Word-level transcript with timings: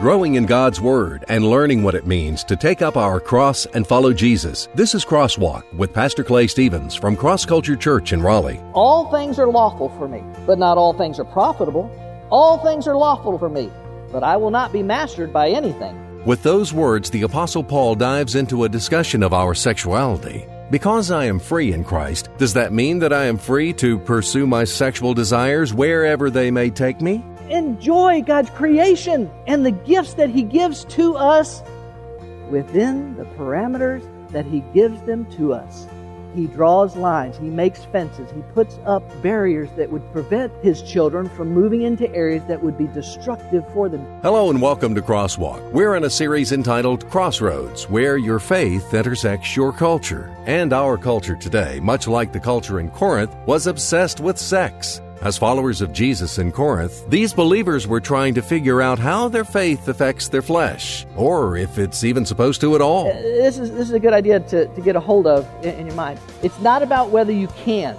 growing 0.00 0.36
in 0.36 0.46
God's 0.46 0.80
Word 0.80 1.26
and 1.28 1.44
learning 1.44 1.82
what 1.82 1.94
it 1.94 2.06
means 2.06 2.42
to 2.44 2.56
take 2.56 2.80
up 2.80 2.96
our 2.96 3.20
cross 3.20 3.66
and 3.66 3.86
follow 3.86 4.14
Jesus. 4.14 4.66
This 4.74 4.94
is 4.94 5.04
Crosswalk 5.04 5.70
with 5.74 5.92
Pastor 5.92 6.24
Clay 6.24 6.46
Stevens 6.46 6.94
from 6.94 7.14
Cross 7.14 7.44
Culture 7.44 7.76
Church 7.76 8.14
in 8.14 8.22
Raleigh. 8.22 8.62
All 8.72 9.10
things 9.10 9.38
are 9.38 9.46
lawful 9.46 9.90
for 9.98 10.08
me, 10.08 10.22
but 10.46 10.58
not 10.58 10.78
all 10.78 10.94
things 10.94 11.18
are 11.18 11.26
profitable. 11.26 11.90
All 12.30 12.56
things 12.64 12.88
are 12.88 12.96
lawful 12.96 13.38
for 13.38 13.50
me, 13.50 13.70
but 14.10 14.24
I 14.24 14.38
will 14.38 14.50
not 14.50 14.72
be 14.72 14.82
mastered 14.82 15.34
by 15.34 15.50
anything. 15.50 16.24
With 16.24 16.42
those 16.42 16.72
words, 16.72 17.10
the 17.10 17.22
Apostle 17.22 17.62
Paul 17.62 17.94
dives 17.94 18.36
into 18.36 18.64
a 18.64 18.70
discussion 18.70 19.22
of 19.22 19.34
our 19.34 19.54
sexuality. 19.54 20.46
Because 20.70 21.10
I 21.10 21.26
am 21.26 21.38
free 21.38 21.74
in 21.74 21.84
Christ, 21.84 22.30
does 22.38 22.54
that 22.54 22.72
mean 22.72 23.00
that 23.00 23.12
I 23.12 23.24
am 23.24 23.36
free 23.36 23.74
to 23.74 23.98
pursue 23.98 24.46
my 24.46 24.64
sexual 24.64 25.12
desires 25.12 25.74
wherever 25.74 26.30
they 26.30 26.50
may 26.50 26.70
take 26.70 27.02
me? 27.02 27.22
Enjoy 27.50 28.22
God's 28.22 28.50
creation 28.50 29.30
and 29.46 29.66
the 29.66 29.72
gifts 29.72 30.14
that 30.14 30.30
He 30.30 30.42
gives 30.42 30.84
to 30.86 31.16
us 31.16 31.62
within 32.48 33.16
the 33.16 33.24
parameters 33.24 34.06
that 34.30 34.46
He 34.46 34.60
gives 34.72 35.02
them 35.02 35.30
to 35.32 35.52
us. 35.52 35.86
He 36.34 36.46
draws 36.46 36.94
lines, 36.94 37.36
He 37.38 37.48
makes 37.48 37.84
fences, 37.86 38.30
He 38.30 38.42
puts 38.54 38.78
up 38.86 39.02
barriers 39.20 39.68
that 39.76 39.90
would 39.90 40.12
prevent 40.12 40.52
His 40.62 40.80
children 40.80 41.28
from 41.28 41.52
moving 41.52 41.82
into 41.82 42.08
areas 42.14 42.44
that 42.46 42.62
would 42.62 42.78
be 42.78 42.86
destructive 42.86 43.64
for 43.72 43.88
them. 43.88 44.06
Hello 44.22 44.48
and 44.48 44.62
welcome 44.62 44.94
to 44.94 45.02
Crosswalk. 45.02 45.72
We're 45.72 45.96
in 45.96 46.04
a 46.04 46.10
series 46.10 46.52
entitled 46.52 47.10
Crossroads, 47.10 47.90
where 47.90 48.16
your 48.16 48.38
faith 48.38 48.94
intersects 48.94 49.56
your 49.56 49.72
culture. 49.72 50.32
And 50.46 50.72
our 50.72 50.96
culture 50.96 51.34
today, 51.34 51.80
much 51.80 52.06
like 52.06 52.32
the 52.32 52.38
culture 52.38 52.78
in 52.78 52.90
Corinth, 52.90 53.34
was 53.46 53.66
obsessed 53.66 54.20
with 54.20 54.38
sex. 54.38 55.00
As 55.22 55.36
followers 55.36 55.82
of 55.82 55.92
Jesus 55.92 56.38
in 56.38 56.50
Corinth, 56.50 57.06
these 57.10 57.34
believers 57.34 57.86
were 57.86 58.00
trying 58.00 58.32
to 58.34 58.42
figure 58.42 58.80
out 58.80 58.98
how 58.98 59.28
their 59.28 59.44
faith 59.44 59.86
affects 59.86 60.28
their 60.28 60.40
flesh, 60.40 61.04
or 61.14 61.58
if 61.58 61.78
it's 61.78 62.04
even 62.04 62.24
supposed 62.24 62.62
to 62.62 62.74
at 62.74 62.80
all. 62.80 63.10
Uh, 63.10 63.20
this 63.20 63.58
is, 63.58 63.70
this 63.70 63.88
is 63.88 63.92
a 63.92 64.00
good 64.00 64.14
idea 64.14 64.40
to, 64.40 64.66
to 64.66 64.80
get 64.80 64.96
a 64.96 65.00
hold 65.00 65.26
of 65.26 65.46
in, 65.62 65.74
in 65.74 65.86
your 65.88 65.94
mind. 65.94 66.18
It's 66.42 66.58
not 66.60 66.82
about 66.82 67.10
whether 67.10 67.32
you 67.32 67.48
can, 67.48 67.98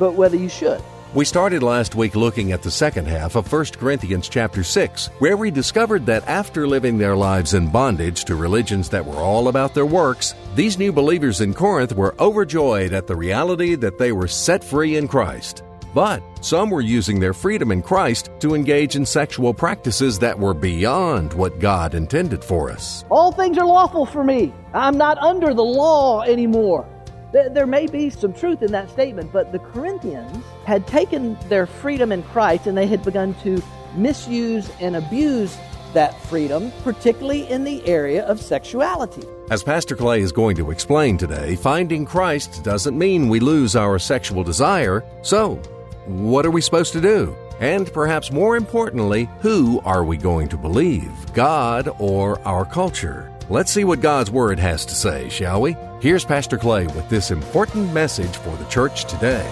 but 0.00 0.14
whether 0.14 0.36
you 0.36 0.48
should. 0.48 0.82
We 1.14 1.24
started 1.24 1.62
last 1.62 1.94
week 1.94 2.16
looking 2.16 2.50
at 2.50 2.62
the 2.62 2.70
second 2.72 3.06
half 3.06 3.36
of 3.36 3.52
1 3.52 3.66
Corinthians 3.78 4.28
chapter 4.28 4.64
6, 4.64 5.10
where 5.20 5.36
we 5.36 5.52
discovered 5.52 6.04
that 6.06 6.26
after 6.26 6.66
living 6.66 6.98
their 6.98 7.14
lives 7.14 7.54
in 7.54 7.70
bondage 7.70 8.24
to 8.24 8.34
religions 8.34 8.88
that 8.88 9.06
were 9.06 9.18
all 9.18 9.46
about 9.46 9.72
their 9.72 9.86
works, 9.86 10.34
these 10.56 10.80
new 10.80 10.90
believers 10.90 11.40
in 11.40 11.54
Corinth 11.54 11.92
were 11.94 12.16
overjoyed 12.18 12.92
at 12.92 13.06
the 13.06 13.14
reality 13.14 13.76
that 13.76 13.98
they 13.98 14.10
were 14.10 14.26
set 14.26 14.64
free 14.64 14.96
in 14.96 15.06
Christ. 15.06 15.62
But 15.94 16.22
some 16.44 16.70
were 16.70 16.80
using 16.80 17.20
their 17.20 17.32
freedom 17.32 17.70
in 17.70 17.80
Christ 17.80 18.28
to 18.40 18.56
engage 18.56 18.96
in 18.96 19.06
sexual 19.06 19.54
practices 19.54 20.18
that 20.18 20.36
were 20.36 20.52
beyond 20.52 21.32
what 21.34 21.60
God 21.60 21.94
intended 21.94 22.44
for 22.44 22.70
us. 22.70 23.04
All 23.10 23.30
things 23.30 23.56
are 23.58 23.66
lawful 23.66 24.04
for 24.04 24.24
me. 24.24 24.52
I'm 24.74 24.98
not 24.98 25.18
under 25.18 25.54
the 25.54 25.62
law 25.62 26.22
anymore. 26.22 26.88
There 27.32 27.66
may 27.66 27.86
be 27.86 28.10
some 28.10 28.32
truth 28.32 28.62
in 28.62 28.72
that 28.72 28.90
statement, 28.90 29.32
but 29.32 29.52
the 29.52 29.58
Corinthians 29.58 30.44
had 30.66 30.86
taken 30.86 31.36
their 31.48 31.66
freedom 31.66 32.12
in 32.12 32.22
Christ 32.24 32.66
and 32.66 32.76
they 32.76 32.86
had 32.86 33.04
begun 33.04 33.34
to 33.42 33.62
misuse 33.96 34.70
and 34.80 34.96
abuse 34.96 35.56
that 35.94 36.20
freedom, 36.22 36.72
particularly 36.82 37.48
in 37.48 37.62
the 37.62 37.86
area 37.86 38.24
of 38.26 38.40
sexuality. 38.40 39.22
As 39.50 39.62
Pastor 39.62 39.94
Clay 39.94 40.20
is 40.20 40.32
going 40.32 40.56
to 40.56 40.70
explain 40.70 41.16
today, 41.16 41.54
finding 41.54 42.04
Christ 42.04 42.64
doesn't 42.64 42.98
mean 42.98 43.28
we 43.28 43.40
lose 43.40 43.76
our 43.76 43.98
sexual 43.98 44.42
desire. 44.42 45.04
So, 45.22 45.60
what 46.06 46.44
are 46.44 46.50
we 46.50 46.60
supposed 46.60 46.92
to 46.92 47.00
do? 47.00 47.34
And 47.60 47.90
perhaps 47.92 48.30
more 48.30 48.56
importantly, 48.56 49.28
who 49.40 49.80
are 49.80 50.04
we 50.04 50.16
going 50.18 50.48
to 50.48 50.56
believe, 50.56 51.10
God 51.32 51.88
or 51.98 52.38
our 52.46 52.66
culture? 52.66 53.32
Let's 53.48 53.70
see 53.70 53.84
what 53.84 54.00
God's 54.00 54.30
Word 54.30 54.58
has 54.58 54.84
to 54.86 54.94
say, 54.94 55.28
shall 55.30 55.62
we? 55.62 55.76
Here's 56.00 56.24
Pastor 56.24 56.58
Clay 56.58 56.86
with 56.88 57.08
this 57.08 57.30
important 57.30 57.92
message 57.94 58.36
for 58.36 58.54
the 58.56 58.64
church 58.66 59.06
today. 59.06 59.48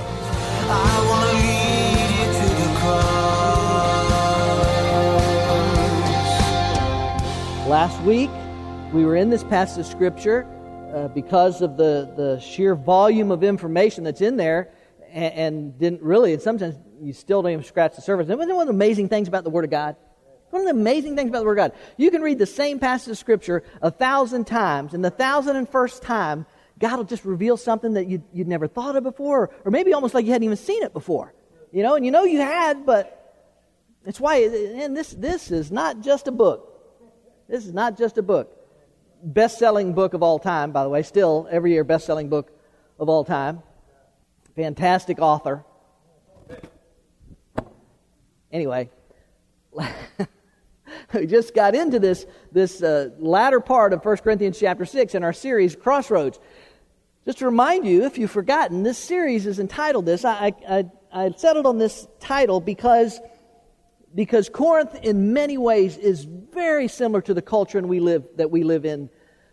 Last 7.67 7.99
week, 8.03 8.31
we 8.93 9.07
were 9.07 9.17
in 9.17 9.31
this 9.31 9.45
passage 9.45 9.87
of 9.87 9.87
Scripture 9.87 10.47
uh, 10.95 11.09
because 11.09 11.63
of 11.63 11.79
the, 11.79 12.13
the 12.15 12.39
sheer 12.41 12.75
volume 12.75 13.31
of 13.31 13.43
information 13.43 14.05
that's 14.05 14.21
in 14.21 14.37
there 14.37 14.71
and, 15.13 15.35
and 15.35 15.79
didn't 15.79 16.03
really, 16.03 16.33
and 16.33 16.43
sometimes 16.43 16.75
you 17.01 17.13
still 17.13 17.43
don't 17.43 17.53
even 17.53 17.65
scratch 17.65 17.97
the 17.97 18.03
surface. 18.03 18.29
And 18.29 18.39
one 18.39 18.51
of 18.51 18.67
the 18.67 18.73
amazing 18.73 19.09
things 19.09 19.29
about 19.29 19.45
the 19.45 19.51
Word 19.51 19.65
of 19.65 19.71
God? 19.71 19.97
One 20.51 20.63
of 20.63 20.67
the 20.67 20.81
amazing 20.81 21.17
things 21.17 21.29
about 21.29 21.41
the 21.41 21.47
Word 21.47 21.59
of 21.59 21.71
God. 21.71 21.79
You 21.97 22.11
can 22.11 22.23
read 22.23 22.39
the 22.39 22.47
same 22.47 22.79
passage 22.79 23.13
of 23.13 23.19
Scripture 23.19 23.63
a 23.81 23.91
thousand 23.91 24.47
times, 24.47 24.95
and 24.95 25.05
the 25.05 25.11
thousand 25.11 25.57
and 25.57 25.69
first 25.69 26.03
time, 26.03 26.47
God 26.79 26.97
will 26.97 27.05
just 27.05 27.25
reveal 27.25 27.57
something 27.57 27.95
that 27.95 28.07
you'd, 28.07 28.23
you'd 28.33 28.49
never 28.49 28.67
thought 28.67 28.97
of 28.97 29.03
before, 29.03 29.51
or 29.65 29.71
maybe 29.71 29.93
almost 29.93 30.15
like 30.15 30.25
you 30.25 30.33
hadn't 30.33 30.45
even 30.45 30.57
seen 30.57 30.83
it 30.83 30.93
before. 30.93 31.35
You 31.73 31.83
know, 31.83 31.95
and 31.95 32.05
you 32.05 32.11
know 32.11 32.25
you 32.25 32.39
had, 32.39 32.85
but 32.85 33.19
it's 34.05 34.21
why, 34.21 34.39
and 34.43 34.97
this, 34.97 35.11
this 35.11 35.51
is 35.51 35.71
not 35.71 36.01
just 36.01 36.29
a 36.29 36.33
book. 36.33 36.69
This 37.49 37.67
is 37.67 37.73
not 37.73 37.97
just 37.97 38.19
a 38.19 38.23
book. 38.23 38.59
Best 39.23 39.59
selling 39.59 39.95
book 39.95 40.15
of 40.15 40.23
all 40.23 40.39
time, 40.39 40.73
by 40.73 40.83
the 40.83 40.89
way, 40.89 41.03
still 41.03 41.47
every 41.51 41.73
year 41.73 41.85
best 41.85 42.07
selling 42.07 42.29
book 42.29 42.51
of 42.99 43.09
all 43.09 43.25
time 43.25 43.63
fantastic 44.57 45.19
author. 45.19 45.65
Anyway, 48.51 48.91
we 51.15 51.27
just 51.27 51.55
got 51.55 51.75
into 51.75 51.99
this, 51.99 52.27
this 52.53 52.83
uh, 52.83 53.09
latter 53.19 53.61
part 53.61 53.93
of 53.95 54.05
1 54.05 54.17
Corinthians 54.19 54.59
chapter 54.59 54.85
6 54.85 55.15
in 55.15 55.25
our 55.25 55.33
series, 55.33 55.75
Crossroads. 55.75 56.39
Just 57.25 57.39
to 57.39 57.47
remind 57.47 57.87
you, 57.87 58.05
if 58.05 58.19
you've 58.19 58.31
forgotten, 58.31 58.83
this 58.83 58.99
series 58.99 59.47
is 59.47 59.59
entitled 59.59 60.05
this. 60.05 60.25
I, 60.25 60.53
I, 60.69 60.85
I 61.13 61.31
settled 61.37 61.67
on 61.67 61.79
this 61.79 62.07
title 62.21 62.61
because, 62.61 63.21
because 64.15 64.51
Corinth, 64.51 64.97
in 65.03 65.33
many 65.33 65.57
ways, 65.57 65.97
is 65.97 66.25
very 66.25 66.89
similar 66.89 67.23
to 67.23 67.33
the 67.33 67.43
culture 67.43 67.81
we 67.81 68.01
live, 68.01 68.25
that 68.37 68.51
we 68.51 68.65
live 68.65 68.85
in 68.85 69.09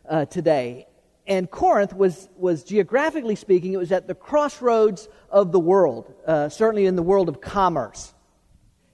uh, 0.10 0.26
today 0.26 0.89
and 1.30 1.50
Corinth 1.50 1.94
was, 1.94 2.28
was 2.36 2.64
geographically 2.64 3.36
speaking, 3.36 3.74
it 3.74 3.78
was 3.78 3.92
at 3.92 4.08
the 4.08 4.16
crossroads 4.16 5.08
of 5.30 5.52
the 5.52 5.60
world, 5.60 6.12
uh, 6.26 6.50
certainly 6.50 6.88
in 6.88 6.96
the 6.96 7.04
world 7.04 7.30
of 7.30 7.40
commerce. 7.40 8.16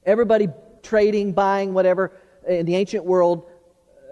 Everybody 0.05 0.49
trading, 0.83 1.31
buying, 1.31 1.73
whatever, 1.73 2.11
in 2.45 2.65
the 2.65 2.75
ancient 2.75 3.05
world, 3.05 3.45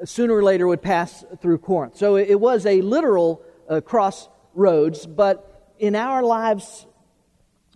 uh, 0.01 0.06
sooner 0.06 0.34
or 0.34 0.41
later 0.41 0.66
would 0.66 0.81
pass 0.81 1.25
through 1.41 1.57
Corinth. 1.57 1.97
So 1.97 2.16
it, 2.16 2.39
was 2.39 2.66
a 2.66 2.79
literal 2.79 3.44
uh, 3.69 3.81
crossroads, 3.81 5.05
but 5.05 5.73
in 5.78 5.94
our 5.94 6.23
lives, 6.23 6.88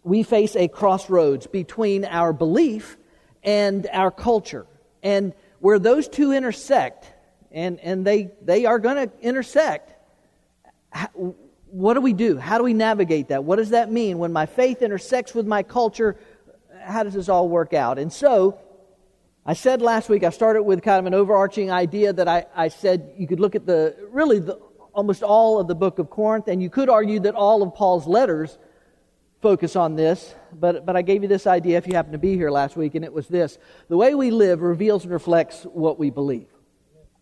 we 0.04 0.24
face 0.24 0.56
a 0.56 0.70
crossroads 0.70 1.46
between 1.46 2.06
our 2.06 2.32
belief 2.32 2.98
and 3.44 3.86
our 3.92 4.12
culture. 4.12 4.66
And 5.04 5.34
where 5.60 5.78
those 5.78 6.08
two 6.08 6.32
intersect, 6.32 7.12
and, 7.52 7.82
and 7.82 8.08
they, 8.08 8.32
they 8.42 8.66
are 8.66 8.80
going 8.80 9.10
to 9.10 9.14
intersect, 9.22 9.96
what 11.70 11.94
do 11.96 12.02
we 12.02 12.14
do? 12.14 12.38
How 12.38 12.58
do 12.58 12.64
we 12.64 12.74
navigate 12.74 13.30
that? 13.30 13.44
What 13.44 13.58
does 13.58 13.72
that 13.72 13.92
mean 13.92 14.18
when 14.18 14.32
my 14.32 14.46
faith 14.46 14.82
intersects 14.82 15.34
with 15.36 15.46
my 15.46 15.64
culture? 15.64 16.18
How 16.84 17.04
does 17.04 17.14
this 17.14 17.30
all 17.30 17.50
work 17.50 17.74
out? 17.74 18.00
And 18.00 18.12
so, 18.12 18.60
I 19.46 19.54
said 19.54 19.82
last 19.82 20.10
week, 20.10 20.24
I 20.24 20.30
started 20.30 20.64
with 20.64 20.82
kind 20.82 21.00
of 21.00 21.06
an 21.06 21.14
overarching 21.14 21.72
idea 21.72 22.12
that 22.12 22.28
I, 22.28 22.46
I 22.54 22.68
said 22.68 23.14
you 23.18 23.28
could 23.28 23.40
look 23.40 23.56
at 23.56 23.66
the, 23.66 23.96
really, 24.12 24.40
the, 24.40 24.60
almost 24.92 25.24
all 25.24 25.60
of 25.60 25.68
the 25.68 25.76
book 25.76 26.00
of 26.00 26.10
Corinth, 26.10 26.48
and 26.48 26.62
you 26.62 26.70
could 26.70 26.90
argue 26.90 27.22
that 27.22 27.34
all 27.34 27.64
of 27.64 27.74
Paul's 27.74 28.08
letters 28.08 28.58
focus 29.42 29.76
on 29.76 29.96
this, 29.96 30.36
but, 30.52 30.86
but 30.86 30.96
I 30.96 31.02
gave 31.02 31.22
you 31.22 31.30
this 31.30 31.48
idea 31.48 31.78
if 31.78 31.88
you 31.88 31.94
happen 31.94 32.12
to 32.12 32.18
be 32.18 32.36
here 32.36 32.50
last 32.50 32.76
week, 32.76 32.96
and 32.96 33.06
it 33.06 33.14
was 33.14 33.28
this. 33.28 33.58
The 33.88 33.96
way 33.96 34.16
we 34.16 34.32
live 34.32 34.62
reveals 34.62 35.04
and 35.04 35.14
reflects 35.14 35.64
what 35.64 35.98
we 36.00 36.10
believe. 36.10 36.48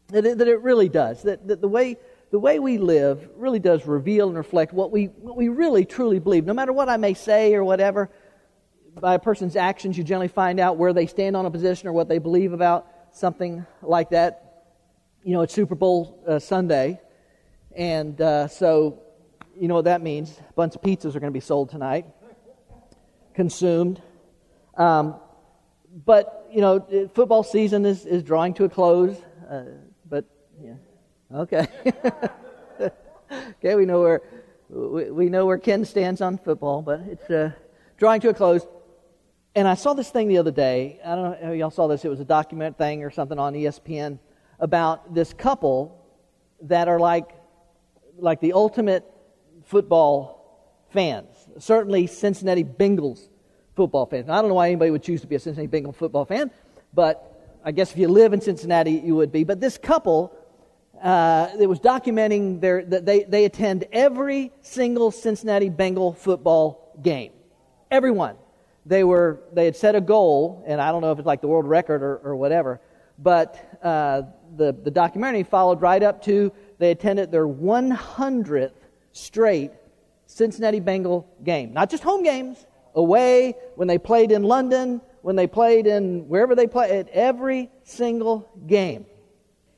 That 0.08 0.26
it, 0.26 0.38
that 0.38 0.48
it 0.48 0.62
really 0.62 0.90
does. 0.90 1.24
That, 1.24 1.48
that 1.48 1.62
the 1.62 1.68
way 1.68 1.98
the 2.36 2.40
way 2.40 2.60
we 2.60 2.78
live 2.78 3.30
really 3.38 3.60
does 3.60 3.86
reveal 3.86 4.28
and 4.28 4.36
reflect 4.36 4.74
what 4.74 4.92
we, 4.92 5.06
what 5.06 5.38
we 5.38 5.48
really 5.48 5.86
truly 5.86 6.20
believe. 6.20 6.46
No 6.46 6.54
matter 6.54 6.74
what 6.74 6.90
I 6.90 6.98
may 6.98 7.14
say 7.14 7.54
or 7.54 7.64
whatever, 7.64 8.10
by 9.00 9.14
a 9.14 9.20
person's 9.20 9.56
actions, 9.56 9.98
you 9.98 10.04
generally 10.04 10.28
find 10.28 10.60
out 10.60 10.76
where 10.76 10.92
they 10.92 11.08
stand 11.08 11.38
on 11.38 11.46
a 11.46 11.50
position 11.50 11.88
or 11.88 11.94
what 11.94 12.10
they 12.10 12.18
believe 12.18 12.52
about 12.52 12.88
something 13.14 13.66
like 13.82 14.10
that. 14.10 14.66
You 15.24 15.32
know, 15.32 15.44
it's 15.44 15.54
Super 15.54 15.76
Bowl 15.76 16.22
uh, 16.28 16.40
Sunday, 16.40 17.00
and 17.74 18.20
uh, 18.20 18.50
so 18.50 19.00
you 19.58 19.70
know 19.70 19.76
what 19.76 19.86
that 19.86 20.02
means. 20.02 20.38
A 20.38 20.54
bunch 20.56 20.76
of 20.76 20.82
pizzas 20.82 21.16
are 21.16 21.22
going 21.22 21.32
to 21.32 21.40
be 21.40 21.40
sold 21.40 21.70
tonight, 21.70 22.06
consumed. 23.34 24.02
Um, 24.76 25.16
but, 26.06 26.50
you 26.52 26.60
know, 26.60 27.10
football 27.14 27.44
season 27.44 27.86
is, 27.86 28.06
is 28.06 28.24
drawing 28.24 28.56
to 28.56 28.66
a 28.66 28.70
close, 28.70 29.16
uh, 29.50 29.64
but, 30.10 30.26
yeah. 30.62 30.74
Okay. 31.34 31.68
okay, 33.32 33.76
we 33.76 33.86
know 33.86 34.02
where 34.02 34.22
we, 34.70 35.10
we, 35.10 35.30
know 35.30 35.46
where 35.46 35.58
Ken 35.58 35.84
stands 35.84 36.22
on 36.22 36.38
football, 36.38 36.82
but 36.82 37.00
it's 37.02 37.30
uh, 37.30 37.52
drawing 37.98 38.22
to 38.22 38.30
a 38.30 38.34
close. 38.34 38.66
And 39.56 39.68
I 39.68 39.74
saw 39.74 39.94
this 39.94 40.10
thing 40.10 40.28
the 40.28 40.38
other 40.38 40.52
day. 40.52 41.00
I 41.04 41.16
don't 41.16 41.42
know 41.42 41.52
if 41.52 41.58
y'all 41.58 41.72
saw 41.72 41.88
this. 41.88 42.06
It 42.06 42.10
was 42.10 42.20
a 42.20 42.26
document 42.26 42.78
thing 42.78 43.04
or 43.04 43.10
something 43.10 43.40
on 43.40 43.54
ESPN 43.54 44.20
about 44.60 45.14
this 45.16 45.34
couple 45.34 46.00
that 46.62 46.88
are 46.88 47.00
like, 47.00 47.30
like 48.18 48.40
the 48.40 48.54
ultimate 48.54 49.04
football 49.64 50.80
fans. 50.92 51.28
Certainly 51.58 52.08
Cincinnati 52.08 52.64
Bengals 52.64 53.30
football 53.76 54.06
fans. 54.06 54.28
Now, 54.28 54.34
I 54.38 54.42
don't 54.42 54.50
know 54.50 54.56
why 54.56 54.68
anybody 54.68 54.92
would 54.92 55.04
choose 55.04 55.22
to 55.22 55.28
be 55.28 55.36
a 55.36 55.40
Cincinnati 55.40 55.82
Bengals 55.82 55.96
football 55.96 56.26
fan, 56.26 56.52
but 56.94 57.60
I 57.64 57.72
guess 57.72 57.92
if 57.92 57.98
you 57.98 58.10
live 58.10 58.34
in 58.34 58.42
Cincinnati, 58.42 58.92
you 58.92 59.16
would 59.16 59.32
be. 59.32 59.44
But 59.44 59.60
this 59.60 59.78
couple, 59.78 60.36
uh, 61.06 61.52
it 61.60 61.68
was 61.68 61.80
documenting 61.80 62.60
their, 62.60 62.84
that 62.84 63.06
they, 63.06 63.24
they 63.24 63.46
attend 63.46 63.86
every 63.92 64.52
single 64.62 65.12
Cincinnati 65.12 65.70
Bengal 65.70 66.14
football 66.14 66.98
game. 67.02 67.32
Everyone. 67.92 68.38
They 68.88 69.04
were, 69.04 69.42
they 69.54 69.66
had 69.66 69.76
set 69.76 69.96
a 69.96 70.02
goal, 70.02 70.64
and 70.66 70.82
I 70.82 70.92
don't 70.92 71.02
know 71.02 71.12
if 71.12 71.20
it's 71.20 71.26
like 71.26 71.42
the 71.42 71.48
world 71.48 71.68
record 71.68 72.02
or, 72.02 72.18
or 72.18 72.36
whatever, 72.36 72.82
but 73.20 73.80
uh, 73.84 74.24
the, 74.58 74.74
the 74.74 74.90
documentary 74.90 75.44
followed 75.44 75.80
right 75.82 76.02
up 76.02 76.24
to 76.24 76.52
they 76.80 76.90
attended 76.90 77.32
their 77.32 77.48
100th 77.48 78.74
straight 79.12 79.72
Cincinnati 80.26 80.80
Bengal 80.80 81.28
game. 81.44 81.72
Not 81.72 81.92
just 81.92 82.02
home 82.02 82.24
games, 82.24 82.66
away, 82.96 83.56
when 83.76 83.88
they 83.88 84.00
played 84.00 84.32
in 84.32 84.42
London, 84.42 85.02
when 85.22 85.36
they 85.36 85.46
played 85.46 85.86
in 85.86 86.28
wherever 86.28 86.56
they 86.56 86.66
played, 86.66 86.92
at 86.92 87.10
every 87.10 87.70
single 87.84 88.50
game. 88.66 89.06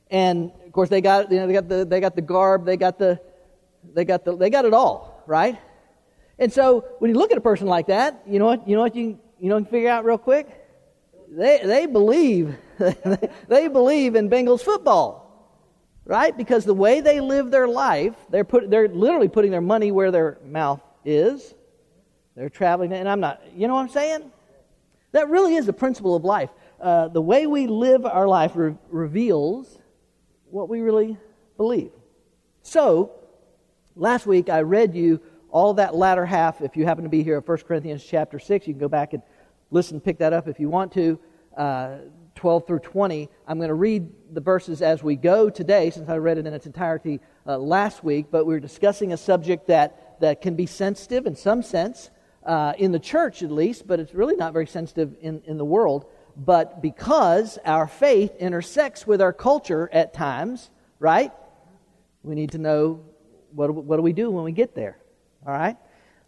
And 0.09 0.51
course, 0.77 0.89
they 0.89 1.01
got 1.01 1.31
you 1.31 1.39
know 1.39 1.47
they 1.47 1.53
got 1.53 1.67
the 1.67 1.85
they 1.85 1.99
got 1.99 2.15
the 2.15 2.21
garb, 2.21 2.63
they 2.63 2.77
got 2.77 2.99
the 2.99 3.19
they 3.95 4.05
got 4.05 4.23
the 4.23 4.37
they 4.37 4.51
got 4.51 4.63
it 4.63 4.73
all 4.73 5.23
right. 5.25 5.57
And 6.37 6.53
so 6.53 6.85
when 6.99 7.09
you 7.09 7.17
look 7.17 7.31
at 7.31 7.37
a 7.37 7.41
person 7.41 7.65
like 7.65 7.87
that, 7.87 8.21
you 8.27 8.37
know 8.37 8.45
what 8.45 8.67
you 8.67 8.75
know 8.75 8.83
what 8.83 8.95
you 8.95 9.19
you 9.39 9.49
know 9.49 9.57
you 9.57 9.65
can 9.65 9.71
figure 9.71 9.89
out 9.89 10.05
real 10.05 10.19
quick. 10.19 10.47
They 11.29 11.61
they 11.63 11.87
believe 11.87 12.55
they 13.47 13.67
believe 13.67 14.15
in 14.15 14.29
Bengals 14.29 14.61
football, 14.61 15.59
right? 16.05 16.37
Because 16.37 16.63
the 16.63 16.75
way 16.75 17.01
they 17.01 17.21
live 17.21 17.49
their 17.49 17.67
life, 17.67 18.13
they're 18.29 18.43
put 18.43 18.69
they're 18.69 18.87
literally 18.87 19.29
putting 19.29 19.49
their 19.49 19.61
money 19.61 19.91
where 19.91 20.11
their 20.11 20.37
mouth 20.45 20.81
is. 21.03 21.55
They're 22.35 22.49
traveling, 22.49 22.93
and 22.93 23.09
I'm 23.09 23.19
not, 23.19 23.41
you 23.55 23.67
know 23.67 23.73
what 23.73 23.81
I'm 23.81 23.89
saying? 23.89 24.31
That 25.11 25.27
really 25.29 25.55
is 25.55 25.65
the 25.65 25.73
principle 25.73 26.15
of 26.15 26.23
life. 26.23 26.51
Uh, 26.79 27.07
the 27.07 27.21
way 27.21 27.47
we 27.47 27.65
live 27.65 28.05
our 28.05 28.27
life 28.27 28.51
re- 28.53 28.75
reveals 28.89 29.76
what 30.49 30.69
we 30.69 30.81
really 30.81 31.17
believe. 31.57 31.91
So, 32.61 33.11
last 33.95 34.25
week 34.25 34.49
I 34.49 34.61
read 34.61 34.95
you 34.95 35.21
all 35.49 35.73
that 35.75 35.95
latter 35.95 36.25
half. 36.25 36.61
If 36.61 36.75
you 36.75 36.85
happen 36.85 37.03
to 37.03 37.09
be 37.09 37.23
here 37.23 37.37
at 37.37 37.47
1 37.47 37.57
Corinthians 37.59 38.03
chapter 38.03 38.39
6, 38.39 38.67
you 38.67 38.73
can 38.73 38.79
go 38.79 38.89
back 38.89 39.13
and 39.13 39.23
listen, 39.71 39.99
pick 39.99 40.19
that 40.19 40.33
up 40.33 40.47
if 40.47 40.59
you 40.59 40.69
want 40.69 40.91
to. 40.93 41.19
Uh, 41.55 41.97
12 42.37 42.67
through 42.67 42.79
20. 42.79 43.29
I'm 43.47 43.57
going 43.57 43.67
to 43.67 43.73
read 43.73 44.07
the 44.31 44.39
verses 44.39 44.81
as 44.81 45.03
we 45.03 45.15
go 45.15 45.49
today, 45.49 45.89
since 45.89 46.07
I 46.07 46.17
read 46.17 46.37
it 46.37 46.47
in 46.47 46.53
its 46.53 46.65
entirety 46.65 47.19
uh, 47.45 47.57
last 47.57 48.03
week, 48.03 48.27
but 48.31 48.45
we're 48.45 48.59
discussing 48.59 49.11
a 49.11 49.17
subject 49.17 49.67
that, 49.67 50.19
that 50.21 50.41
can 50.41 50.55
be 50.55 50.65
sensitive 50.65 51.25
in 51.25 51.35
some 51.35 51.63
sense 51.63 52.11
uh, 52.45 52.73
in 52.77 52.91
the 52.91 52.99
church 52.99 53.43
at 53.43 53.51
least, 53.51 53.87
but 53.87 53.99
it's 53.99 54.13
really 54.13 54.35
not 54.35 54.53
very 54.53 54.67
sensitive 54.67 55.15
in, 55.19 55.41
in 55.45 55.57
the 55.57 55.65
world. 55.65 56.05
But 56.37 56.81
because 56.81 57.57
our 57.65 57.87
faith 57.87 58.35
intersects 58.37 59.07
with 59.07 59.21
our 59.21 59.33
culture 59.33 59.89
at 59.91 60.13
times, 60.13 60.69
right? 60.99 61.31
We 62.21 62.35
need 62.35 62.51
to 62.51 62.59
know 62.59 63.03
what, 63.53 63.73
what 63.73 63.97
do 63.97 64.03
we 64.03 64.13
do 64.13 64.29
when 64.29 64.43
we 64.43 64.51
get 64.51 64.75
there, 64.75 64.99
all 65.45 65.53
right? 65.53 65.77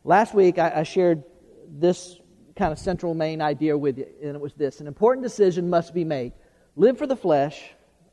Last 0.04 0.34
week 0.34 0.58
I, 0.58 0.72
I 0.78 0.84
shared 0.84 1.24
this 1.68 2.20
kind 2.56 2.72
of 2.72 2.80
central 2.80 3.14
main 3.14 3.42
idea 3.42 3.78
with 3.78 4.00
you, 4.00 4.08
and 4.24 4.36
it 4.36 4.42
was 4.42 4.54
this 4.54 4.82
an 4.82 4.88
important 4.88 5.24
decision 5.24 5.70
must 5.70 5.94
be 5.94 6.04
made 6.04 6.34
live 6.76 6.98
for 6.98 7.06
the 7.06 7.16
flesh 7.16 7.62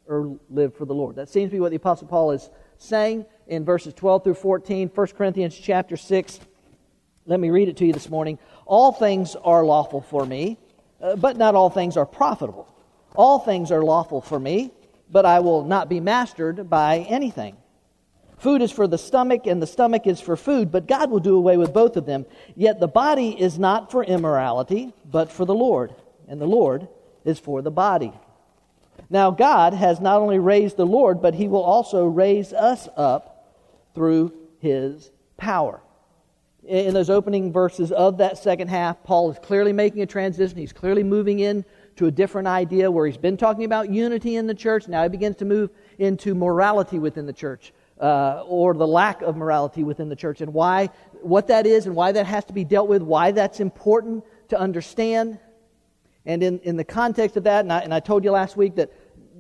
or 0.06 0.38
live 0.50 0.74
for 0.74 0.84
the 0.84 0.94
Lord. 0.94 1.16
That 1.16 1.28
seems 1.30 1.50
to 1.50 1.56
be 1.56 1.60
what 1.60 1.70
the 1.70 1.76
Apostle 1.76 2.08
Paul 2.08 2.32
is 2.32 2.50
saying 2.78 3.24
in 3.46 3.64
verses 3.64 3.94
12 3.94 4.24
through 4.24 4.34
14, 4.34 4.90
1 4.94 5.06
Corinthians 5.08 5.56
chapter 5.56 5.96
6 5.96 6.40
let 7.28 7.40
me 7.40 7.50
read 7.50 7.68
it 7.68 7.76
to 7.78 7.86
you 7.86 7.92
this 7.92 8.08
morning. 8.08 8.38
All 8.66 8.92
things 8.92 9.34
are 9.34 9.64
lawful 9.64 10.00
for 10.00 10.24
me, 10.24 10.58
uh, 11.00 11.16
but 11.16 11.36
not 11.36 11.54
all 11.54 11.70
things 11.70 11.96
are 11.96 12.06
profitable. 12.06 12.72
All 13.14 13.38
things 13.38 13.70
are 13.70 13.82
lawful 13.82 14.20
for 14.20 14.38
me, 14.38 14.72
but 15.10 15.24
I 15.24 15.40
will 15.40 15.64
not 15.64 15.88
be 15.88 16.00
mastered 16.00 16.68
by 16.68 16.98
anything. 17.08 17.56
Food 18.38 18.60
is 18.60 18.70
for 18.70 18.86
the 18.86 18.98
stomach, 18.98 19.46
and 19.46 19.62
the 19.62 19.66
stomach 19.66 20.06
is 20.06 20.20
for 20.20 20.36
food, 20.36 20.70
but 20.70 20.86
God 20.86 21.10
will 21.10 21.20
do 21.20 21.36
away 21.36 21.56
with 21.56 21.72
both 21.72 21.96
of 21.96 22.04
them. 22.04 22.26
Yet 22.54 22.80
the 22.80 22.88
body 22.88 23.30
is 23.30 23.58
not 23.58 23.90
for 23.90 24.04
immorality, 24.04 24.92
but 25.10 25.32
for 25.32 25.46
the 25.46 25.54
Lord, 25.54 25.94
and 26.28 26.38
the 26.40 26.46
Lord 26.46 26.88
is 27.24 27.38
for 27.38 27.62
the 27.62 27.70
body. 27.70 28.12
Now, 29.08 29.30
God 29.30 29.72
has 29.72 30.00
not 30.00 30.20
only 30.20 30.38
raised 30.38 30.76
the 30.76 30.86
Lord, 30.86 31.22
but 31.22 31.34
he 31.34 31.48
will 31.48 31.62
also 31.62 32.04
raise 32.04 32.52
us 32.52 32.88
up 32.96 33.54
through 33.94 34.32
his 34.60 35.10
power 35.38 35.80
in 36.66 36.94
those 36.94 37.10
opening 37.10 37.52
verses 37.52 37.92
of 37.92 38.18
that 38.18 38.38
second 38.38 38.68
half, 38.68 39.02
Paul 39.04 39.30
is 39.30 39.38
clearly 39.38 39.72
making 39.72 40.02
a 40.02 40.06
transition. 40.06 40.58
He's 40.58 40.72
clearly 40.72 41.02
moving 41.02 41.38
in 41.38 41.64
to 41.96 42.06
a 42.06 42.10
different 42.10 42.48
idea 42.48 42.90
where 42.90 43.06
he's 43.06 43.16
been 43.16 43.36
talking 43.36 43.64
about 43.64 43.90
unity 43.90 44.36
in 44.36 44.46
the 44.46 44.54
church. 44.54 44.88
Now 44.88 45.02
he 45.02 45.08
begins 45.08 45.36
to 45.36 45.44
move 45.44 45.70
into 45.98 46.34
morality 46.34 46.98
within 46.98 47.24
the 47.24 47.32
church, 47.32 47.72
uh, 48.00 48.42
or 48.46 48.74
the 48.74 48.86
lack 48.86 49.22
of 49.22 49.36
morality 49.36 49.84
within 49.84 50.08
the 50.08 50.16
church, 50.16 50.40
and 50.40 50.52
why, 50.52 50.90
what 51.22 51.46
that 51.46 51.66
is, 51.66 51.86
and 51.86 51.94
why 51.94 52.12
that 52.12 52.26
has 52.26 52.44
to 52.46 52.52
be 52.52 52.64
dealt 52.64 52.88
with, 52.88 53.02
why 53.02 53.30
that's 53.30 53.60
important 53.60 54.24
to 54.48 54.58
understand. 54.58 55.38
And 56.24 56.42
in, 56.42 56.58
in 56.60 56.76
the 56.76 56.84
context 56.84 57.36
of 57.36 57.44
that, 57.44 57.60
and 57.60 57.72
I, 57.72 57.80
and 57.80 57.94
I 57.94 58.00
told 58.00 58.24
you 58.24 58.32
last 58.32 58.56
week 58.56 58.74
that 58.76 58.92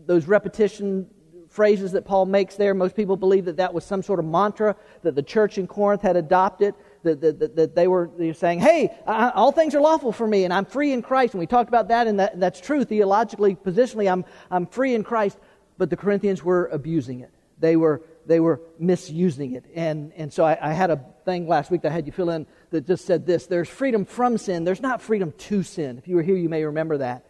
those 0.06 0.26
repetition 0.26 1.08
phrases 1.48 1.92
that 1.92 2.04
Paul 2.04 2.26
makes 2.26 2.56
there, 2.56 2.74
most 2.74 2.94
people 2.94 3.16
believe 3.16 3.46
that 3.46 3.56
that 3.56 3.72
was 3.72 3.84
some 3.84 4.02
sort 4.02 4.18
of 4.18 4.24
mantra 4.24 4.76
that 5.02 5.14
the 5.14 5.22
church 5.22 5.58
in 5.58 5.66
Corinth 5.66 6.02
had 6.02 6.16
adopted 6.16 6.74
that, 7.06 7.38
that, 7.38 7.56
that 7.56 7.74
they, 7.74 7.88
were, 7.88 8.10
saying, 8.34 8.60
hey, 8.60 8.96
I, 9.06 9.30
all 9.30 9.52
things 9.52 9.74
are 9.74 9.80
lawful 9.80 10.12
for 10.12 10.26
me 10.26 10.44
and 10.44 10.52
I'm 10.52 10.64
free 10.64 10.92
in 10.92 11.02
Christ. 11.02 11.34
And 11.34 11.40
we 11.40 11.46
talked 11.46 11.68
about 11.68 11.88
that, 11.88 12.06
and 12.06 12.20
that, 12.20 12.38
that's 12.38 12.60
true 12.60 12.84
theologically, 12.84 13.54
positionally, 13.54 14.10
I'm, 14.10 14.24
I'm 14.50 14.66
free 14.66 14.94
in 14.94 15.04
Christ. 15.04 15.38
But 15.78 15.90
the 15.90 15.96
Corinthians 15.96 16.42
were 16.42 16.66
abusing 16.66 17.20
it. 17.20 17.30
They 17.58 17.76
were, 17.76 18.02
they 18.26 18.40
were 18.40 18.60
misusing 18.78 19.54
it. 19.54 19.64
And, 19.74 20.12
and 20.16 20.32
so 20.32 20.44
I, 20.44 20.58
I 20.60 20.72
had 20.72 20.90
a 20.90 21.00
thing 21.24 21.48
last 21.48 21.70
week 21.70 21.82
that 21.82 21.92
I 21.92 21.94
had 21.94 22.06
you 22.06 22.12
fill 22.12 22.30
in 22.30 22.46
that 22.70 22.86
just 22.86 23.04
said 23.06 23.26
this 23.26 23.46
there's 23.46 23.68
freedom 23.68 24.04
from 24.04 24.38
sin, 24.38 24.64
there's 24.64 24.82
not 24.82 25.00
freedom 25.00 25.32
to 25.32 25.62
sin. 25.62 25.98
If 25.98 26.08
you 26.08 26.16
were 26.16 26.22
here, 26.22 26.36
you 26.36 26.48
may 26.48 26.64
remember 26.64 26.98
that. 26.98 27.26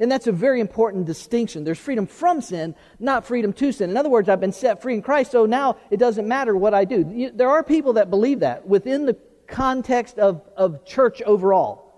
And 0.00 0.10
that's 0.10 0.26
a 0.26 0.32
very 0.32 0.60
important 0.60 1.06
distinction. 1.06 1.64
There's 1.64 1.78
freedom 1.78 2.06
from 2.06 2.40
sin, 2.40 2.74
not 2.98 3.24
freedom 3.24 3.52
to 3.54 3.72
sin. 3.72 3.90
In 3.90 3.96
other 3.96 4.08
words, 4.08 4.28
I've 4.28 4.40
been 4.40 4.52
set 4.52 4.82
free 4.82 4.94
in 4.94 5.02
Christ, 5.02 5.30
so 5.32 5.46
now 5.46 5.76
it 5.90 5.98
doesn't 5.98 6.26
matter 6.26 6.56
what 6.56 6.74
I 6.74 6.84
do. 6.84 7.30
There 7.34 7.50
are 7.50 7.62
people 7.62 7.94
that 7.94 8.10
believe 8.10 8.40
that 8.40 8.66
within 8.66 9.06
the 9.06 9.16
context 9.46 10.18
of, 10.18 10.42
of 10.56 10.84
church 10.84 11.22
overall. 11.22 11.92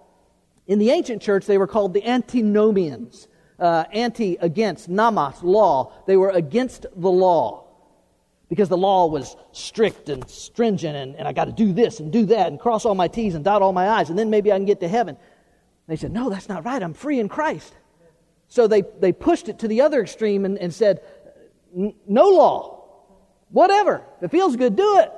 In 0.66 0.78
the 0.78 0.90
ancient 0.90 1.22
church, 1.22 1.46
they 1.46 1.58
were 1.58 1.66
called 1.66 1.94
the 1.94 2.06
antinomians. 2.06 3.28
Uh, 3.56 3.84
anti 3.92 4.36
against, 4.40 4.88
nomos, 4.88 5.40
law. 5.42 5.92
They 6.08 6.16
were 6.16 6.30
against 6.30 6.86
the 6.96 7.10
law 7.10 7.64
because 8.48 8.68
the 8.68 8.76
law 8.76 9.06
was 9.06 9.36
strict 9.52 10.08
and 10.08 10.28
stringent, 10.28 10.96
and, 10.96 11.14
and 11.16 11.26
I 11.28 11.32
got 11.32 11.44
to 11.44 11.52
do 11.52 11.72
this 11.72 12.00
and 12.00 12.12
do 12.12 12.26
that 12.26 12.48
and 12.48 12.58
cross 12.58 12.84
all 12.84 12.94
my 12.94 13.08
T's 13.08 13.34
and 13.34 13.44
dot 13.44 13.62
all 13.62 13.72
my 13.72 13.88
I's, 13.88 14.10
and 14.10 14.18
then 14.18 14.28
maybe 14.28 14.52
I 14.52 14.56
can 14.56 14.64
get 14.64 14.80
to 14.80 14.88
heaven. 14.88 15.16
They 15.86 15.96
said, 15.96 16.12
No, 16.12 16.30
that's 16.30 16.48
not 16.48 16.64
right. 16.64 16.82
I'm 16.82 16.94
free 16.94 17.20
in 17.20 17.28
Christ. 17.28 17.74
So 18.48 18.66
they, 18.66 18.82
they 19.00 19.12
pushed 19.12 19.48
it 19.48 19.58
to 19.60 19.68
the 19.68 19.80
other 19.80 20.00
extreme 20.00 20.44
and, 20.44 20.58
and 20.58 20.72
said, 20.72 21.00
no 21.74 22.28
law, 22.28 22.84
whatever. 23.50 24.04
If 24.18 24.24
it 24.24 24.30
feels 24.30 24.56
good, 24.56 24.76
do 24.76 24.98
it, 24.98 25.12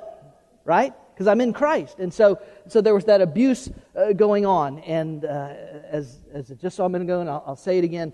right? 0.65 0.93
Because 1.13 1.27
I'm 1.27 1.41
in 1.41 1.53
Christ. 1.53 1.99
And 1.99 2.13
so, 2.13 2.39
so 2.67 2.81
there 2.81 2.93
was 2.93 3.05
that 3.05 3.21
abuse 3.21 3.69
uh, 3.95 4.13
going 4.13 4.45
on. 4.45 4.79
And 4.79 5.25
uh, 5.25 5.53
as, 5.89 6.19
as 6.33 6.49
just 6.61 6.75
saw 6.77 6.85
a 6.85 6.89
minute 6.89 7.05
ago, 7.05 7.21
and 7.21 7.29
I'll, 7.29 7.43
I'll 7.47 7.55
say 7.55 7.77
it 7.77 7.83
again, 7.83 8.13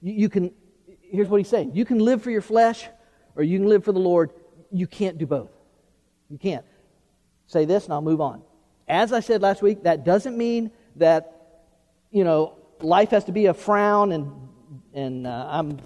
you, 0.00 0.14
you 0.14 0.28
can, 0.28 0.52
here's 1.00 1.28
what 1.28 1.38
he's 1.38 1.48
saying 1.48 1.72
you 1.74 1.84
can 1.84 1.98
live 1.98 2.22
for 2.22 2.30
your 2.30 2.42
flesh 2.42 2.88
or 3.34 3.42
you 3.42 3.58
can 3.58 3.68
live 3.68 3.84
for 3.84 3.92
the 3.92 4.00
Lord. 4.00 4.30
You 4.70 4.86
can't 4.86 5.18
do 5.18 5.26
both. 5.26 5.50
You 6.28 6.38
can't. 6.38 6.64
Say 7.46 7.64
this 7.64 7.84
and 7.84 7.92
I'll 7.92 8.02
move 8.02 8.20
on. 8.20 8.42
As 8.86 9.12
I 9.12 9.20
said 9.20 9.42
last 9.42 9.62
week, 9.62 9.84
that 9.84 10.04
doesn't 10.04 10.36
mean 10.36 10.70
that, 10.96 11.64
you 12.10 12.24
know, 12.24 12.56
life 12.82 13.10
has 13.10 13.24
to 13.24 13.32
be 13.32 13.46
a 13.46 13.54
frown 13.54 14.12
and, 14.12 14.32
and 14.94 15.26
uh, 15.26 15.46
I'm 15.50 15.78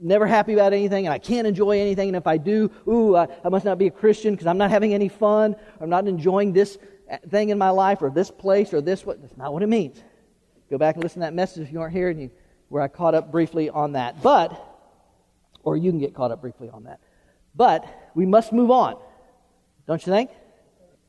never 0.00 0.26
happy 0.26 0.52
about 0.52 0.72
anything 0.72 1.06
and 1.06 1.12
I 1.12 1.18
can't 1.18 1.46
enjoy 1.46 1.80
anything. 1.80 2.08
And 2.08 2.16
if 2.16 2.26
I 2.26 2.36
do, 2.36 2.70
ooh, 2.88 3.16
I, 3.16 3.28
I 3.44 3.48
must 3.48 3.64
not 3.64 3.78
be 3.78 3.86
a 3.86 3.90
Christian 3.90 4.34
because 4.34 4.46
I'm 4.46 4.58
not 4.58 4.70
having 4.70 4.94
any 4.94 5.08
fun. 5.08 5.56
I'm 5.80 5.90
not 5.90 6.06
enjoying 6.06 6.52
this 6.52 6.78
uh, 7.10 7.18
thing 7.30 7.50
in 7.50 7.58
my 7.58 7.70
life 7.70 8.02
or 8.02 8.10
this 8.10 8.30
place 8.30 8.74
or 8.74 8.80
this. 8.80 9.06
What, 9.06 9.20
that's 9.20 9.36
not 9.36 9.52
what 9.52 9.62
it 9.62 9.68
means. 9.68 10.02
Go 10.70 10.78
back 10.78 10.96
and 10.96 11.04
listen 11.04 11.20
to 11.20 11.26
that 11.26 11.34
message 11.34 11.66
if 11.66 11.72
you 11.72 11.80
aren't 11.80 11.94
here 11.94 12.08
and 12.08 12.20
you, 12.20 12.30
where 12.68 12.82
I 12.82 12.88
caught 12.88 13.14
up 13.14 13.30
briefly 13.30 13.68
on 13.68 13.92
that. 13.92 14.22
But, 14.22 14.58
or 15.62 15.76
you 15.76 15.90
can 15.90 16.00
get 16.00 16.14
caught 16.14 16.30
up 16.30 16.40
briefly 16.40 16.70
on 16.70 16.84
that. 16.84 17.00
But 17.54 17.84
we 18.14 18.24
must 18.24 18.52
move 18.52 18.70
on. 18.70 18.96
Don't 19.86 20.04
you 20.06 20.12
think? 20.12 20.30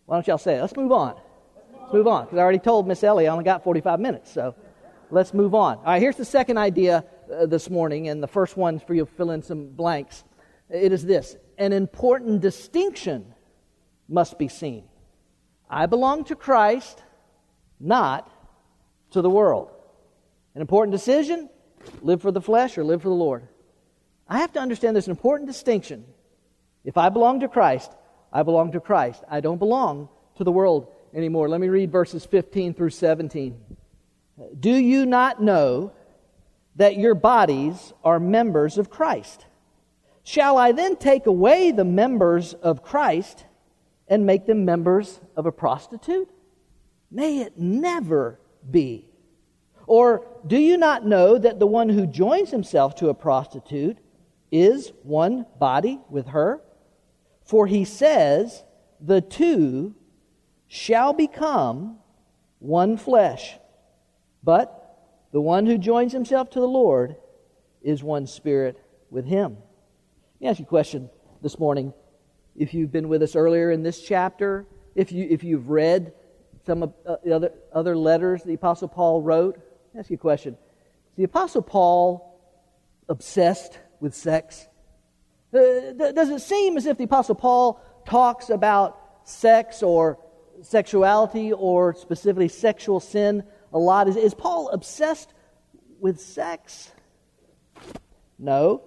Why 0.05 0.17
don't 0.17 0.27
y'all 0.27 0.37
say 0.37 0.57
it? 0.57 0.61
Let's 0.61 0.75
move 0.75 0.91
on. 0.91 1.15
Let's 1.79 1.93
move 1.93 2.07
on, 2.07 2.25
because 2.25 2.37
I 2.37 2.41
already 2.41 2.59
told 2.59 2.87
Miss 2.87 3.03
Ellie 3.03 3.27
I 3.27 3.31
only 3.31 3.45
got 3.45 3.63
45 3.63 3.99
minutes, 3.99 4.31
so 4.31 4.55
let's 5.13 5.33
move 5.33 5.53
on. 5.53 5.77
All 5.77 5.83
right, 5.83 6.01
here's 6.01 6.17
the 6.17 6.25
second 6.25 6.57
idea 6.57 7.05
uh, 7.31 7.45
this 7.45 7.69
morning, 7.69 8.09
and 8.09 8.21
the 8.21 8.27
first 8.27 8.57
one 8.57 8.79
for 8.79 8.93
you 8.93 9.05
to 9.05 9.11
fill 9.11 9.31
in 9.31 9.43
some 9.43 9.67
blanks. 9.67 10.23
It 10.69 10.91
is 10.91 11.05
this 11.05 11.37
an 11.57 11.71
important 11.71 12.41
distinction 12.41 13.33
must 14.09 14.39
be 14.39 14.47
seen. 14.47 14.85
I 15.69 15.85
belong 15.85 16.25
to 16.25 16.35
Christ, 16.35 17.01
not 17.79 18.29
to 19.11 19.21
the 19.21 19.29
world. 19.29 19.71
An 20.55 20.61
important 20.61 20.91
decision 20.91 21.49
live 22.01 22.21
for 22.21 22.31
the 22.31 22.41
flesh 22.41 22.77
or 22.77 22.83
live 22.83 23.01
for 23.01 23.09
the 23.09 23.15
Lord. 23.15 23.47
I 24.27 24.39
have 24.39 24.53
to 24.53 24.59
understand 24.59 24.95
there's 24.95 25.07
an 25.07 25.11
important 25.11 25.47
distinction. 25.47 26.05
If 26.83 26.97
I 26.97 27.09
belong 27.09 27.41
to 27.41 27.47
Christ, 27.47 27.91
I 28.31 28.43
belong 28.43 28.71
to 28.71 28.79
Christ. 28.79 29.23
I 29.29 29.41
don't 29.41 29.59
belong 29.59 30.09
to 30.37 30.43
the 30.43 30.51
world 30.51 30.91
anymore. 31.13 31.49
Let 31.49 31.61
me 31.61 31.69
read 31.69 31.91
verses 31.91 32.25
15 32.25 32.73
through 32.73 32.89
17. 32.89 33.57
Do 34.59 34.71
you 34.71 35.05
not 35.05 35.41
know 35.41 35.91
that 36.75 36.97
your 36.97 37.15
bodies 37.15 37.93
are 38.03 38.19
members 38.19 38.77
of 38.77 38.89
Christ? 38.89 39.45
Shall 40.23 40.57
I 40.57 40.71
then 40.71 40.95
take 40.95 41.25
away 41.25 41.71
the 41.71 41.83
members 41.83 42.53
of 42.53 42.81
Christ 42.81 43.45
and 44.07 44.25
make 44.25 44.45
them 44.45 44.65
members 44.65 45.19
of 45.35 45.45
a 45.45 45.51
prostitute? 45.51 46.29
May 47.11 47.41
it 47.41 47.59
never 47.59 48.39
be. 48.69 49.07
Or 49.85 50.25
do 50.47 50.57
you 50.57 50.77
not 50.77 51.05
know 51.05 51.37
that 51.37 51.59
the 51.59 51.67
one 51.67 51.89
who 51.89 52.07
joins 52.07 52.49
himself 52.49 52.95
to 52.95 53.09
a 53.09 53.13
prostitute 53.13 53.97
is 54.51 54.93
one 55.03 55.45
body 55.59 55.99
with 56.09 56.27
her? 56.27 56.61
For 57.43 57.67
he 57.67 57.83
says, 57.83 58.63
the 58.99 59.21
two 59.21 59.93
shall 60.67 61.13
become 61.13 61.97
one 62.59 62.97
flesh. 62.97 63.57
But 64.43 64.79
the 65.31 65.41
one 65.41 65.65
who 65.65 65.77
joins 65.77 66.11
himself 66.11 66.49
to 66.51 66.59
the 66.59 66.67
Lord 66.67 67.15
is 67.81 68.03
one 68.03 68.27
spirit 68.27 68.79
with 69.09 69.25
him. 69.25 69.57
Let 70.35 70.41
me 70.41 70.47
ask 70.47 70.59
you 70.59 70.65
a 70.65 70.67
question 70.67 71.09
this 71.41 71.57
morning. 71.59 71.93
If 72.55 72.73
you've 72.73 72.91
been 72.91 73.09
with 73.09 73.23
us 73.23 73.35
earlier 73.35 73.71
in 73.71 73.83
this 73.83 74.01
chapter, 74.01 74.65
if, 74.95 75.11
you, 75.11 75.27
if 75.29 75.43
you've 75.43 75.69
read 75.69 76.13
some 76.65 76.83
of 76.83 76.93
uh, 77.05 77.15
the 77.23 77.33
other, 77.33 77.51
other 77.73 77.95
letters 77.95 78.43
the 78.43 78.53
Apostle 78.53 78.87
Paul 78.87 79.21
wrote, 79.21 79.55
let 79.55 79.93
me 79.93 79.99
ask 79.99 80.09
you 80.09 80.15
a 80.15 80.19
question. 80.19 80.53
Is 80.53 81.17
the 81.17 81.23
Apostle 81.23 81.61
Paul 81.61 82.39
obsessed 83.09 83.79
with 83.99 84.13
sex? 84.13 84.67
Uh, 85.53 85.93
does 86.13 86.29
it 86.29 86.41
seem 86.41 86.77
as 86.77 86.85
if 86.85 86.97
the 86.97 87.03
Apostle 87.05 87.35
Paul 87.35 87.81
talks 88.05 88.49
about 88.49 88.99
sex 89.23 89.83
or 89.83 90.19
sexuality 90.61 91.51
or 91.53 91.95
specifically 91.95 92.47
sexual 92.47 92.99
sin 92.99 93.43
a 93.73 93.79
lot. 93.79 94.07
Is, 94.07 94.15
is 94.15 94.33
Paul 94.33 94.69
obsessed 94.69 95.33
with 95.99 96.19
sex? 96.19 96.91
No. 98.39 98.81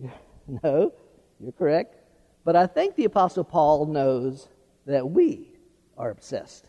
No, 0.46 0.92
you're 1.40 1.52
correct. 1.52 1.96
But 2.44 2.54
I 2.54 2.66
think 2.66 2.96
the 2.96 3.06
Apostle 3.06 3.44
Paul 3.44 3.86
knows 3.86 4.46
that 4.84 5.08
we 5.08 5.54
are 5.96 6.10
obsessed 6.10 6.68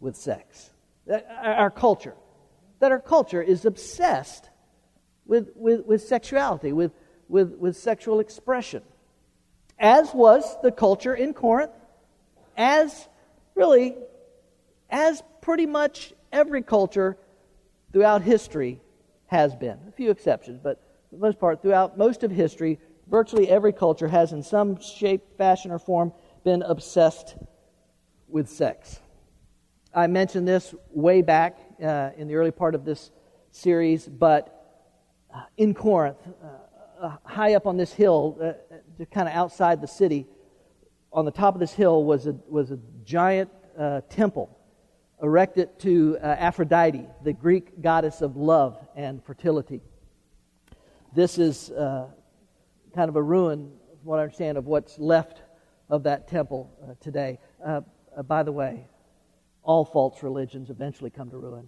with 0.00 0.16
sex. 0.16 0.70
Our 1.08 1.70
culture. 1.70 2.14
That 2.80 2.90
our 2.90 2.98
culture 2.98 3.40
is 3.40 3.64
obsessed 3.64 4.50
with, 5.26 5.50
with, 5.54 5.86
with 5.86 6.02
sexuality, 6.02 6.72
with, 6.72 6.90
with, 7.28 7.54
with 7.56 7.76
sexual 7.76 8.18
expression. 8.18 8.82
As 9.78 10.12
was 10.12 10.44
the 10.62 10.72
culture 10.72 11.14
in 11.14 11.34
Corinth, 11.34 11.72
as 12.56 13.08
really, 13.54 13.94
as 14.90 15.22
pretty 15.40 15.66
much 15.66 16.12
every 16.34 16.62
culture 16.62 17.16
throughout 17.92 18.20
history 18.20 18.80
has 19.26 19.54
been. 19.54 19.78
A 19.88 19.92
few 19.92 20.10
exceptions, 20.10 20.60
but 20.62 20.82
for 21.08 21.16
the 21.16 21.22
most 21.22 21.38
part, 21.38 21.62
throughout 21.62 21.96
most 21.96 22.24
of 22.24 22.30
history, 22.30 22.78
virtually 23.08 23.48
every 23.48 23.72
culture 23.72 24.08
has, 24.08 24.32
in 24.32 24.42
some 24.42 24.80
shape, 24.80 25.22
fashion, 25.38 25.70
or 25.70 25.78
form, 25.78 26.12
been 26.42 26.62
obsessed 26.62 27.36
with 28.28 28.48
sex. 28.48 29.00
I 29.94 30.08
mentioned 30.08 30.46
this 30.46 30.74
way 30.90 31.22
back 31.22 31.56
uh, 31.82 32.10
in 32.16 32.26
the 32.26 32.34
early 32.34 32.50
part 32.50 32.74
of 32.74 32.84
this 32.84 33.12
series, 33.52 34.06
but 34.06 34.50
uh, 35.32 35.42
in 35.56 35.72
Corinth, 35.72 36.18
uh, 36.42 37.06
uh 37.06 37.16
high 37.24 37.54
up 37.54 37.66
on 37.66 37.76
this 37.76 37.92
hill, 37.92 38.36
uh, 38.42 39.04
kind 39.12 39.28
of 39.28 39.34
outside 39.34 39.80
the 39.80 39.86
city, 39.86 40.26
on 41.12 41.24
the 41.24 41.30
top 41.30 41.54
of 41.54 41.60
this 41.60 41.72
hill 41.72 42.04
was 42.04 42.26
a, 42.26 42.32
was 42.48 42.72
a 42.72 42.78
giant 43.04 43.50
temple 44.08 44.58
erected 45.22 45.78
to 45.80 46.18
uh, 46.22 46.26
Aphrodite, 46.26 47.06
the 47.22 47.32
Greek 47.32 47.80
goddess 47.80 48.20
of 48.20 48.36
love 48.36 48.76
and 48.96 49.22
fertility. 49.24 49.80
This 51.14 51.38
is 51.38 51.70
uh, 51.70 52.06
kind 52.94 53.08
of 53.08 53.16
a 53.16 53.22
ruin, 53.22 53.70
from 54.00 54.04
what 54.04 54.18
I 54.18 54.22
understand, 54.22 54.58
of 54.58 54.66
what's 54.66 54.98
left 54.98 55.42
of 55.88 56.02
that 56.04 56.28
temple 56.28 56.70
uh, 56.82 56.94
today. 57.00 57.38
Uh, 57.64 57.82
uh, 58.16 58.22
by 58.22 58.42
the 58.42 58.52
way, 58.52 58.86
all 59.62 59.84
false 59.84 60.22
religions 60.22 60.70
eventually 60.70 61.10
come 61.10 61.30
to 61.30 61.36
ruin, 61.38 61.66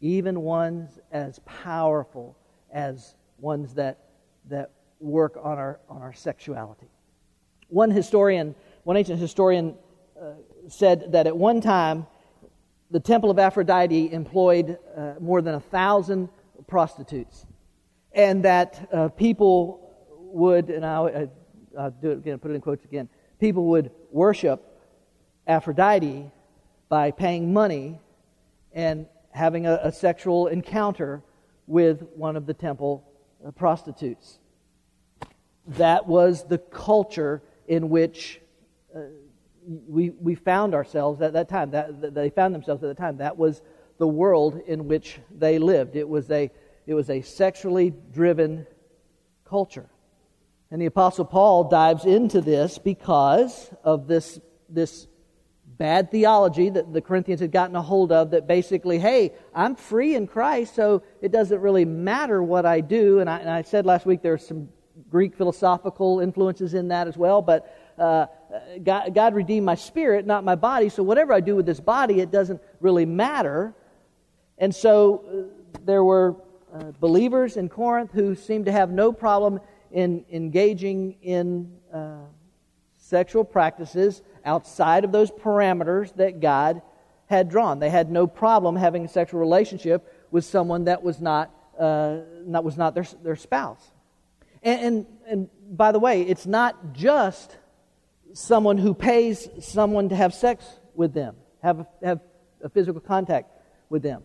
even 0.00 0.40
ones 0.40 0.98
as 1.12 1.38
powerful 1.46 2.36
as 2.70 3.14
ones 3.38 3.74
that, 3.74 4.00
that 4.48 4.72
work 5.00 5.38
on 5.42 5.58
our, 5.58 5.80
on 5.88 6.02
our 6.02 6.12
sexuality. 6.12 6.88
One 7.68 7.90
historian, 7.90 8.54
one 8.84 8.96
ancient 8.96 9.18
historian, 9.18 9.76
uh, 10.20 10.32
said 10.68 11.12
that 11.12 11.26
at 11.26 11.36
one 11.36 11.60
time 11.60 12.06
the 12.96 13.00
temple 13.00 13.30
of 13.30 13.38
Aphrodite 13.38 14.10
employed 14.10 14.78
uh, 14.96 15.12
more 15.20 15.42
than 15.42 15.54
a 15.54 15.60
thousand 15.60 16.30
prostitutes, 16.66 17.44
and 18.12 18.42
that 18.42 18.88
uh, 18.90 19.08
people 19.08 19.94
would, 20.18 20.70
and 20.70 20.82
I'll, 20.82 21.28
I'll, 21.78 21.90
do 21.90 22.12
it 22.12 22.16
again, 22.16 22.38
put 22.38 22.52
it 22.52 22.54
in 22.54 22.62
quotes 22.62 22.86
again, 22.86 23.10
people 23.38 23.66
would 23.66 23.90
worship 24.10 24.80
Aphrodite 25.46 26.30
by 26.88 27.10
paying 27.10 27.52
money 27.52 28.00
and 28.72 29.04
having 29.30 29.66
a, 29.66 29.78
a 29.82 29.92
sexual 29.92 30.46
encounter 30.46 31.22
with 31.66 32.00
one 32.14 32.34
of 32.34 32.46
the 32.46 32.54
temple 32.54 33.06
uh, 33.46 33.50
prostitutes. 33.50 34.38
That 35.66 36.06
was 36.06 36.44
the 36.44 36.56
culture 36.56 37.42
in 37.68 37.90
which 37.90 38.40
uh, 38.94 39.00
we, 39.66 40.10
we 40.10 40.34
found 40.34 40.74
ourselves 40.74 41.20
at 41.20 41.32
that 41.32 41.48
time. 41.48 41.70
That, 41.72 42.14
they 42.14 42.30
found 42.30 42.54
themselves 42.54 42.82
at 42.82 42.88
the 42.88 42.94
time. 42.94 43.18
That 43.18 43.36
was 43.36 43.62
the 43.98 44.06
world 44.06 44.60
in 44.66 44.86
which 44.88 45.18
they 45.30 45.58
lived. 45.58 45.96
It 45.96 46.08
was 46.08 46.30
a, 46.30 46.50
it 46.86 46.94
was 46.94 47.10
a 47.10 47.22
sexually 47.22 47.92
driven 48.12 48.66
culture. 49.44 49.88
And 50.70 50.80
the 50.80 50.86
Apostle 50.86 51.24
Paul 51.24 51.64
dives 51.64 52.04
into 52.04 52.40
this 52.40 52.78
because 52.78 53.70
of 53.84 54.08
this, 54.08 54.40
this 54.68 55.06
bad 55.78 56.10
theology 56.10 56.70
that 56.70 56.92
the 56.92 57.00
Corinthians 57.00 57.40
had 57.40 57.52
gotten 57.52 57.76
a 57.76 57.82
hold 57.82 58.10
of 58.10 58.30
that 58.30 58.46
basically, 58.46 58.98
hey, 58.98 59.32
I'm 59.54 59.76
free 59.76 60.14
in 60.14 60.26
Christ, 60.26 60.74
so 60.74 61.02
it 61.20 61.30
doesn't 61.30 61.60
really 61.60 61.84
matter 61.84 62.42
what 62.42 62.66
I 62.66 62.80
do. 62.80 63.20
And 63.20 63.30
I, 63.30 63.38
and 63.38 63.50
I 63.50 63.62
said 63.62 63.86
last 63.86 64.06
week 64.06 64.22
there's 64.22 64.46
some 64.46 64.68
Greek 65.10 65.36
philosophical 65.36 66.20
influences 66.20 66.74
in 66.74 66.88
that 66.88 67.06
as 67.06 67.16
well, 67.16 67.42
but 67.42 67.94
uh, 67.98 68.26
God, 68.82 69.14
God 69.14 69.34
redeemed 69.34 69.66
my 69.66 69.74
spirit, 69.74 70.26
not 70.26 70.44
my 70.44 70.54
body. 70.54 70.88
So 70.88 71.02
whatever 71.02 71.32
I 71.32 71.40
do 71.40 71.56
with 71.56 71.66
this 71.66 71.80
body, 71.80 72.20
it 72.20 72.30
doesn't 72.30 72.60
really 72.80 73.06
matter. 73.06 73.74
And 74.58 74.74
so 74.74 75.24
uh, 75.74 75.78
there 75.84 76.04
were 76.04 76.36
uh, 76.72 76.92
believers 77.00 77.56
in 77.56 77.68
Corinth 77.68 78.12
who 78.12 78.34
seemed 78.34 78.66
to 78.66 78.72
have 78.72 78.90
no 78.90 79.12
problem 79.12 79.60
in 79.92 80.24
engaging 80.30 81.16
in 81.22 81.72
uh, 81.92 82.18
sexual 82.98 83.44
practices 83.44 84.22
outside 84.44 85.04
of 85.04 85.12
those 85.12 85.30
parameters 85.30 86.14
that 86.16 86.40
God 86.40 86.82
had 87.26 87.48
drawn. 87.48 87.78
They 87.78 87.90
had 87.90 88.10
no 88.10 88.26
problem 88.26 88.76
having 88.76 89.04
a 89.04 89.08
sexual 89.08 89.40
relationship 89.40 90.12
with 90.30 90.44
someone 90.44 90.84
that 90.84 91.02
was 91.02 91.20
not, 91.20 91.50
uh, 91.78 92.18
that 92.46 92.64
was 92.64 92.76
not 92.76 92.94
their, 92.94 93.06
their 93.22 93.36
spouse. 93.36 93.92
And, 94.62 94.80
and, 94.80 95.06
and 95.28 95.76
by 95.76 95.92
the 95.92 95.98
way, 95.98 96.22
it's 96.22 96.46
not 96.46 96.92
just 96.92 97.56
someone 98.36 98.76
who 98.76 98.92
pays 98.92 99.48
someone 99.60 100.10
to 100.10 100.16
have 100.16 100.34
sex 100.34 100.64
with 100.94 101.14
them, 101.14 101.34
have, 101.62 101.86
have 102.02 102.20
a 102.62 102.68
physical 102.68 103.00
contact 103.00 103.50
with 103.88 104.02
them. 104.02 104.22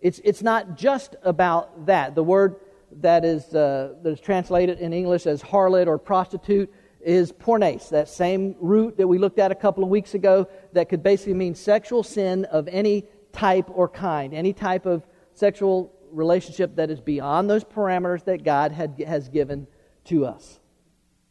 It's, 0.00 0.20
it's 0.24 0.42
not 0.42 0.76
just 0.76 1.14
about 1.22 1.86
that. 1.86 2.16
The 2.16 2.24
word 2.24 2.56
that 3.00 3.24
is, 3.24 3.54
uh, 3.54 3.94
that 4.02 4.10
is 4.10 4.20
translated 4.20 4.80
in 4.80 4.92
English 4.92 5.26
as 5.26 5.40
harlot 5.40 5.86
or 5.86 5.98
prostitute 5.98 6.72
is 7.00 7.32
pornes, 7.32 7.90
that 7.90 8.08
same 8.08 8.56
root 8.58 8.96
that 8.96 9.06
we 9.06 9.18
looked 9.18 9.38
at 9.38 9.52
a 9.52 9.54
couple 9.54 9.84
of 9.84 9.90
weeks 9.90 10.14
ago 10.14 10.48
that 10.72 10.88
could 10.88 11.02
basically 11.02 11.34
mean 11.34 11.54
sexual 11.54 12.02
sin 12.02 12.46
of 12.46 12.66
any 12.66 13.04
type 13.32 13.66
or 13.70 13.88
kind, 13.88 14.34
any 14.34 14.52
type 14.52 14.84
of 14.84 15.06
sexual 15.32 15.92
relationship 16.10 16.74
that 16.76 16.90
is 16.90 17.00
beyond 17.00 17.48
those 17.48 17.62
parameters 17.62 18.24
that 18.24 18.42
God 18.42 18.72
had, 18.72 19.00
has 19.06 19.28
given 19.28 19.68
to 20.06 20.26
us. 20.26 20.58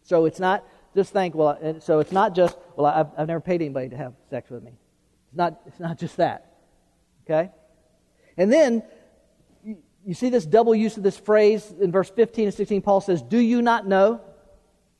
So 0.03 0.25
it's 0.25 0.39
not 0.39 0.65
just 0.95 1.13
think, 1.13 1.35
well, 1.35 1.77
so 1.79 1.99
it's 1.99 2.11
not 2.11 2.35
just, 2.35 2.57
well, 2.75 2.85
I've, 2.85 3.07
I've 3.17 3.27
never 3.27 3.41
paid 3.41 3.61
anybody 3.61 3.89
to 3.89 3.97
have 3.97 4.13
sex 4.29 4.49
with 4.49 4.63
me. 4.63 4.71
It's 5.27 5.37
not, 5.37 5.61
it's 5.65 5.79
not 5.79 5.97
just 5.97 6.17
that. 6.17 6.53
Okay? 7.25 7.51
And 8.37 8.51
then, 8.51 8.83
you, 9.63 9.77
you 10.05 10.13
see 10.13 10.29
this 10.29 10.45
double 10.45 10.75
use 10.75 10.97
of 10.97 11.03
this 11.03 11.17
phrase 11.17 11.73
in 11.79 11.91
verse 11.91 12.09
15 12.09 12.45
and 12.45 12.53
16. 12.53 12.81
Paul 12.81 13.01
says, 13.01 13.21
Do 13.21 13.39
you 13.39 13.61
not 13.61 13.87
know? 13.87 14.21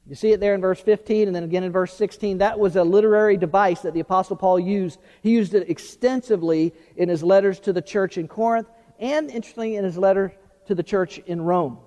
You 0.06 0.16
see 0.16 0.32
it 0.32 0.40
there 0.40 0.54
in 0.54 0.60
verse 0.60 0.82
15 0.82 1.28
and 1.28 1.36
then 1.36 1.44
again 1.44 1.64
in 1.64 1.72
verse 1.72 1.94
16. 1.94 2.40
That 2.40 2.60
was 2.60 2.76
a 2.76 2.84
literary 2.84 3.38
device 3.38 3.82
that 3.82 3.94
the 3.94 4.02
Apostle 4.02 4.36
Paul 4.36 4.60
used. 4.60 5.00
He 5.22 5.32
used 5.32 5.54
it 5.54 5.70
extensively 5.70 6.74
in 6.98 7.08
his 7.08 7.24
letters 7.24 7.60
to 7.62 7.74
the 7.74 7.82
church 7.82 8.18
in 8.18 8.28
Corinth 8.28 8.68
and, 9.00 9.30
interestingly, 9.30 9.78
in 9.78 9.86
his 9.86 9.98
letter 9.98 10.34
to 10.66 10.76
the 10.76 10.84
church 10.84 11.20
in 11.20 11.42
Rome. 11.42 11.78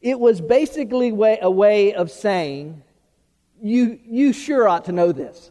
It 0.00 0.18
was 0.18 0.40
basically 0.40 1.08
a 1.40 1.50
way 1.50 1.94
of 1.94 2.10
saying, 2.10 2.82
you, 3.62 3.98
you 4.04 4.32
sure 4.32 4.68
ought 4.68 4.86
to 4.86 4.92
know 4.92 5.12
this. 5.12 5.50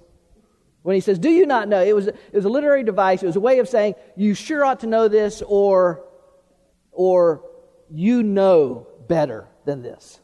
When 0.83 0.95
he 0.95 0.99
says, 0.99 1.19
Do 1.19 1.29
you 1.29 1.45
not 1.45 1.67
know? 1.67 1.81
It 1.81 1.95
was, 1.95 2.07
it 2.07 2.33
was 2.33 2.45
a 2.45 2.49
literary 2.49 2.83
device. 2.83 3.23
It 3.23 3.27
was 3.27 3.35
a 3.35 3.41
way 3.41 3.59
of 3.59 3.69
saying, 3.69 3.95
You 4.15 4.33
sure 4.33 4.65
ought 4.65 4.81
to 4.81 4.87
know 4.87 5.07
this, 5.07 5.41
or, 5.45 6.03
or 6.91 7.43
you 7.89 8.23
know 8.23 8.87
better 9.07 9.47
than 9.65 9.81
this. 9.81 10.19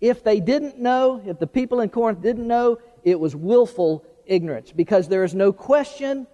If 0.00 0.24
they 0.24 0.40
didn't 0.40 0.78
know, 0.78 1.22
if 1.24 1.38
the 1.38 1.46
people 1.46 1.80
in 1.80 1.88
Corinth 1.90 2.20
didn't 2.20 2.46
know, 2.46 2.78
it 3.02 3.18
was 3.18 3.36
willful 3.36 4.04
ignorance 4.26 4.72
because 4.72 5.08
there 5.08 5.24
is 5.24 5.34
no 5.34 5.52
question 5.52 6.26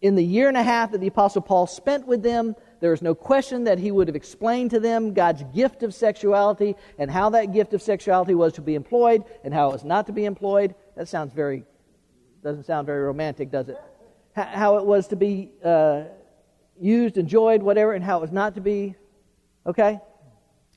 in 0.00 0.16
the 0.16 0.24
year 0.24 0.48
and 0.48 0.56
a 0.56 0.62
half 0.62 0.92
that 0.92 1.00
the 1.00 1.06
Apostle 1.06 1.42
Paul 1.42 1.66
spent 1.66 2.06
with 2.06 2.22
them, 2.22 2.56
there 2.82 2.92
is 2.92 3.00
no 3.00 3.14
question 3.14 3.62
that 3.64 3.78
he 3.78 3.92
would 3.92 4.08
have 4.08 4.16
explained 4.16 4.72
to 4.72 4.80
them 4.80 5.14
God's 5.14 5.44
gift 5.54 5.84
of 5.84 5.94
sexuality 5.94 6.74
and 6.98 7.08
how 7.08 7.30
that 7.30 7.52
gift 7.52 7.74
of 7.74 7.80
sexuality 7.80 8.34
was 8.34 8.54
to 8.54 8.60
be 8.60 8.74
employed 8.74 9.22
and 9.44 9.54
how 9.54 9.68
it 9.68 9.72
was 9.74 9.84
not 9.84 10.08
to 10.08 10.12
be 10.12 10.24
employed. 10.24 10.74
That 10.96 11.06
sounds 11.06 11.32
very, 11.32 11.62
doesn't 12.42 12.66
sound 12.66 12.88
very 12.88 13.02
romantic, 13.04 13.52
does 13.52 13.68
it? 13.68 13.80
How 14.34 14.78
it 14.78 14.84
was 14.84 15.06
to 15.08 15.16
be 15.16 15.52
uh, 15.64 16.06
used, 16.80 17.18
enjoyed, 17.18 17.62
whatever, 17.62 17.92
and 17.92 18.02
how 18.04 18.18
it 18.18 18.22
was 18.22 18.32
not 18.32 18.56
to 18.56 18.60
be. 18.60 18.96
Okay? 19.64 20.00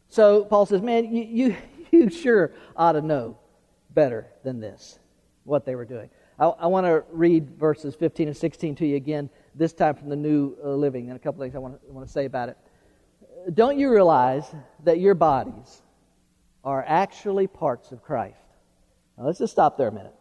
So 0.07 0.45
Paul 0.45 0.67
says, 0.67 0.83
man, 0.83 1.11
you, 1.11 1.23
you, 1.23 1.55
you 1.91 2.09
sure 2.11 2.51
ought 2.75 2.91
to 2.91 3.01
know 3.01 3.39
better 3.89 4.27
than 4.43 4.59
this, 4.59 4.99
what 5.43 5.65
they 5.65 5.73
were 5.73 5.85
doing. 5.85 6.11
I, 6.37 6.45
I 6.45 6.67
want 6.67 6.85
to 6.85 7.03
read 7.09 7.57
verses 7.57 7.95
15 7.95 8.27
and 8.27 8.37
16 8.37 8.75
to 8.75 8.85
you 8.85 8.95
again 8.95 9.31
this 9.55 9.73
time 9.73 9.95
from 9.95 10.09
the 10.09 10.15
New 10.15 10.55
uh, 10.63 10.69
Living, 10.69 11.09
and 11.09 11.15
a 11.15 11.19
couple 11.19 11.41
things 11.41 11.55
I 11.55 11.59
want 11.59 11.81
to, 11.81 11.91
want 11.91 12.05
to 12.05 12.11
say 12.11 12.25
about 12.25 12.49
it. 12.49 12.57
Don't 13.53 13.77
you 13.77 13.89
realize 13.89 14.43
that 14.83 14.99
your 14.99 15.13
bodies 15.13 15.81
are 16.63 16.83
actually 16.87 17.47
parts 17.47 17.91
of 17.91 18.03
Christ? 18.03 18.37
Now, 19.17 19.25
let's 19.25 19.39
just 19.39 19.53
stop 19.53 19.77
there 19.77 19.87
a 19.87 19.91
minute. 19.91 20.15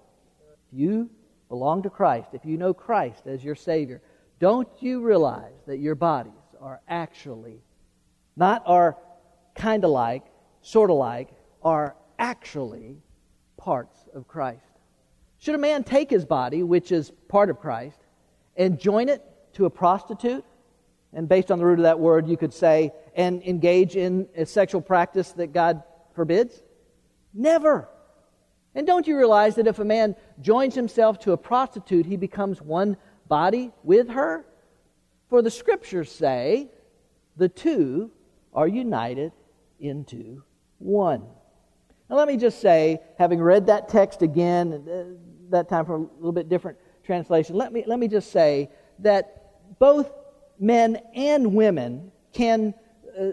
If 0.53 0.79
you 0.79 1.11
belong 1.49 1.83
to 1.83 1.91
Christ, 1.91 2.29
if 2.33 2.45
you 2.45 2.57
know 2.57 2.73
Christ 2.73 3.27
as 3.27 3.43
your 3.43 3.55
Savior, 3.55 4.03
don't 4.39 4.69
you 4.81 5.01
realize 5.01 5.55
that 5.67 5.79
your 5.79 5.95
bodies 5.95 6.33
are 6.61 6.81
actually, 6.89 7.63
not 8.37 8.63
are 8.67 8.97
kind 9.55 9.85
of 9.85 9.91
like, 9.91 10.25
sort 10.63 10.91
of 10.91 10.97
like, 10.97 11.31
are 11.63 11.97
actually 12.19 12.99
parts 13.57 13.99
of 14.15 14.29
Christ? 14.29 14.61
Should 15.39 15.55
a 15.55 15.59
man 15.59 15.85
take 15.85 16.11
his 16.11 16.25
body, 16.25 16.63
which 16.63 16.93
is 16.93 17.11
part 17.29 17.51
of 17.51 17.59
Christ, 17.59 17.99
and 18.57 18.79
join 18.79 19.09
it 19.09 19.23
to 19.55 19.67
a 19.67 19.71
prostitute. 19.71 20.45
And 21.13 21.29
based 21.29 21.51
on 21.51 21.59
the 21.59 21.65
root 21.65 21.79
of 21.79 21.85
that 21.85 22.01
word, 22.01 22.29
you 22.29 22.37
could 22.37 22.53
say, 22.53 22.93
and 23.15 23.43
engage 23.43 23.97
in 23.97 24.29
a 24.37 24.45
sexual 24.47 24.81
practice 24.81 25.33
that 25.33 25.53
God 25.53 25.83
forbids? 26.15 26.63
Never. 27.33 27.89
And 28.75 28.87
don't 28.87 29.07
you 29.07 29.17
realize 29.17 29.55
that 29.55 29.69
if 29.69 29.79
a 29.79 29.85
man 29.85 30.17
joins 30.41 30.75
himself 30.75 31.21
to 31.21 31.33
a 31.33 31.37
prostitute, 31.37 32.07
he 32.07 32.17
becomes 32.17 32.61
one 32.61 32.97
body 33.29 33.71
with 33.85 34.09
her? 34.11 34.45
For 35.31 35.43
the 35.43 35.51
scriptures 35.51 36.11
say, 36.11 36.69
the 37.37 37.49
two 37.49 38.11
are 38.53 38.69
united 38.69 39.33
into 39.79 40.43
one. 40.79 41.23
Now, 42.11 42.17
let 42.17 42.29
me 42.29 42.37
just 42.37 42.61
say, 42.61 43.01
having 43.19 43.41
read 43.41 43.67
that 43.67 43.89
text 43.89 44.23
again, 44.23 44.73
uh, 44.73 45.05
that 45.51 45.69
time 45.69 45.87
from 45.87 46.11
a 46.13 46.17
little 46.17 46.33
bit 46.33 46.49
different 46.49 46.79
translation, 47.05 47.57
let 47.57 47.73
me, 47.73 47.85
let 47.87 47.99
me 47.99 48.09
just 48.09 48.33
say 48.33 48.71
that 49.01 49.79
both 49.79 50.13
men 50.59 50.99
and 51.15 51.55
women 51.55 52.11
can, 52.33 52.75
uh, 53.19 53.31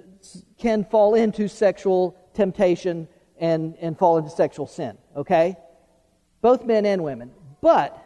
can 0.58 0.84
fall 0.86 1.16
into 1.16 1.48
sexual 1.48 2.16
temptation 2.34 3.08
and, 3.38 3.76
and 3.82 3.98
fall 3.98 4.18
into 4.18 4.30
sexual 4.30 4.68
sin, 4.68 4.98
okay? 5.16 5.56
Both 6.42 6.66
men 6.66 6.86
and 6.86 7.04
women. 7.04 7.32
But 7.62 7.98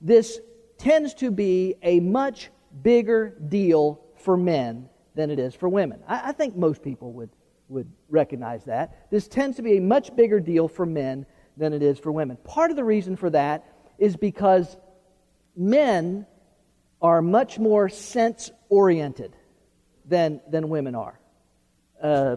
this 0.00 0.40
tends 0.76 1.14
to 1.14 1.30
be 1.30 1.74
a 1.82 2.00
much 2.00 2.50
bigger 2.82 3.36
deal 3.48 4.00
for 4.16 4.36
men 4.36 4.88
than 5.14 5.30
it 5.30 5.38
is 5.38 5.54
for 5.54 5.68
women. 5.68 6.00
I, 6.06 6.28
I 6.28 6.32
think 6.32 6.56
most 6.56 6.82
people 6.82 7.12
would, 7.12 7.30
would 7.68 7.90
recognize 8.08 8.64
that. 8.64 9.10
This 9.10 9.26
tends 9.26 9.56
to 9.56 9.62
be 9.62 9.78
a 9.78 9.80
much 9.80 10.14
bigger 10.14 10.40
deal 10.40 10.68
for 10.68 10.86
men 10.86 11.26
than 11.56 11.72
it 11.72 11.82
is 11.82 11.98
for 11.98 12.12
women. 12.12 12.36
Part 12.44 12.70
of 12.70 12.76
the 12.76 12.84
reason 12.84 13.16
for 13.16 13.30
that 13.30 13.64
is 13.98 14.16
because 14.16 14.76
men 15.58 16.26
are 17.02 17.20
much 17.20 17.58
more 17.58 17.88
sense 17.88 18.50
oriented 18.68 19.34
than, 20.04 20.40
than 20.48 20.68
women 20.68 20.94
are. 20.94 21.18
Uh, 22.02 22.36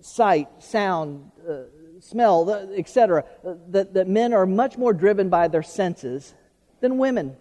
sight, 0.00 0.48
sound, 0.58 1.30
uh, 1.48 1.62
smell, 2.00 2.50
etc. 2.76 3.24
Uh, 3.46 3.54
that, 3.68 3.94
that 3.94 4.08
men 4.08 4.34
are 4.34 4.46
much 4.46 4.76
more 4.76 4.92
driven 4.92 5.28
by 5.28 5.48
their 5.48 5.62
senses 5.62 6.34
than 6.80 6.98
women 6.98 7.36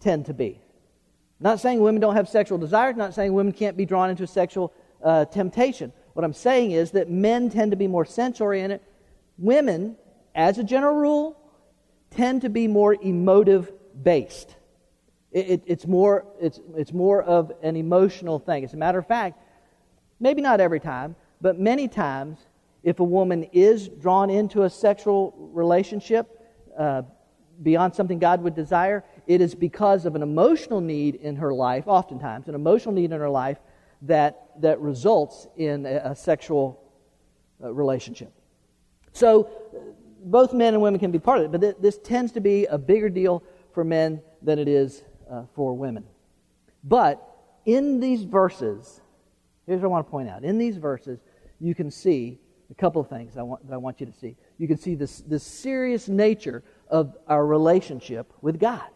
tend 0.00 0.26
to 0.26 0.34
be. 0.34 0.60
Not 1.38 1.60
saying 1.60 1.80
women 1.80 2.00
don't 2.00 2.16
have 2.16 2.28
sexual 2.28 2.56
desires, 2.56 2.96
not 2.96 3.14
saying 3.14 3.32
women 3.32 3.52
can't 3.52 3.76
be 3.76 3.84
drawn 3.84 4.08
into 4.08 4.26
sexual 4.26 4.72
uh, 5.04 5.26
temptation. 5.26 5.92
What 6.14 6.24
I'm 6.24 6.32
saying 6.32 6.70
is 6.70 6.92
that 6.92 7.10
men 7.10 7.50
tend 7.50 7.72
to 7.72 7.76
be 7.76 7.88
more 7.88 8.06
sense 8.06 8.40
oriented. 8.40 8.80
Women, 9.36 9.96
as 10.34 10.56
a 10.56 10.64
general 10.64 10.94
rule, 10.96 11.36
tend 12.10 12.42
to 12.42 12.48
be 12.48 12.68
more 12.68 12.94
emotive 12.94 13.70
based. 14.02 14.56
It, 15.32 15.50
it, 15.50 15.62
it's, 15.66 15.86
more, 15.86 16.24
it's, 16.40 16.60
it's 16.76 16.92
more 16.92 17.22
of 17.22 17.52
an 17.62 17.76
emotional 17.76 18.38
thing. 18.38 18.64
As 18.64 18.74
a 18.74 18.76
matter 18.76 18.98
of 18.98 19.06
fact, 19.06 19.38
maybe 20.20 20.40
not 20.40 20.60
every 20.60 20.80
time, 20.80 21.16
but 21.40 21.58
many 21.58 21.88
times, 21.88 22.38
if 22.82 23.00
a 23.00 23.04
woman 23.04 23.44
is 23.52 23.88
drawn 23.88 24.30
into 24.30 24.62
a 24.62 24.70
sexual 24.70 25.34
relationship 25.52 26.40
uh, 26.78 27.02
beyond 27.62 27.94
something 27.94 28.18
God 28.18 28.42
would 28.42 28.54
desire, 28.54 29.04
it 29.26 29.40
is 29.40 29.54
because 29.54 30.06
of 30.06 30.14
an 30.14 30.22
emotional 30.22 30.80
need 30.80 31.16
in 31.16 31.36
her 31.36 31.52
life, 31.52 31.84
oftentimes, 31.86 32.48
an 32.48 32.54
emotional 32.54 32.94
need 32.94 33.12
in 33.12 33.20
her 33.20 33.28
life 33.28 33.58
that, 34.02 34.50
that 34.60 34.80
results 34.80 35.46
in 35.56 35.84
a, 35.84 35.96
a 36.04 36.16
sexual 36.16 36.80
uh, 37.62 37.72
relationship. 37.72 38.32
So, 39.12 39.50
both 40.22 40.52
men 40.52 40.74
and 40.74 40.82
women 40.82 40.98
can 40.98 41.10
be 41.10 41.18
part 41.18 41.38
of 41.38 41.44
it, 41.44 41.52
but 41.52 41.60
th- 41.60 41.76
this 41.80 41.98
tends 41.98 42.32
to 42.32 42.40
be 42.40 42.66
a 42.66 42.76
bigger 42.76 43.08
deal 43.08 43.42
for 43.76 43.84
men 43.84 44.22
than 44.40 44.58
it 44.58 44.68
is 44.68 45.04
uh, 45.30 45.42
for 45.54 45.74
women. 45.74 46.02
But 46.82 47.22
in 47.66 48.00
these 48.00 48.24
verses, 48.24 49.02
here's 49.66 49.82
what 49.82 49.88
I 49.88 49.90
want 49.90 50.06
to 50.06 50.10
point 50.10 50.30
out. 50.30 50.44
In 50.44 50.56
these 50.56 50.78
verses, 50.78 51.20
you 51.60 51.74
can 51.74 51.90
see 51.90 52.38
a 52.70 52.74
couple 52.74 53.02
of 53.02 53.10
things 53.10 53.36
I 53.36 53.42
want, 53.42 53.68
that 53.68 53.74
I 53.74 53.76
want 53.76 54.00
you 54.00 54.06
to 54.06 54.12
see. 54.12 54.34
You 54.56 54.66
can 54.66 54.78
see 54.78 54.94
this, 54.94 55.20
this 55.20 55.42
serious 55.44 56.08
nature 56.08 56.64
of 56.88 57.18
our 57.28 57.46
relationship 57.46 58.32
with 58.40 58.58
God. 58.58 58.88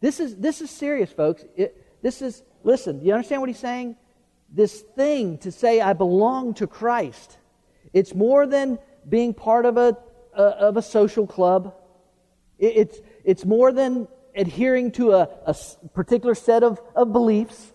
This 0.00 0.18
is, 0.18 0.34
this 0.36 0.62
is 0.62 0.70
serious, 0.70 1.12
folks. 1.12 1.44
It, 1.54 2.00
this 2.00 2.22
is, 2.22 2.42
listen, 2.64 3.00
do 3.00 3.06
you 3.06 3.12
understand 3.12 3.42
what 3.42 3.50
he's 3.50 3.58
saying? 3.58 3.96
This 4.48 4.80
thing 4.96 5.36
to 5.38 5.52
say, 5.52 5.82
I 5.82 5.92
belong 5.92 6.54
to 6.54 6.66
Christ, 6.66 7.36
it's 7.92 8.14
more 8.14 8.46
than 8.46 8.78
being 9.06 9.34
part 9.34 9.66
of 9.66 9.76
a, 9.76 9.94
a 10.32 10.42
of 10.42 10.78
a 10.78 10.82
social 10.82 11.26
club. 11.26 11.74
It, 12.60 12.76
it's, 12.76 12.98
it's 13.24 13.44
more 13.44 13.72
than 13.72 14.06
adhering 14.36 14.92
to 14.92 15.12
a, 15.12 15.28
a 15.46 15.56
particular 15.94 16.36
set 16.36 16.62
of, 16.62 16.80
of 16.94 17.12
beliefs. 17.12 17.72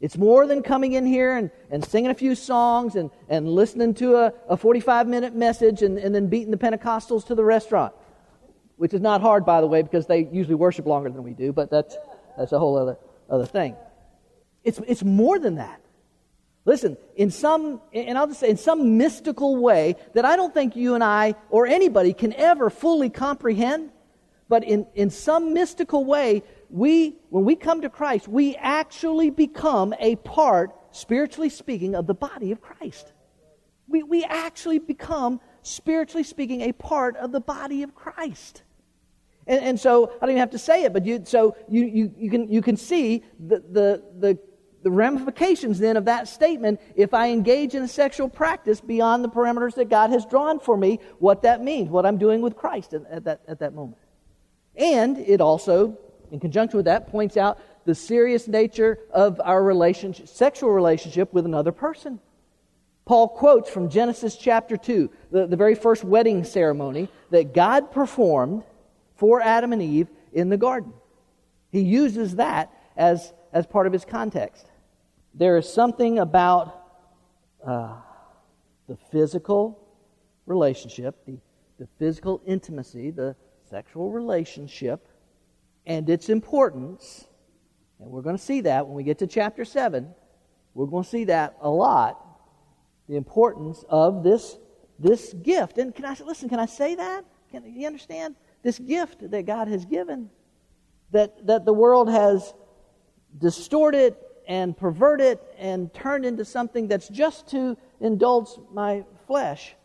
It's 0.00 0.16
more 0.16 0.46
than 0.46 0.62
coming 0.62 0.92
in 0.92 1.06
here 1.06 1.36
and, 1.36 1.50
and 1.70 1.84
singing 1.84 2.10
a 2.10 2.14
few 2.14 2.34
songs 2.34 2.96
and, 2.96 3.10
and 3.28 3.48
listening 3.48 3.94
to 3.94 4.16
a, 4.16 4.32
a 4.48 4.56
45 4.56 5.06
minute 5.08 5.34
message 5.34 5.82
and, 5.82 5.98
and 5.98 6.14
then 6.14 6.28
beating 6.28 6.50
the 6.50 6.56
Pentecostals 6.56 7.26
to 7.26 7.34
the 7.34 7.44
restaurant, 7.44 7.94
which 8.76 8.94
is 8.94 9.00
not 9.00 9.20
hard, 9.20 9.44
by 9.44 9.60
the 9.60 9.66
way, 9.66 9.82
because 9.82 10.06
they 10.06 10.24
usually 10.30 10.54
worship 10.54 10.86
longer 10.86 11.10
than 11.10 11.22
we 11.22 11.32
do, 11.32 11.52
but 11.52 11.70
that's, 11.70 11.96
that's 12.36 12.52
a 12.52 12.58
whole 12.58 12.76
other, 12.76 12.98
other 13.28 13.46
thing. 13.46 13.74
It's, 14.64 14.78
it's 14.86 15.02
more 15.02 15.38
than 15.38 15.56
that. 15.56 15.80
Listen, 16.66 16.96
in 17.14 17.30
some, 17.30 17.80
and 17.92 18.18
I'll 18.18 18.26
just 18.26 18.40
say, 18.40 18.50
in 18.50 18.56
some 18.56 18.98
mystical 18.98 19.56
way 19.56 19.94
that 20.14 20.24
I 20.24 20.34
don't 20.34 20.52
think 20.52 20.74
you 20.74 20.94
and 20.94 21.04
I 21.04 21.36
or 21.48 21.66
anybody 21.66 22.12
can 22.12 22.32
ever 22.32 22.70
fully 22.70 23.08
comprehend, 23.08 23.92
but 24.48 24.64
in, 24.64 24.86
in 24.94 25.10
some 25.10 25.52
mystical 25.52 26.04
way, 26.04 26.42
we, 26.70 27.16
when 27.30 27.44
we 27.44 27.56
come 27.56 27.82
to 27.82 27.90
Christ, 27.90 28.28
we 28.28 28.56
actually 28.56 29.30
become 29.30 29.94
a 29.98 30.16
part, 30.16 30.70
spiritually 30.92 31.48
speaking, 31.48 31.94
of 31.94 32.06
the 32.06 32.14
body 32.14 32.52
of 32.52 32.60
Christ. 32.60 33.12
We, 33.88 34.02
we 34.02 34.24
actually 34.24 34.78
become, 34.78 35.40
spiritually 35.62 36.24
speaking, 36.24 36.62
a 36.62 36.72
part 36.72 37.16
of 37.16 37.32
the 37.32 37.40
body 37.40 37.82
of 37.82 37.94
Christ. 37.94 38.62
And, 39.46 39.64
and 39.64 39.80
so 39.80 40.12
I 40.16 40.20
don't 40.20 40.30
even 40.30 40.40
have 40.40 40.50
to 40.50 40.58
say 40.58 40.84
it, 40.84 40.92
but 40.92 41.04
you, 41.06 41.22
so 41.24 41.56
you, 41.68 41.84
you, 41.84 42.14
you, 42.16 42.30
can, 42.30 42.48
you 42.48 42.62
can 42.62 42.76
see 42.76 43.24
the, 43.38 43.60
the, 43.70 44.02
the, 44.18 44.38
the 44.82 44.90
ramifications 44.90 45.78
then 45.78 45.96
of 45.96 46.04
that 46.04 46.28
statement 46.28 46.80
if 46.94 47.14
I 47.14 47.30
engage 47.30 47.74
in 47.74 47.82
a 47.82 47.88
sexual 47.88 48.28
practice 48.28 48.80
beyond 48.80 49.24
the 49.24 49.28
parameters 49.28 49.74
that 49.74 49.88
God 49.88 50.10
has 50.10 50.24
drawn 50.26 50.58
for 50.60 50.76
me, 50.76 51.00
what 51.18 51.42
that 51.42 51.62
means, 51.62 51.90
what 51.90 52.06
I'm 52.06 52.18
doing 52.18 52.40
with 52.40 52.56
Christ 52.56 52.92
at, 52.92 53.02
at 53.10 53.24
that, 53.24 53.40
at 53.46 53.58
that 53.60 53.74
moment. 53.74 53.98
And 54.76 55.18
it 55.18 55.40
also, 55.40 55.98
in 56.30 56.40
conjunction 56.40 56.76
with 56.76 56.86
that, 56.86 57.08
points 57.08 57.36
out 57.36 57.58
the 57.84 57.94
serious 57.94 58.48
nature 58.48 58.98
of 59.10 59.40
our 59.42 59.62
relationship, 59.62 60.28
sexual 60.28 60.70
relationship 60.70 61.32
with 61.32 61.46
another 61.46 61.72
person. 61.72 62.20
Paul 63.04 63.28
quotes 63.28 63.70
from 63.70 63.88
Genesis 63.88 64.36
chapter 64.36 64.76
2, 64.76 65.10
the, 65.30 65.46
the 65.46 65.56
very 65.56 65.76
first 65.76 66.02
wedding 66.02 66.42
ceremony 66.42 67.08
that 67.30 67.54
God 67.54 67.92
performed 67.92 68.64
for 69.14 69.40
Adam 69.40 69.72
and 69.72 69.80
Eve 69.80 70.08
in 70.32 70.48
the 70.48 70.56
garden. 70.56 70.92
He 71.70 71.80
uses 71.80 72.36
that 72.36 72.72
as, 72.96 73.32
as 73.52 73.64
part 73.66 73.86
of 73.86 73.92
his 73.92 74.04
context. 74.04 74.66
There 75.34 75.56
is 75.56 75.72
something 75.72 76.18
about 76.18 76.82
uh, 77.64 77.94
the 78.88 78.96
physical 79.12 79.78
relationship, 80.46 81.24
the, 81.26 81.38
the 81.78 81.86
physical 81.98 82.42
intimacy, 82.44 83.10
the 83.10 83.36
sexual 83.68 84.10
relationship, 84.10 85.08
and 85.86 86.08
its 86.08 86.28
importance. 86.28 87.26
And 88.00 88.10
we're 88.10 88.22
going 88.22 88.36
to 88.36 88.42
see 88.42 88.62
that 88.62 88.86
when 88.86 88.96
we 88.96 89.02
get 89.04 89.18
to 89.18 89.26
chapter 89.26 89.64
7. 89.64 90.08
We're 90.74 90.86
going 90.86 91.04
to 91.04 91.08
see 91.08 91.24
that 91.24 91.56
a 91.60 91.70
lot. 91.70 92.22
The 93.08 93.16
importance 93.16 93.84
of 93.88 94.22
this, 94.22 94.58
this 94.98 95.32
gift. 95.32 95.78
And 95.78 95.94
can 95.94 96.04
I 96.04 96.16
listen, 96.24 96.48
can 96.48 96.58
I 96.58 96.66
say 96.66 96.96
that? 96.96 97.24
Can 97.50 97.64
you 97.64 97.86
understand? 97.86 98.34
this 98.66 98.80
gift 98.80 99.30
that 99.30 99.46
God 99.46 99.68
has 99.68 99.84
given 99.84 100.28
that, 101.12 101.46
that 101.46 101.64
the 101.64 101.72
world 101.72 102.10
has 102.10 102.52
distorted 103.38 104.16
and 104.48 104.76
perverted 104.76 105.38
and 105.56 105.94
turned 105.94 106.24
into 106.24 106.44
something 106.44 106.88
that's 106.88 107.08
just 107.08 107.46
to 107.50 107.76
indulge 108.00 108.48
my 108.72 109.04
flesh. 109.28 109.76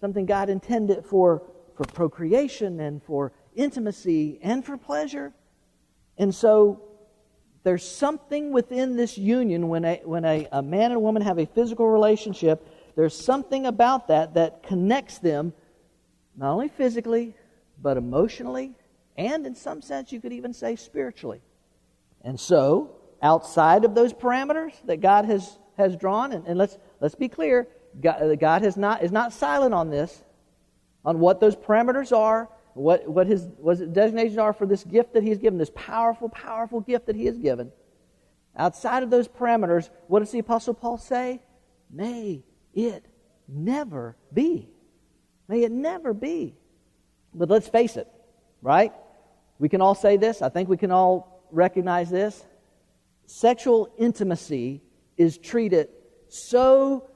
Something 0.00 0.24
God 0.24 0.50
intended 0.50 1.04
for, 1.04 1.42
for 1.76 1.84
procreation 1.84 2.80
and 2.80 3.02
for 3.02 3.32
intimacy 3.54 4.38
and 4.42 4.64
for 4.64 4.76
pleasure. 4.76 5.32
And 6.18 6.34
so 6.34 6.82
there's 7.62 7.86
something 7.86 8.52
within 8.52 8.96
this 8.96 9.18
union 9.18 9.68
when, 9.68 9.84
a, 9.84 10.00
when 10.04 10.24
a, 10.24 10.46
a 10.52 10.62
man 10.62 10.92
and 10.92 10.94
a 10.94 11.00
woman 11.00 11.22
have 11.22 11.38
a 11.38 11.46
physical 11.46 11.88
relationship, 11.88 12.68
there's 12.94 13.14
something 13.14 13.66
about 13.66 14.08
that 14.08 14.34
that 14.34 14.62
connects 14.62 15.18
them 15.18 15.52
not 16.36 16.52
only 16.52 16.68
physically, 16.68 17.34
but 17.80 17.96
emotionally, 17.96 18.74
and 19.16 19.46
in 19.46 19.54
some 19.54 19.82
sense, 19.82 20.12
you 20.12 20.20
could 20.20 20.32
even 20.32 20.52
say 20.52 20.76
spiritually. 20.76 21.40
And 22.22 22.38
so, 22.38 22.96
outside 23.22 23.84
of 23.84 23.94
those 23.94 24.12
parameters 24.12 24.72
that 24.84 25.00
God 25.00 25.24
has, 25.24 25.58
has 25.76 25.96
drawn, 25.96 26.32
and, 26.32 26.46
and 26.46 26.58
let's, 26.58 26.76
let's 27.00 27.14
be 27.14 27.28
clear, 27.28 27.66
God, 28.00 28.38
God 28.38 28.62
has 28.62 28.76
not, 28.76 29.02
is 29.02 29.12
not 29.12 29.32
silent 29.32 29.72
on 29.72 29.90
this, 29.90 30.22
on 31.06 31.20
what 31.20 31.40
those 31.40 31.54
parameters 31.54 32.14
are, 32.14 32.50
what, 32.74 33.08
what, 33.08 33.26
his, 33.26 33.46
what 33.58 33.78
his 33.78 33.88
designations 33.88 34.36
are 34.36 34.52
for 34.52 34.66
this 34.66 34.84
gift 34.84 35.14
that 35.14 35.22
He's 35.22 35.38
given, 35.38 35.58
this 35.58 35.70
powerful, 35.74 36.28
powerful 36.28 36.80
gift 36.80 37.06
that 37.06 37.16
He 37.16 37.24
has 37.24 37.38
given. 37.38 37.72
Outside 38.56 39.02
of 39.02 39.08
those 39.08 39.28
parameters, 39.28 39.88
what 40.08 40.18
does 40.18 40.32
the 40.32 40.40
Apostle 40.40 40.74
Paul 40.74 40.98
say? 40.98 41.40
May 41.90 42.42
it 42.74 43.06
never 43.48 44.16
be. 44.32 44.68
May 45.48 45.62
it 45.62 45.72
never 45.72 46.12
be. 46.12 46.56
But 47.32 47.48
let's 47.48 47.68
face 47.68 47.96
it, 47.96 48.08
right? 48.60 48.92
We 49.58 49.68
can 49.68 49.80
all 49.80 49.94
say 49.94 50.16
this. 50.16 50.42
I 50.42 50.48
think 50.48 50.68
we 50.68 50.76
can 50.76 50.90
all 50.90 51.46
recognize 51.52 52.10
this. 52.10 52.44
Sexual 53.26 53.94
intimacy 53.96 54.82
is 55.16 55.38
treated 55.38 55.88
so 56.28 57.08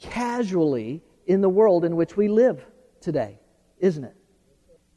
casually 0.00 1.02
in 1.26 1.40
the 1.40 1.48
world 1.48 1.84
in 1.84 1.96
which 1.96 2.16
we 2.16 2.28
live 2.28 2.64
today, 3.02 3.38
isn't 3.78 4.04
it? 4.04 4.16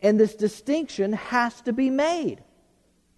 And 0.01 0.19
this 0.19 0.35
distinction 0.35 1.13
has 1.13 1.61
to 1.61 1.73
be 1.73 1.89
made. 1.89 2.43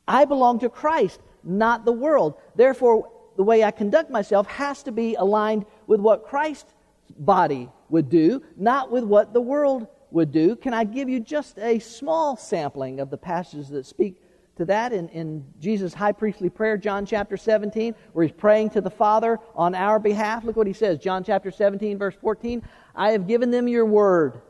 I 0.08 0.26
belong 0.26 0.60
to 0.60 0.70
Christ, 0.70 1.20
not 1.44 1.86
the 1.86 1.92
world. 1.92 2.36
Therefore, 2.56 3.12
the 3.36 3.44
way 3.44 3.64
I 3.64 3.72
conduct 3.72 4.10
myself 4.10 4.48
has 4.48 4.84
to 4.84 4.92
be 4.92 5.16
aligned 5.16 5.66
with 5.86 6.00
what 6.00 6.26
Christ's 6.26 6.74
body 7.20 7.70
would 7.90 8.10
do, 8.10 8.42
not 8.56 8.92
with 8.92 9.04
what 9.04 9.34
the 9.34 9.42
world 9.42 9.88
would 10.12 10.32
do. 10.32 10.56
Can 10.56 10.74
I 10.74 10.84
give 10.84 11.10
you 11.10 11.20
just 11.20 11.58
a 11.60 11.80
small 11.80 12.38
sampling 12.38 13.00
of 13.00 13.10
the 13.10 13.18
passages 13.18 13.70
that 13.70 13.86
speak 13.86 14.22
to 14.56 14.66
that 14.66 14.92
in, 14.92 15.08
in 15.10 15.46
Jesus' 15.60 15.94
high 15.94 16.12
priestly 16.12 16.50
prayer, 16.50 16.78
John 16.78 17.06
chapter 17.06 17.38
17, 17.38 17.94
where 18.14 18.26
he's 18.26 18.36
praying 18.36 18.72
to 18.72 18.82
the 18.82 18.90
Father 18.90 19.40
on 19.56 19.76
our 19.76 20.00
behalf? 20.00 20.44
Look 20.44 20.56
what 20.56 20.68
he 20.68 20.74
says, 20.74 20.98
John 20.98 21.24
chapter 21.24 21.52
17, 21.52 21.98
verse 21.98 22.16
14. 22.20 22.64
I 22.96 23.12
have 23.12 23.28
given 23.28 23.52
them 23.52 23.68
your 23.68 23.86
word, 23.86 24.42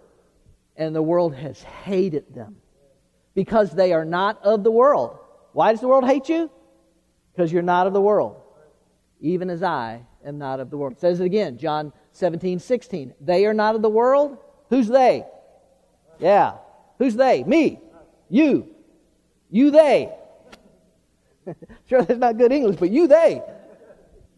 and 0.78 0.96
the 0.96 1.02
world 1.02 1.36
has 1.36 1.62
hated 1.62 2.34
them 2.34 2.58
because 3.34 3.72
they 3.72 3.94
are 3.94 4.06
not 4.06 4.42
of 4.44 4.64
the 4.64 4.72
world. 4.72 5.18
Why 5.54 5.72
does 5.72 5.82
the 5.82 5.88
world 5.88 6.06
hate 6.06 6.30
you? 6.30 6.50
Because 7.34 7.52
you're 7.52 7.64
not 7.64 7.88
of 7.88 7.94
the 7.94 8.02
world, 8.02 8.42
even 9.20 9.50
as 9.50 9.64
I 9.64 10.06
am 10.26 10.38
not 10.38 10.60
of 10.60 10.70
the 10.70 10.78
world. 10.78 10.94
It 10.94 11.00
says 11.00 11.20
it 11.20 11.26
again, 11.26 11.58
John 11.58 11.94
17, 12.14 12.60
16. 12.60 13.14
They 13.22 13.46
are 13.46 13.54
not 13.54 13.76
of 13.76 13.82
the 13.82 13.90
world. 13.90 14.38
Who's 14.70 14.88
they? 14.88 15.26
Yeah. 16.20 16.54
Who's 17.00 17.16
they? 17.16 17.44
Me. 17.44 17.80
You. 18.30 18.68
You, 19.50 19.72
they. 19.72 20.14
sure, 21.90 22.02
that's 22.02 22.20
not 22.20 22.38
good 22.38 22.52
English, 22.52 22.78
but 22.78 22.90
you, 22.90 23.08
they. 23.08 23.42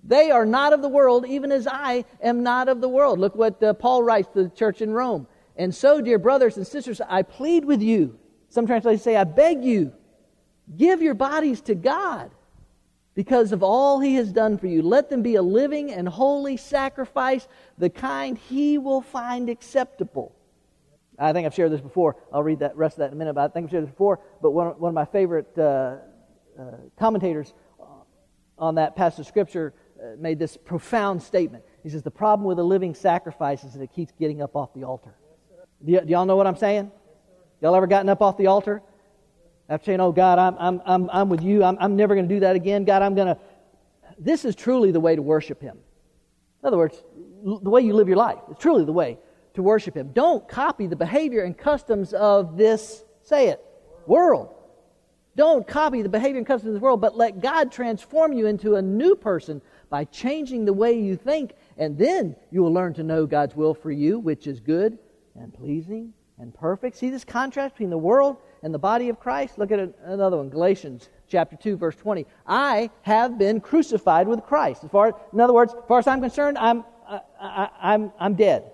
They 0.04 0.32
are 0.32 0.46
not 0.46 0.74
of 0.74 0.82
the 0.82 0.90
world, 0.90 1.26
even 1.28 1.52
as 1.52 1.68
I 1.68 2.06
am 2.22 2.44
not 2.44 2.70
of 2.70 2.82
the 2.82 2.90
world. 2.90 3.20
Look 3.20 3.36
what 3.36 3.62
uh, 3.62 3.74
Paul 3.74 4.04
writes 4.04 4.28
to 4.34 4.44
the 4.44 4.50
church 4.50 4.82
in 4.82 4.92
Rome. 4.92 5.28
And 5.60 5.76
so, 5.76 6.00
dear 6.00 6.18
brothers 6.18 6.56
and 6.56 6.66
sisters, 6.66 7.02
I 7.02 7.22
plead 7.22 7.66
with 7.66 7.82
you. 7.82 8.18
Some 8.48 8.66
translations 8.66 9.04
say, 9.04 9.18
I 9.18 9.26
beg 9.26 9.62
you, 9.62 9.92
give 10.78 11.02
your 11.02 11.14
bodies 11.14 11.60
to 11.64 11.76
God 11.76 12.32
because 13.14 13.52
of 13.52 13.62
all 13.62 14.00
he 14.00 14.16
has 14.16 14.32
done 14.32 14.58
for 14.58 14.68
you. 14.68 14.82
Let 14.82 15.10
them 15.10 15.22
be 15.22 15.36
a 15.36 15.42
living 15.42 15.92
and 15.92 16.08
holy 16.08 16.56
sacrifice, 16.56 17.46
the 17.78 17.90
kind 17.90 18.38
he 18.38 18.78
will 18.78 19.02
find 19.02 19.50
acceptable. 19.50 20.34
I 21.20 21.34
think 21.34 21.46
I've 21.46 21.54
shared 21.54 21.74
this 21.74 21.82
before. 21.82 22.16
I'll 22.32 22.42
read 22.42 22.60
that 22.60 22.78
rest 22.78 22.94
of 22.94 23.00
that 23.00 23.08
in 23.08 23.14
a 23.14 23.18
minute, 23.18 23.34
but 23.34 23.42
I 23.42 23.54
think 23.54 23.66
I've 23.66 23.72
shared 23.72 23.84
this 23.84 23.92
before. 23.92 24.22
But 24.42 24.52
one, 24.52 24.68
one 24.80 24.90
of 24.90 24.96
my 24.96 25.04
favorite 25.04 25.52
uh, 25.58 25.98
uh, 26.58 26.64
commentators 26.98 27.54
on 28.58 28.76
that 28.76 28.96
passage 28.96 29.20
of 29.20 29.28
Scripture 29.28 29.74
uh, 30.02 30.16
made 30.18 30.40
this 30.40 30.56
profound 30.56 31.22
statement. 31.22 31.66
He 31.84 31.90
says, 31.90 32.02
The 32.02 32.12
problem 32.12 32.48
with 32.48 32.60
a 32.60 32.64
living 32.64 32.96
sacrifice 32.96 33.66
is 33.66 33.74
that 33.74 33.82
it 33.82 33.92
keeps 33.92 34.14
getting 34.18 34.42
up 34.42 34.56
off 34.56 34.74
the 34.74 34.86
altar. 34.86 35.16
Do, 35.86 35.94
y- 35.94 36.00
do 36.00 36.12
y'all 36.12 36.26
know 36.26 36.36
what 36.36 36.48
I'm 36.48 36.58
saying? 36.58 36.92
Y'all 37.62 37.76
ever 37.76 37.88
gotten 37.88 38.10
up 38.10 38.22
off 38.22 38.38
the 38.38 38.48
altar? 38.48 38.82
After 39.68 39.86
saying, 39.86 40.02
Oh, 40.02 40.12
God, 40.12 40.40
I'm, 40.40 40.56
I'm, 40.58 40.82
I'm, 40.86 41.10
I'm 41.12 41.30
with 41.30 41.42
you. 41.42 41.64
I'm, 41.64 41.78
I'm 41.80 41.96
never 41.96 42.16
going 42.16 42.28
to 42.28 42.34
do 42.34 42.40
that 42.42 42.56
again. 42.56 42.86
God, 42.86 43.02
I'm 43.02 43.16
going 43.16 43.28
to. 43.28 43.38
This 44.18 44.46
is 44.46 44.56
truly 44.56 44.92
the 44.92 45.00
way 45.00 45.16
to 45.16 45.22
worship 45.22 45.62
Him. 45.62 45.78
In 46.62 46.68
other 46.68 46.78
words, 46.78 47.02
the 47.44 47.70
way 47.70 47.82
you 47.82 47.94
live 47.94 48.08
your 48.08 48.18
life 48.18 48.40
is 48.50 48.58
truly 48.58 48.84
the 48.84 48.92
way 48.92 49.18
to 49.54 49.62
worship 49.62 49.96
Him. 49.96 50.12
Don't 50.12 50.48
copy 50.48 50.88
the 50.88 50.96
behavior 50.96 51.44
and 51.44 51.58
customs 51.58 52.14
of 52.14 52.58
this, 52.58 53.04
say 53.24 53.50
it, 53.50 53.64
world. 54.08 54.56
Don't 55.36 55.66
copy 55.66 56.02
the 56.02 56.10
behavior 56.10 56.38
and 56.38 56.48
customs 56.48 56.70
of 56.70 56.74
this 56.74 56.82
world, 56.82 57.00
but 57.00 57.16
let 57.16 57.40
God 57.40 57.72
transform 57.72 58.34
you 58.34 58.48
into 58.48 58.76
a 58.76 58.82
new 58.82 59.16
person 59.16 59.62
by 59.90 60.04
changing 60.06 60.66
the 60.66 60.74
way 60.74 61.00
you 61.00 61.16
think, 61.16 61.54
and 61.78 61.98
then 61.98 62.36
you 62.52 62.62
will 62.62 62.74
learn 62.74 62.94
to 62.96 63.04
know 63.04 63.26
God's 63.26 63.56
will 63.56 63.74
for 63.74 63.92
you, 63.92 64.20
which 64.20 64.48
is 64.48 64.60
good 64.60 64.98
and 65.40 65.54
pleasing 65.54 66.14
and 66.38 66.54
perfect. 66.54 66.98
See 66.98 67.10
this 67.10 67.24
contrast 67.24 67.76
between 67.76 67.90
the 67.90 67.98
world 67.98 68.38
and 68.64 68.74
the 68.74 68.80
body 68.80 69.10
of 69.10 69.20
Christ? 69.20 69.58
Look 69.58 69.72
at 69.72 69.80
another 70.04 70.38
one, 70.38 70.50
Galatians 70.50 71.10
chapter 71.28 71.56
2, 71.56 71.78
verse 71.78 71.96
20. 71.96 72.26
I 72.46 72.90
have 73.04 73.38
been 73.38 73.62
crucified 73.62 74.28
with 74.28 74.44
Christ. 74.44 74.84
As 74.84 74.92
far, 74.92 75.16
in 75.34 75.40
other 75.40 75.54
words, 75.54 75.74
as 75.74 75.84
far 75.88 76.00
as 76.00 76.08
I'm 76.08 76.22
concerned, 76.22 76.58
I'm, 76.58 76.84
I, 77.08 77.22
I, 77.40 77.70
I'm, 77.82 78.12
I'm 78.20 78.36
dead. 78.36 78.72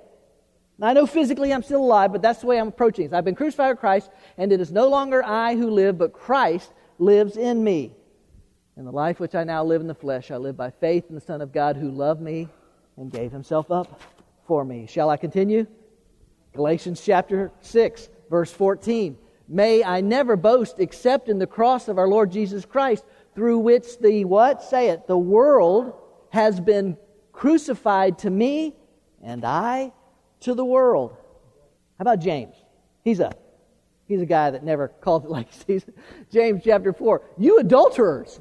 Now, 0.77 0.87
I 0.87 0.93
know 0.93 1.05
physically 1.05 1.53
I'm 1.53 1.63
still 1.63 1.83
alive, 1.83 2.11
but 2.11 2.21
that's 2.21 2.41
the 2.41 2.47
way 2.47 2.59
I'm 2.59 2.67
approaching 2.67 3.05
it. 3.05 3.13
I've 3.13 3.25
been 3.25 3.35
crucified 3.35 3.71
with 3.71 3.79
Christ, 3.79 4.09
and 4.37 4.51
it 4.51 4.59
is 4.59 4.71
no 4.71 4.89
longer 4.89 5.23
I 5.23 5.55
who 5.55 5.69
live, 5.69 5.97
but 5.97 6.13
Christ 6.13 6.73
lives 6.99 7.37
in 7.37 7.63
me. 7.63 7.93
In 8.77 8.83
the 8.83 8.91
life 8.91 9.21
which 9.21 9.35
I 9.35 9.45
now 9.45 9.63
live 9.63 9.79
in 9.79 9.87
the 9.87 9.95
flesh, 9.95 10.31
I 10.31 10.37
live 10.37 10.57
by 10.57 10.69
faith 10.69 11.05
in 11.07 11.15
the 11.15 11.21
Son 11.21 11.41
of 11.41 11.53
God 11.53 11.77
who 11.77 11.89
loved 11.89 12.21
me 12.21 12.49
and 12.97 13.09
gave 13.09 13.31
himself 13.31 13.71
up 13.71 14.01
for 14.45 14.65
me. 14.65 14.85
Shall 14.85 15.09
I 15.09 15.15
continue? 15.15 15.65
Galatians 16.55 17.01
chapter 17.03 17.51
6, 17.61 18.09
verse 18.29 18.51
14. 18.51 19.17
May 19.47 19.83
I 19.83 20.01
never 20.01 20.35
boast 20.35 20.79
except 20.79 21.29
in 21.29 21.37
the 21.37 21.45
cross 21.45 21.87
of 21.87 21.97
our 21.97 22.07
Lord 22.07 22.31
Jesus 22.31 22.65
Christ, 22.65 23.05
through 23.35 23.59
which 23.59 23.99
the 23.99 24.25
what? 24.25 24.63
Say 24.63 24.89
it. 24.89 25.05
The 25.05 25.17
world 25.17 25.93
has 26.29 26.59
been 26.59 26.97
crucified 27.31 28.19
to 28.19 28.29
me, 28.29 28.73
and 29.21 29.45
I 29.45 29.91
to 30.41 30.55
the 30.55 30.65
world. 30.65 31.15
How 31.97 32.03
about 32.03 32.19
James? 32.19 32.55
He's 33.03 33.19
a 33.19 33.31
He's 34.07 34.21
a 34.21 34.25
guy 34.25 34.51
that 34.51 34.63
never 34.63 34.87
called 34.87 35.25
it 35.25 35.31
like 35.31 35.51
he 35.51 35.79
sees. 35.79 35.85
James 36.31 36.61
chapter 36.63 36.93
4. 36.93 37.21
You 37.37 37.59
adulterers! 37.59 38.39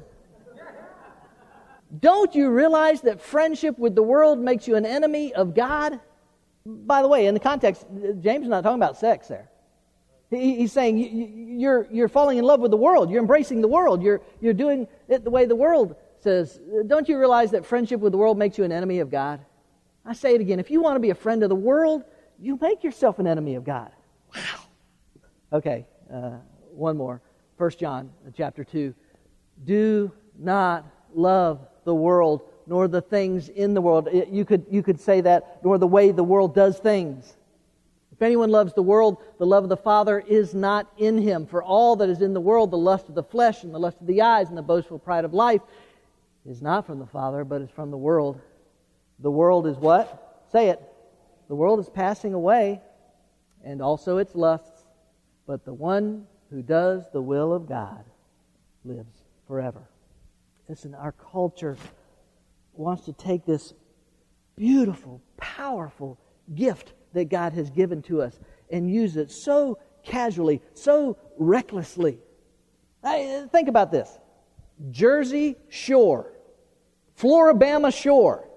Don't 1.99 2.35
you 2.35 2.49
realize 2.49 3.01
that 3.01 3.21
friendship 3.21 3.77
with 3.79 3.95
the 3.95 4.03
world 4.03 4.39
makes 4.39 4.67
you 4.67 4.75
an 4.75 4.85
enemy 4.85 5.33
of 5.33 5.55
God? 5.55 5.99
By 6.65 7.01
the 7.01 7.07
way, 7.07 7.27
in 7.27 7.33
the 7.33 7.39
context, 7.39 7.85
James 8.21 8.43
is 8.43 8.49
not 8.49 8.63
talking 8.63 8.81
about 8.81 8.97
sex 8.97 9.27
there. 9.27 9.49
He's 10.31 10.71
saying 10.71 11.59
you're, 11.59 11.87
you're 11.91 12.07
falling 12.07 12.39
in 12.39 12.45
love 12.45 12.59
with 12.59 12.71
the 12.71 12.77
world. 12.77 13.09
You're 13.11 13.21
embracing 13.21 13.61
the 13.61 13.67
world. 13.67 14.01
You're, 14.01 14.21
you're 14.41 14.53
doing 14.53 14.87
it 15.07 15.23
the 15.23 15.29
way 15.29 15.45
the 15.45 15.55
world 15.55 15.95
says. 16.19 16.59
Don't 16.87 17.07
you 17.07 17.19
realize 17.19 17.51
that 17.51 17.65
friendship 17.65 17.99
with 18.01 18.11
the 18.11 18.17
world 18.17 18.37
makes 18.37 18.57
you 18.57 18.63
an 18.63 18.71
enemy 18.71 18.99
of 18.99 19.11
God? 19.11 19.39
I 20.03 20.13
say 20.13 20.33
it 20.33 20.41
again. 20.41 20.59
If 20.59 20.71
you 20.71 20.81
want 20.81 20.95
to 20.95 20.99
be 20.99 21.11
a 21.11 21.15
friend 21.15 21.43
of 21.43 21.49
the 21.49 21.55
world, 21.55 22.03
you 22.39 22.57
make 22.59 22.83
yourself 22.83 23.19
an 23.19 23.27
enemy 23.27 23.55
of 23.55 23.63
God. 23.63 23.91
Wow. 24.35 24.41
Okay, 25.53 25.85
uh, 26.11 26.37
one 26.71 26.97
more. 26.97 27.21
First 27.57 27.79
John 27.79 28.11
uh, 28.27 28.31
chapter 28.35 28.63
2. 28.63 28.93
Do 29.63 30.11
not 30.37 30.85
love 31.13 31.65
the 31.85 31.95
world, 31.95 32.49
nor 32.67 32.87
the 32.87 33.01
things 33.01 33.49
in 33.49 33.73
the 33.73 33.81
world. 33.81 34.09
You 34.11 34.45
could, 34.45 34.65
you 34.69 34.83
could 34.83 34.99
say 34.99 35.21
that, 35.21 35.63
nor 35.63 35.77
the 35.77 35.87
way 35.87 36.11
the 36.11 36.23
world 36.23 36.55
does 36.55 36.77
things. 36.77 37.35
If 38.11 38.21
anyone 38.21 38.49
loves 38.49 38.73
the 38.73 38.81
world, 38.81 39.17
the 39.39 39.45
love 39.45 39.63
of 39.63 39.69
the 39.69 39.75
Father 39.75 40.19
is 40.19 40.53
not 40.53 40.89
in 40.97 41.17
him. 41.17 41.45
For 41.45 41.61
all 41.61 41.97
that 41.97 42.09
is 42.09 42.21
in 42.21 42.33
the 42.33 42.41
world, 42.41 42.71
the 42.71 42.77
lust 42.77 43.09
of 43.09 43.15
the 43.15 43.23
flesh 43.23 43.63
and 43.63 43.73
the 43.73 43.79
lust 43.79 43.99
of 43.99 44.07
the 44.07 44.21
eyes 44.21 44.47
and 44.47 44.57
the 44.57 44.61
boastful 44.61 44.99
pride 44.99 45.25
of 45.25 45.33
life, 45.33 45.61
is 46.45 46.61
not 46.61 46.85
from 46.85 46.99
the 46.99 47.05
Father, 47.05 47.43
but 47.43 47.61
is 47.61 47.69
from 47.69 47.91
the 47.91 47.97
world. 47.97 48.39
The 49.19 49.31
world 49.31 49.67
is 49.67 49.77
what? 49.77 50.43
Say 50.51 50.69
it. 50.69 50.81
The 51.49 51.55
world 51.55 51.79
is 51.79 51.89
passing 51.89 52.33
away, 52.33 52.81
and 53.63 53.81
also 53.81 54.17
its 54.17 54.33
lusts, 54.33 54.85
but 55.45 55.65
the 55.65 55.73
one 55.73 56.25
who 56.49 56.61
does 56.61 57.03
the 57.11 57.21
will 57.21 57.51
of 57.51 57.67
God 57.67 58.03
lives 58.85 59.23
forever. 59.47 59.81
Listen, 60.69 60.95
our 60.95 61.11
culture 61.11 61.77
wants 62.77 63.05
to 63.05 63.13
take 63.13 63.45
this 63.45 63.73
beautiful, 64.55 65.21
powerful 65.37 66.19
gift 66.53 66.93
that 67.13 67.29
God 67.29 67.53
has 67.53 67.69
given 67.69 68.01
to 68.03 68.21
us 68.21 68.39
and 68.69 68.89
use 68.91 69.17
it 69.17 69.31
so 69.31 69.77
casually, 70.03 70.61
so 70.73 71.17
recklessly. 71.37 72.19
I, 73.03 73.47
think 73.51 73.67
about 73.67 73.91
this 73.91 74.19
Jersey 74.91 75.55
Shore, 75.69 76.33
Floribama 77.17 77.93
Shore, 77.93 78.49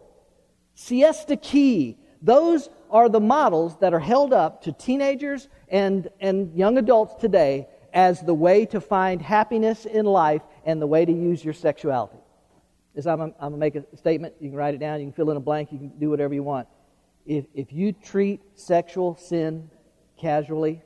Siesta 0.75 1.37
Key, 1.37 1.97
those 2.23 2.69
are 2.91 3.09
the 3.09 3.21
models 3.21 3.77
that 3.81 3.93
are 3.93 4.01
held 4.01 4.33
up 4.33 4.63
to 4.63 4.73
teenagers 4.73 5.49
and, 5.69 6.09
and 6.21 6.55
young 6.55 6.79
adults 6.79 7.15
today 7.21 7.69
as 7.93 8.21
the 8.21 8.35
way 8.35 8.67
to 8.67 8.81
find 8.81 9.21
happiness 9.21 9.87
in 9.87 10.07
life 10.07 10.43
and 10.65 10.81
the 10.81 10.87
way 10.87 11.05
to 11.05 11.13
use 11.13 11.45
your 11.45 11.55
sexuality. 11.55 12.18
As 12.99 13.07
I'm, 13.07 13.21
I'm 13.21 13.33
going 13.39 13.53
to 13.53 13.59
make 13.59 13.77
a 13.77 13.97
statement, 13.97 14.35
you 14.41 14.51
can 14.51 14.59
write 14.59 14.75
it 14.75 14.79
down, 14.79 14.99
you 14.99 15.07
can 15.07 15.13
fill 15.13 15.31
in 15.31 15.37
a 15.37 15.41
blank, 15.41 15.71
you 15.71 15.79
can 15.79 15.91
do 16.01 16.11
whatever 16.11 16.35
you 16.35 16.43
want. 16.43 16.67
If, 17.27 17.45
if 17.55 17.73
you 17.73 17.93
treat 17.93 18.41
sexual 18.57 19.15
sin 19.15 19.71
casually, 20.21 20.83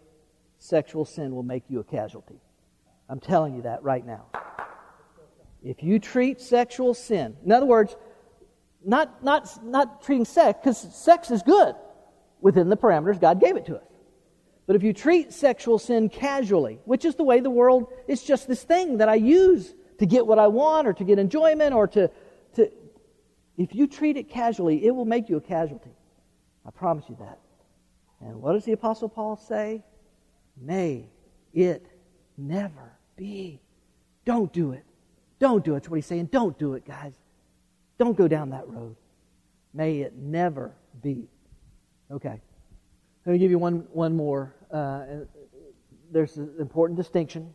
sexual 0.58 1.06
sin 1.06 1.34
will 1.34 1.42
make 1.42 1.64
you 1.68 1.80
a 1.80 1.84
casualty. 1.84 2.38
I'm 3.08 3.18
telling 3.18 3.56
you 3.56 3.62
that 3.62 3.82
right 3.82 4.04
now. 4.04 4.26
If 5.64 5.82
you 5.82 5.98
treat 5.98 6.38
sexual 6.38 6.92
sin, 6.92 7.34
in 7.46 7.50
other 7.50 7.64
words, 7.64 7.96
not, 8.84 9.24
not, 9.24 9.64
not 9.64 10.02
treating 10.02 10.26
sex, 10.26 10.58
because 10.62 10.78
sex 10.94 11.30
is 11.30 11.42
good 11.42 11.74
within 12.42 12.68
the 12.68 12.76
parameters 12.76 13.18
God 13.18 13.40
gave 13.40 13.56
it 13.56 13.64
to 13.66 13.76
us. 13.76 13.86
But 14.66 14.76
if 14.76 14.82
you 14.82 14.92
treat 14.92 15.32
sexual 15.32 15.78
sin 15.78 16.10
casually, 16.10 16.78
which 16.84 17.06
is 17.06 17.14
the 17.14 17.24
way 17.24 17.40
the 17.40 17.48
world, 17.48 17.90
it's 18.06 18.22
just 18.22 18.48
this 18.48 18.64
thing 18.64 18.98
that 18.98 19.08
I 19.08 19.14
use 19.14 19.72
to 20.02 20.06
get 20.06 20.26
what 20.26 20.40
I 20.40 20.48
want 20.48 20.88
or 20.88 20.92
to 20.94 21.04
get 21.04 21.20
enjoyment 21.20 21.72
or 21.72 21.86
to, 21.86 22.10
to 22.54 22.68
if 23.56 23.72
you 23.72 23.86
treat 23.86 24.16
it 24.16 24.28
casually, 24.28 24.84
it 24.84 24.90
will 24.90 25.04
make 25.04 25.28
you 25.28 25.36
a 25.36 25.40
casualty. 25.40 25.92
I 26.66 26.72
promise 26.72 27.04
you 27.08 27.16
that. 27.20 27.38
And 28.20 28.42
what 28.42 28.54
does 28.54 28.64
the 28.64 28.72
Apostle 28.72 29.08
Paul 29.08 29.36
say? 29.36 29.84
May 30.60 31.06
it 31.54 31.86
never 32.36 32.98
be. 33.14 33.60
Don't 34.24 34.52
do 34.52 34.72
it. 34.72 34.82
Don't 35.38 35.64
do 35.64 35.70
it. 35.70 35.74
That's 35.74 35.88
what 35.88 35.96
he's 35.96 36.06
saying. 36.06 36.30
Don't 36.32 36.58
do 36.58 36.74
it, 36.74 36.84
guys. 36.84 37.14
Don't 37.96 38.16
go 38.16 38.26
down 38.26 38.50
that 38.50 38.68
road. 38.68 38.96
May 39.72 40.00
it 40.00 40.16
never 40.16 40.72
be. 41.00 41.28
Okay. 42.10 42.40
Let 43.24 43.32
me 43.34 43.38
give 43.38 43.52
you 43.52 43.58
one, 43.60 43.86
one 43.92 44.16
more. 44.16 44.52
Uh, 44.68 45.04
there's 46.10 46.38
an 46.38 46.56
important 46.58 46.96
distinction. 46.96 47.54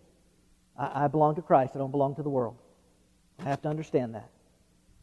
I, 0.78 1.06
I 1.06 1.08
belong 1.08 1.36
to 1.36 1.42
Christ, 1.42 1.74
I 1.76 1.80
don't 1.80 1.92
belong 1.92 2.16
to 2.16 2.24
the 2.24 2.30
world. 2.30 2.58
I 3.40 3.44
have 3.44 3.62
to 3.64 3.70
understand 3.70 4.16
that. 4.16 4.30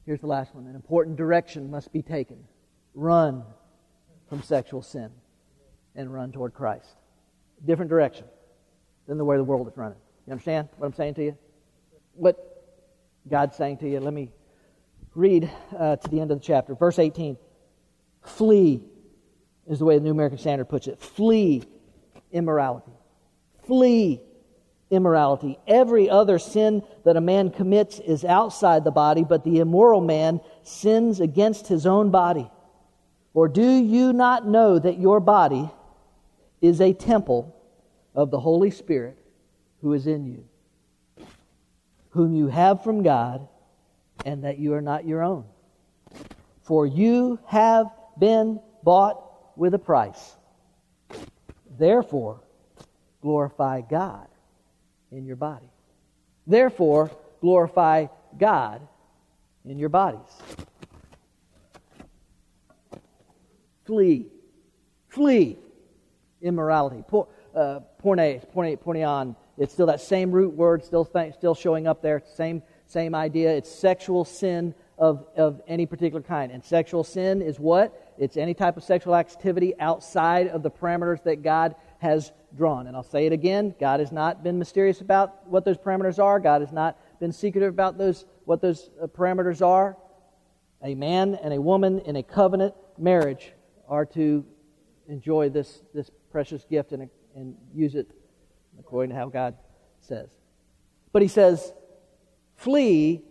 Here's 0.06 0.20
the 0.20 0.26
last 0.26 0.54
one. 0.54 0.66
An 0.66 0.74
important 0.74 1.16
direction 1.16 1.70
must 1.70 1.92
be 1.92 2.02
taken. 2.02 2.36
Run 2.94 3.44
from 4.28 4.42
sexual 4.42 4.82
sin 4.82 5.10
and 5.94 6.12
run 6.12 6.32
toward 6.32 6.52
Christ. 6.52 6.96
Different 7.64 7.88
direction 7.88 8.26
than 9.06 9.18
the 9.18 9.24
way 9.24 9.36
the 9.36 9.44
world 9.44 9.68
is 9.68 9.76
running. 9.76 9.98
You 10.26 10.32
understand 10.32 10.68
what 10.76 10.86
I'm 10.86 10.94
saying 10.94 11.14
to 11.14 11.24
you? 11.24 11.38
What 12.14 12.54
God's 13.28 13.56
saying 13.56 13.78
to 13.78 13.88
you. 13.88 14.00
Let 14.00 14.12
me 14.12 14.30
read 15.14 15.50
uh, 15.78 15.96
to 15.96 16.08
the 16.08 16.20
end 16.20 16.30
of 16.30 16.40
the 16.40 16.44
chapter. 16.44 16.74
Verse 16.74 16.98
18. 16.98 17.36
Flee 18.22 18.82
is 19.66 19.78
the 19.78 19.84
way 19.84 19.96
the 19.96 20.04
New 20.04 20.10
American 20.10 20.38
Standard 20.38 20.66
puts 20.66 20.86
it. 20.86 21.00
Flee 21.00 21.62
immorality. 22.32 22.92
Flee 23.66 24.20
immorality. 24.90 25.58
Every 25.66 26.08
other 26.08 26.38
sin 26.38 26.82
that 27.04 27.16
a 27.16 27.20
man 27.20 27.50
commits 27.50 27.98
is 27.98 28.24
outside 28.24 28.84
the 28.84 28.90
body, 28.90 29.24
but 29.24 29.44
the 29.44 29.58
immoral 29.58 30.00
man 30.00 30.40
sins 30.62 31.20
against 31.20 31.66
his 31.66 31.86
own 31.86 32.10
body. 32.10 32.50
Or 33.32 33.48
do 33.48 33.68
you 33.68 34.12
not 34.12 34.46
know 34.46 34.78
that 34.78 34.98
your 34.98 35.20
body 35.20 35.70
is 36.60 36.80
a 36.80 36.92
temple 36.92 37.54
of 38.14 38.30
the 38.30 38.40
Holy 38.40 38.70
Spirit 38.70 39.18
who 39.80 39.92
is 39.92 40.06
in 40.06 40.26
you, 40.26 41.24
whom 42.10 42.34
you 42.34 42.46
have 42.46 42.84
from 42.84 43.02
God, 43.02 43.48
and 44.24 44.44
that 44.44 44.58
you 44.58 44.74
are 44.74 44.80
not 44.80 45.06
your 45.06 45.22
own? 45.22 45.44
For 46.62 46.86
you 46.86 47.38
have 47.46 47.86
been 48.18 48.60
bought 48.82 49.20
with 49.56 49.74
a 49.74 49.78
price. 49.78 50.36
Therefore, 51.76 52.40
glorify 53.20 53.80
God 53.80 54.28
in 55.10 55.24
your 55.24 55.36
body. 55.36 55.68
Therefore, 56.46 57.10
glorify 57.40 58.06
God 58.38 58.86
in 59.64 59.78
your 59.78 59.88
bodies. 59.88 60.20
Flee. 63.84 64.26
Flee 65.08 65.58
immorality. 66.42 67.02
Por, 67.06 67.28
uh, 67.54 67.80
porne, 67.98 68.40
porne, 68.52 68.76
porneon. 68.76 69.36
It's 69.56 69.72
still 69.72 69.86
that 69.86 70.00
same 70.00 70.32
root 70.32 70.54
word, 70.54 70.84
still, 70.84 71.04
th- 71.04 71.34
still 71.34 71.54
showing 71.54 71.86
up 71.86 72.02
there. 72.02 72.22
Same, 72.34 72.62
same 72.86 73.14
idea. 73.14 73.54
It's 73.54 73.70
sexual 73.70 74.24
sin 74.24 74.74
of, 74.98 75.26
of 75.36 75.60
any 75.66 75.86
particular 75.86 76.22
kind. 76.22 76.52
And 76.52 76.62
sexual 76.64 77.04
sin 77.04 77.40
is 77.42 77.58
what? 77.58 78.14
It's 78.18 78.36
any 78.36 78.54
type 78.54 78.76
of 78.76 78.84
sexual 78.84 79.16
activity 79.16 79.78
outside 79.80 80.48
of 80.48 80.62
the 80.62 80.70
parameters 80.70 81.22
that 81.24 81.42
God 81.42 81.74
has 82.04 82.32
drawn. 82.54 82.86
And 82.86 82.94
I'll 82.94 83.02
say 83.02 83.24
it 83.24 83.32
again 83.32 83.74
God 83.80 83.98
has 83.98 84.12
not 84.12 84.44
been 84.44 84.58
mysterious 84.58 85.00
about 85.00 85.48
what 85.48 85.64
those 85.64 85.78
parameters 85.78 86.22
are, 86.22 86.38
God 86.38 86.60
has 86.60 86.70
not 86.70 86.98
been 87.18 87.32
secretive 87.32 87.70
about 87.70 87.96
those, 87.96 88.26
what 88.44 88.60
those 88.60 88.90
uh, 89.02 89.06
parameters 89.06 89.66
are. 89.66 89.96
A 90.82 90.94
man 90.94 91.34
and 91.42 91.54
a 91.54 91.60
woman 91.60 92.00
in 92.00 92.16
a 92.16 92.22
covenant 92.22 92.74
marriage 92.98 93.52
are 93.88 94.04
to 94.04 94.44
enjoy 95.08 95.48
this, 95.48 95.82
this 95.94 96.10
precious 96.30 96.64
gift 96.64 96.92
and, 96.92 97.08
and 97.34 97.56
use 97.74 97.94
it 97.94 98.10
according 98.78 99.10
to 99.10 99.16
how 99.16 99.30
God 99.30 99.56
says. 100.00 100.28
But 101.10 101.22
he 101.22 101.28
says, 101.28 101.72
flee 102.56 103.22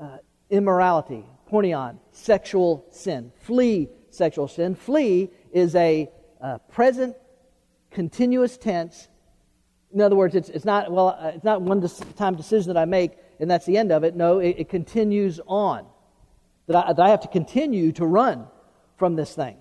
uh, 0.00 0.18
immorality, 0.48 1.24
porneon, 1.50 1.98
sexual 2.12 2.86
sin. 2.90 3.30
Flee 3.42 3.90
sexual 4.08 4.48
sin. 4.48 4.74
Flee 4.74 5.30
is 5.52 5.74
a 5.74 6.10
uh, 6.40 6.58
present 6.70 7.14
continuous 7.90 8.56
tense. 8.56 9.08
In 9.92 10.00
other 10.00 10.16
words, 10.16 10.34
it's, 10.34 10.48
it's 10.48 10.64
not, 10.64 10.90
well, 10.90 11.16
uh, 11.18 11.32
it's 11.34 11.44
not 11.44 11.62
one 11.62 11.86
time 12.16 12.34
decision 12.34 12.72
that 12.72 12.80
I 12.80 12.84
make 12.84 13.12
and 13.38 13.50
that's 13.50 13.66
the 13.66 13.76
end 13.76 13.92
of 13.92 14.04
it. 14.04 14.16
No, 14.16 14.38
it, 14.38 14.56
it 14.58 14.68
continues 14.68 15.40
on. 15.46 15.86
That 16.66 16.88
I, 16.88 16.92
that 16.92 17.02
I 17.02 17.10
have 17.10 17.20
to 17.20 17.28
continue 17.28 17.92
to 17.92 18.06
run 18.06 18.46
from 18.96 19.14
this 19.14 19.34
thing 19.34 19.56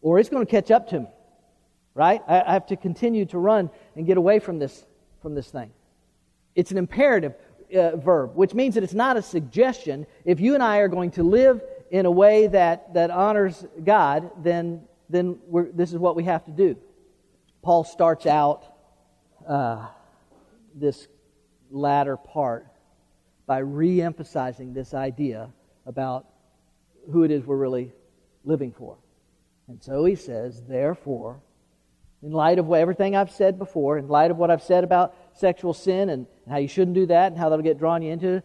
or 0.00 0.18
it's 0.18 0.28
going 0.28 0.44
to 0.44 0.50
catch 0.50 0.70
up 0.70 0.88
to 0.90 1.00
me. 1.00 1.06
Right? 1.94 2.22
I, 2.28 2.42
I 2.42 2.52
have 2.52 2.66
to 2.66 2.76
continue 2.76 3.26
to 3.26 3.38
run 3.38 3.70
and 3.96 4.06
get 4.06 4.18
away 4.18 4.38
from 4.38 4.58
this, 4.58 4.86
from 5.20 5.34
this 5.34 5.50
thing. 5.50 5.70
It's 6.54 6.70
an 6.70 6.78
imperative 6.78 7.34
uh, 7.74 7.96
verb, 7.96 8.36
which 8.36 8.54
means 8.54 8.74
that 8.76 8.84
it's 8.84 8.94
not 8.94 9.16
a 9.16 9.22
suggestion. 9.22 10.06
If 10.24 10.38
you 10.38 10.54
and 10.54 10.62
I 10.62 10.78
are 10.78 10.88
going 10.88 11.10
to 11.12 11.22
live 11.22 11.60
in 11.90 12.06
a 12.06 12.10
way 12.10 12.46
that, 12.48 12.94
that 12.94 13.10
honors 13.10 13.66
God, 13.84 14.30
then, 14.42 14.82
then 15.08 15.38
this 15.74 15.92
is 15.92 15.98
what 15.98 16.14
we 16.14 16.24
have 16.24 16.44
to 16.44 16.52
do. 16.52 16.76
Paul 17.62 17.84
starts 17.84 18.26
out 18.26 18.64
uh, 19.46 19.86
this 20.74 21.08
latter 21.70 22.16
part 22.16 22.66
by 23.46 23.58
re 23.58 24.00
emphasizing 24.00 24.74
this 24.74 24.94
idea 24.94 25.50
about 25.86 26.26
who 27.10 27.24
it 27.24 27.30
is 27.30 27.44
we're 27.44 27.56
really 27.56 27.92
living 28.44 28.72
for. 28.72 28.96
And 29.68 29.82
so 29.82 30.04
he 30.04 30.14
says, 30.14 30.62
therefore, 30.68 31.40
in 32.22 32.32
light 32.32 32.58
of 32.58 32.72
everything 32.72 33.16
I've 33.16 33.30
said 33.30 33.58
before, 33.58 33.98
in 33.98 34.08
light 34.08 34.30
of 34.30 34.36
what 34.36 34.50
I've 34.50 34.62
said 34.62 34.84
about 34.84 35.14
sexual 35.34 35.72
sin 35.74 36.10
and 36.10 36.26
how 36.48 36.56
you 36.58 36.68
shouldn't 36.68 36.94
do 36.94 37.06
that 37.06 37.32
and 37.32 37.38
how 37.38 37.48
that'll 37.48 37.62
get 37.62 37.78
drawn 37.78 38.02
you 38.02 38.12
into 38.12 38.42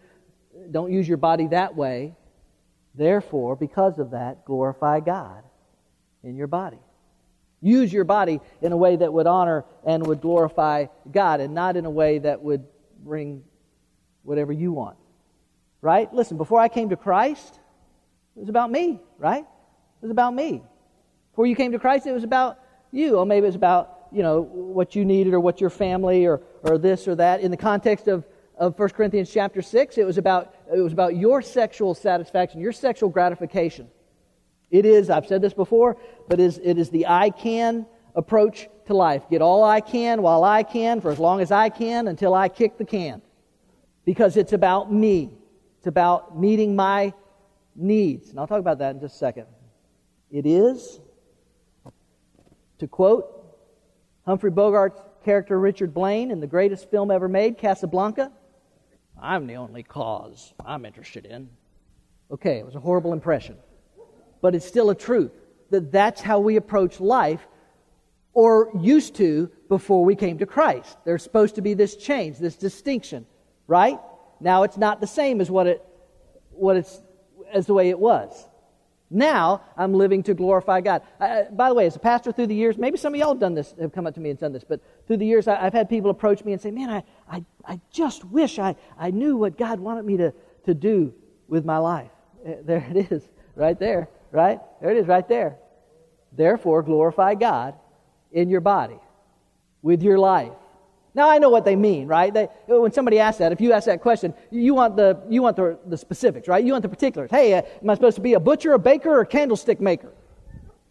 don't 0.71 0.91
use 0.91 1.07
your 1.07 1.17
body 1.17 1.47
that 1.47 1.75
way. 1.75 2.15
Therefore, 2.95 3.55
because 3.55 3.99
of 3.99 4.11
that, 4.11 4.45
glorify 4.45 4.99
God 4.99 5.43
in 6.23 6.35
your 6.35 6.47
body. 6.47 6.79
Use 7.63 7.93
your 7.93 8.03
body 8.03 8.41
in 8.61 8.73
a 8.73 8.77
way 8.77 8.97
that 8.97 9.13
would 9.13 9.25
honor 9.25 9.63
and 9.85 10.05
would 10.05 10.19
glorify 10.19 10.87
God 11.09 11.39
and 11.39 11.55
not 11.55 11.77
in 11.77 11.85
a 11.85 11.89
way 11.89 12.19
that 12.19 12.41
would 12.41 12.65
bring 13.01 13.41
whatever 14.23 14.51
you 14.51 14.73
want. 14.73 14.97
Right? 15.81 16.13
Listen, 16.13 16.35
before 16.35 16.59
I 16.59 16.67
came 16.67 16.89
to 16.89 16.97
Christ, 16.97 17.57
it 18.35 18.41
was 18.41 18.49
about 18.49 18.69
me, 18.69 18.99
right? 19.17 19.43
It 19.43 20.01
was 20.01 20.11
about 20.11 20.35
me. 20.35 20.61
Before 21.31 21.47
you 21.47 21.55
came 21.55 21.71
to 21.71 21.79
Christ, 21.79 22.05
it 22.05 22.11
was 22.11 22.25
about 22.25 22.59
you. 22.91 23.15
Or 23.15 23.25
maybe 23.25 23.45
it 23.45 23.49
was 23.49 23.55
about, 23.55 24.07
you 24.11 24.23
know, 24.23 24.41
what 24.41 24.93
you 24.93 25.05
needed 25.05 25.33
or 25.33 25.39
what 25.39 25.61
your 25.61 25.69
family 25.69 26.25
or, 26.25 26.41
or 26.63 26.77
this 26.77 27.07
or 27.07 27.15
that. 27.15 27.39
In 27.39 27.49
the 27.49 27.57
context 27.57 28.09
of, 28.09 28.25
of 28.57 28.77
1 28.77 28.89
Corinthians 28.89 29.31
chapter 29.31 29.61
6, 29.61 29.97
it 29.97 30.03
was 30.03 30.17
about 30.17 30.53
it 30.73 30.79
was 30.79 30.91
about 30.91 31.15
your 31.15 31.41
sexual 31.41 31.93
satisfaction, 31.93 32.59
your 32.59 32.73
sexual 32.73 33.09
gratification. 33.09 33.87
It 34.73 34.87
is, 34.87 35.11
I've 35.11 35.27
said 35.27 35.43
this 35.43 35.53
before, 35.53 35.97
but 36.27 36.39
it 36.39 36.43
is, 36.43 36.59
it 36.63 36.79
is 36.79 36.89
the 36.89 37.05
I 37.05 37.29
can 37.29 37.85
approach 38.15 38.67
to 38.87 38.95
life. 38.95 39.29
Get 39.29 39.39
all 39.39 39.63
I 39.63 39.81
can 39.81 40.23
while 40.23 40.43
I 40.43 40.63
can 40.63 40.99
for 40.99 41.11
as 41.11 41.19
long 41.19 41.41
as 41.41 41.51
I 41.51 41.69
can 41.69 42.07
until 42.07 42.33
I 42.33 42.49
kick 42.49 42.79
the 42.79 42.83
can. 42.83 43.21
Because 44.03 44.35
it's 44.35 44.51
about 44.51 44.91
me. 44.91 45.29
It's 45.77 45.85
about 45.85 46.39
meeting 46.39 46.75
my 46.75 47.13
needs. 47.75 48.31
And 48.31 48.39
I'll 48.39 48.47
talk 48.47 48.59
about 48.59 48.79
that 48.79 48.95
in 48.95 48.99
just 48.99 49.13
a 49.13 49.17
second. 49.19 49.45
It 50.31 50.47
is, 50.47 50.99
to 52.79 52.87
quote 52.87 53.27
Humphrey 54.25 54.49
Bogart's 54.49 54.99
character 55.23 55.59
Richard 55.59 55.93
Blaine 55.93 56.31
in 56.31 56.39
the 56.39 56.47
greatest 56.47 56.89
film 56.89 57.11
ever 57.11 57.27
made, 57.27 57.59
Casablanca, 57.59 58.31
I'm 59.21 59.45
the 59.45 59.57
only 59.57 59.83
cause 59.83 60.51
I'm 60.65 60.83
interested 60.83 61.27
in. 61.27 61.47
Okay, 62.31 62.57
it 62.57 62.65
was 62.65 62.73
a 62.73 62.79
horrible 62.79 63.13
impression. 63.13 63.55
But 64.43 64.55
it's 64.55 64.65
still 64.65 64.89
a 64.89 64.95
truth 64.95 65.31
that 65.69 65.89
that's 65.89 66.19
how 66.19 66.39
we 66.39 66.57
approach 66.57 66.99
life 66.99 67.47
or 68.33 68.69
used 68.77 69.15
to 69.15 69.49
before 69.69 70.03
we 70.03 70.17
came 70.17 70.37
to 70.39 70.45
Christ. 70.45 70.97
There's 71.05 71.23
supposed 71.23 71.55
to 71.55 71.61
be 71.61 71.75
this 71.75 71.95
change, 71.95 72.39
this 72.39 72.57
distinction, 72.57 73.25
right? 73.67 74.01
Now 74.41 74.63
it's 74.63 74.75
not 74.75 74.99
the 74.99 75.07
same 75.07 75.39
as 75.39 75.49
what 75.49 75.67
it 75.67 75.81
what 76.51 76.75
it's 76.75 77.01
as 77.53 77.67
the 77.67 77.73
way 77.73 77.89
it 77.89 77.97
was. 77.97 78.49
Now 79.09 79.61
I'm 79.77 79.93
living 79.93 80.23
to 80.23 80.33
glorify 80.33 80.81
God. 80.81 81.03
I, 81.21 81.43
by 81.43 81.69
the 81.69 81.75
way, 81.75 81.85
as 81.85 81.95
a 81.95 81.99
pastor 81.99 82.33
through 82.33 82.47
the 82.47 82.55
years, 82.55 82.77
maybe 82.77 82.97
some 82.97 83.13
of 83.13 83.19
y'all 83.21 83.29
have 83.29 83.39
done 83.39 83.53
this, 83.53 83.73
have 83.79 83.93
come 83.93 84.05
up 84.05 84.13
to 84.15 84.19
me 84.19 84.29
and 84.29 84.37
done 84.37 84.51
this, 84.51 84.65
but 84.65 84.81
through 85.07 85.17
the 85.17 85.25
years 85.25 85.47
I, 85.47 85.55
have 85.55 85.73
had 85.73 85.87
people 85.87 86.11
approach 86.11 86.43
me 86.43 86.51
and 86.51 86.61
say, 86.61 86.69
Man, 86.69 86.89
I, 86.89 87.03
I, 87.31 87.45
I 87.65 87.79
just 87.91 88.25
wish 88.25 88.59
I, 88.59 88.75
I 88.99 89.11
knew 89.11 89.37
what 89.37 89.57
God 89.57 89.79
wanted 89.79 90.03
me 90.03 90.17
to, 90.17 90.33
to 90.65 90.73
do 90.73 91.13
with 91.47 91.63
my 91.63 91.77
life. 91.77 92.11
Eh, 92.45 92.55
there 92.65 92.85
it 92.93 93.09
is, 93.09 93.23
right 93.55 93.79
there, 93.79 94.09
right? 94.33 94.59
There 94.81 94.91
it 94.91 94.97
is, 94.97 95.07
right 95.07 95.27
there. 95.29 95.57
Therefore, 96.33 96.81
glorify 96.81 97.35
God 97.35 97.75
in 98.31 98.49
your 98.49 98.61
body, 98.61 98.99
with 99.81 100.01
your 100.01 100.17
life. 100.17 100.51
Now 101.15 101.29
I 101.29 101.37
know 101.37 101.49
what 101.49 101.63
they 101.63 101.75
mean, 101.75 102.07
right? 102.07 102.33
They, 102.33 102.47
when 102.65 102.91
somebody 102.91 103.19
asks 103.19 103.37
that, 103.37 103.51
if 103.51 103.61
you 103.61 103.71
ask 103.71 103.85
that 103.85 104.01
question, 104.01 104.33
you 104.49 104.73
want 104.73 104.95
the 104.95 105.21
you 105.29 105.43
want 105.43 105.55
the, 105.55 105.77
the 105.85 105.95
specifics, 105.95 106.47
right? 106.47 106.63
You 106.65 106.71
want 106.71 106.81
the 106.81 106.89
particulars. 106.89 107.29
Hey, 107.29 107.53
uh, 107.53 107.61
am 107.81 107.89
I 107.91 107.93
supposed 107.93 108.15
to 108.15 108.21
be 108.21 108.33
a 108.33 108.39
butcher, 108.39 108.73
a 108.73 108.79
baker, 108.79 109.11
or 109.11 109.21
a 109.21 109.25
candlestick 109.25 109.79
maker? 109.79 110.11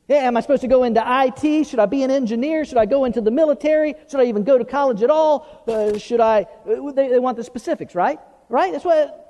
Yeah, 0.07 0.19
am 0.19 0.37
I 0.37 0.41
supposed 0.41 0.63
to 0.63 0.69
go 0.69 0.85
into 0.85 1.03
IT? 1.05 1.67
Should 1.67 1.81
I 1.81 1.87
be 1.87 2.05
an 2.05 2.11
engineer? 2.13 2.65
Should 2.65 2.79
I 2.79 2.87
go 2.87 3.05
into 3.05 3.21
the 3.21 3.31
military? 3.33 3.95
Should 4.09 4.21
I 4.21 4.25
even 4.25 4.45
go 4.45 4.59
to 4.59 4.65
college 4.65 5.03
at 5.03 5.11
all? 5.11 5.65
Uh, 5.67 5.99
should 5.99 6.21
I? 6.21 6.47
Uh, 6.69 6.93
they, 6.93 7.09
they 7.09 7.19
want 7.19 7.37
the 7.37 7.45
specifics, 7.45 7.97
right? 7.97 8.21
Right? 8.49 8.73
That's 8.73 8.85
what 8.85 9.22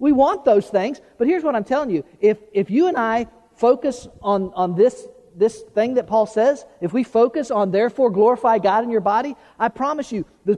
we 0.00 0.10
want 0.10 0.44
those 0.44 0.68
things. 0.68 1.00
But 1.18 1.28
here's 1.28 1.44
what 1.44 1.54
I'm 1.54 1.62
telling 1.62 1.90
you: 1.90 2.04
if 2.20 2.38
if 2.52 2.70
you 2.70 2.88
and 2.88 2.96
I 2.96 3.28
focus 3.54 4.08
on 4.20 4.52
on 4.54 4.74
this 4.74 5.06
this 5.36 5.60
thing 5.74 5.94
that 5.94 6.08
Paul 6.08 6.26
says, 6.26 6.66
if 6.80 6.92
we 6.92 7.04
focus 7.04 7.52
on 7.52 7.70
therefore 7.70 8.10
glorify 8.10 8.58
God 8.58 8.82
in 8.82 8.90
your 8.90 9.00
body, 9.00 9.36
I 9.58 9.68
promise 9.68 10.10
you, 10.10 10.26
the, 10.44 10.56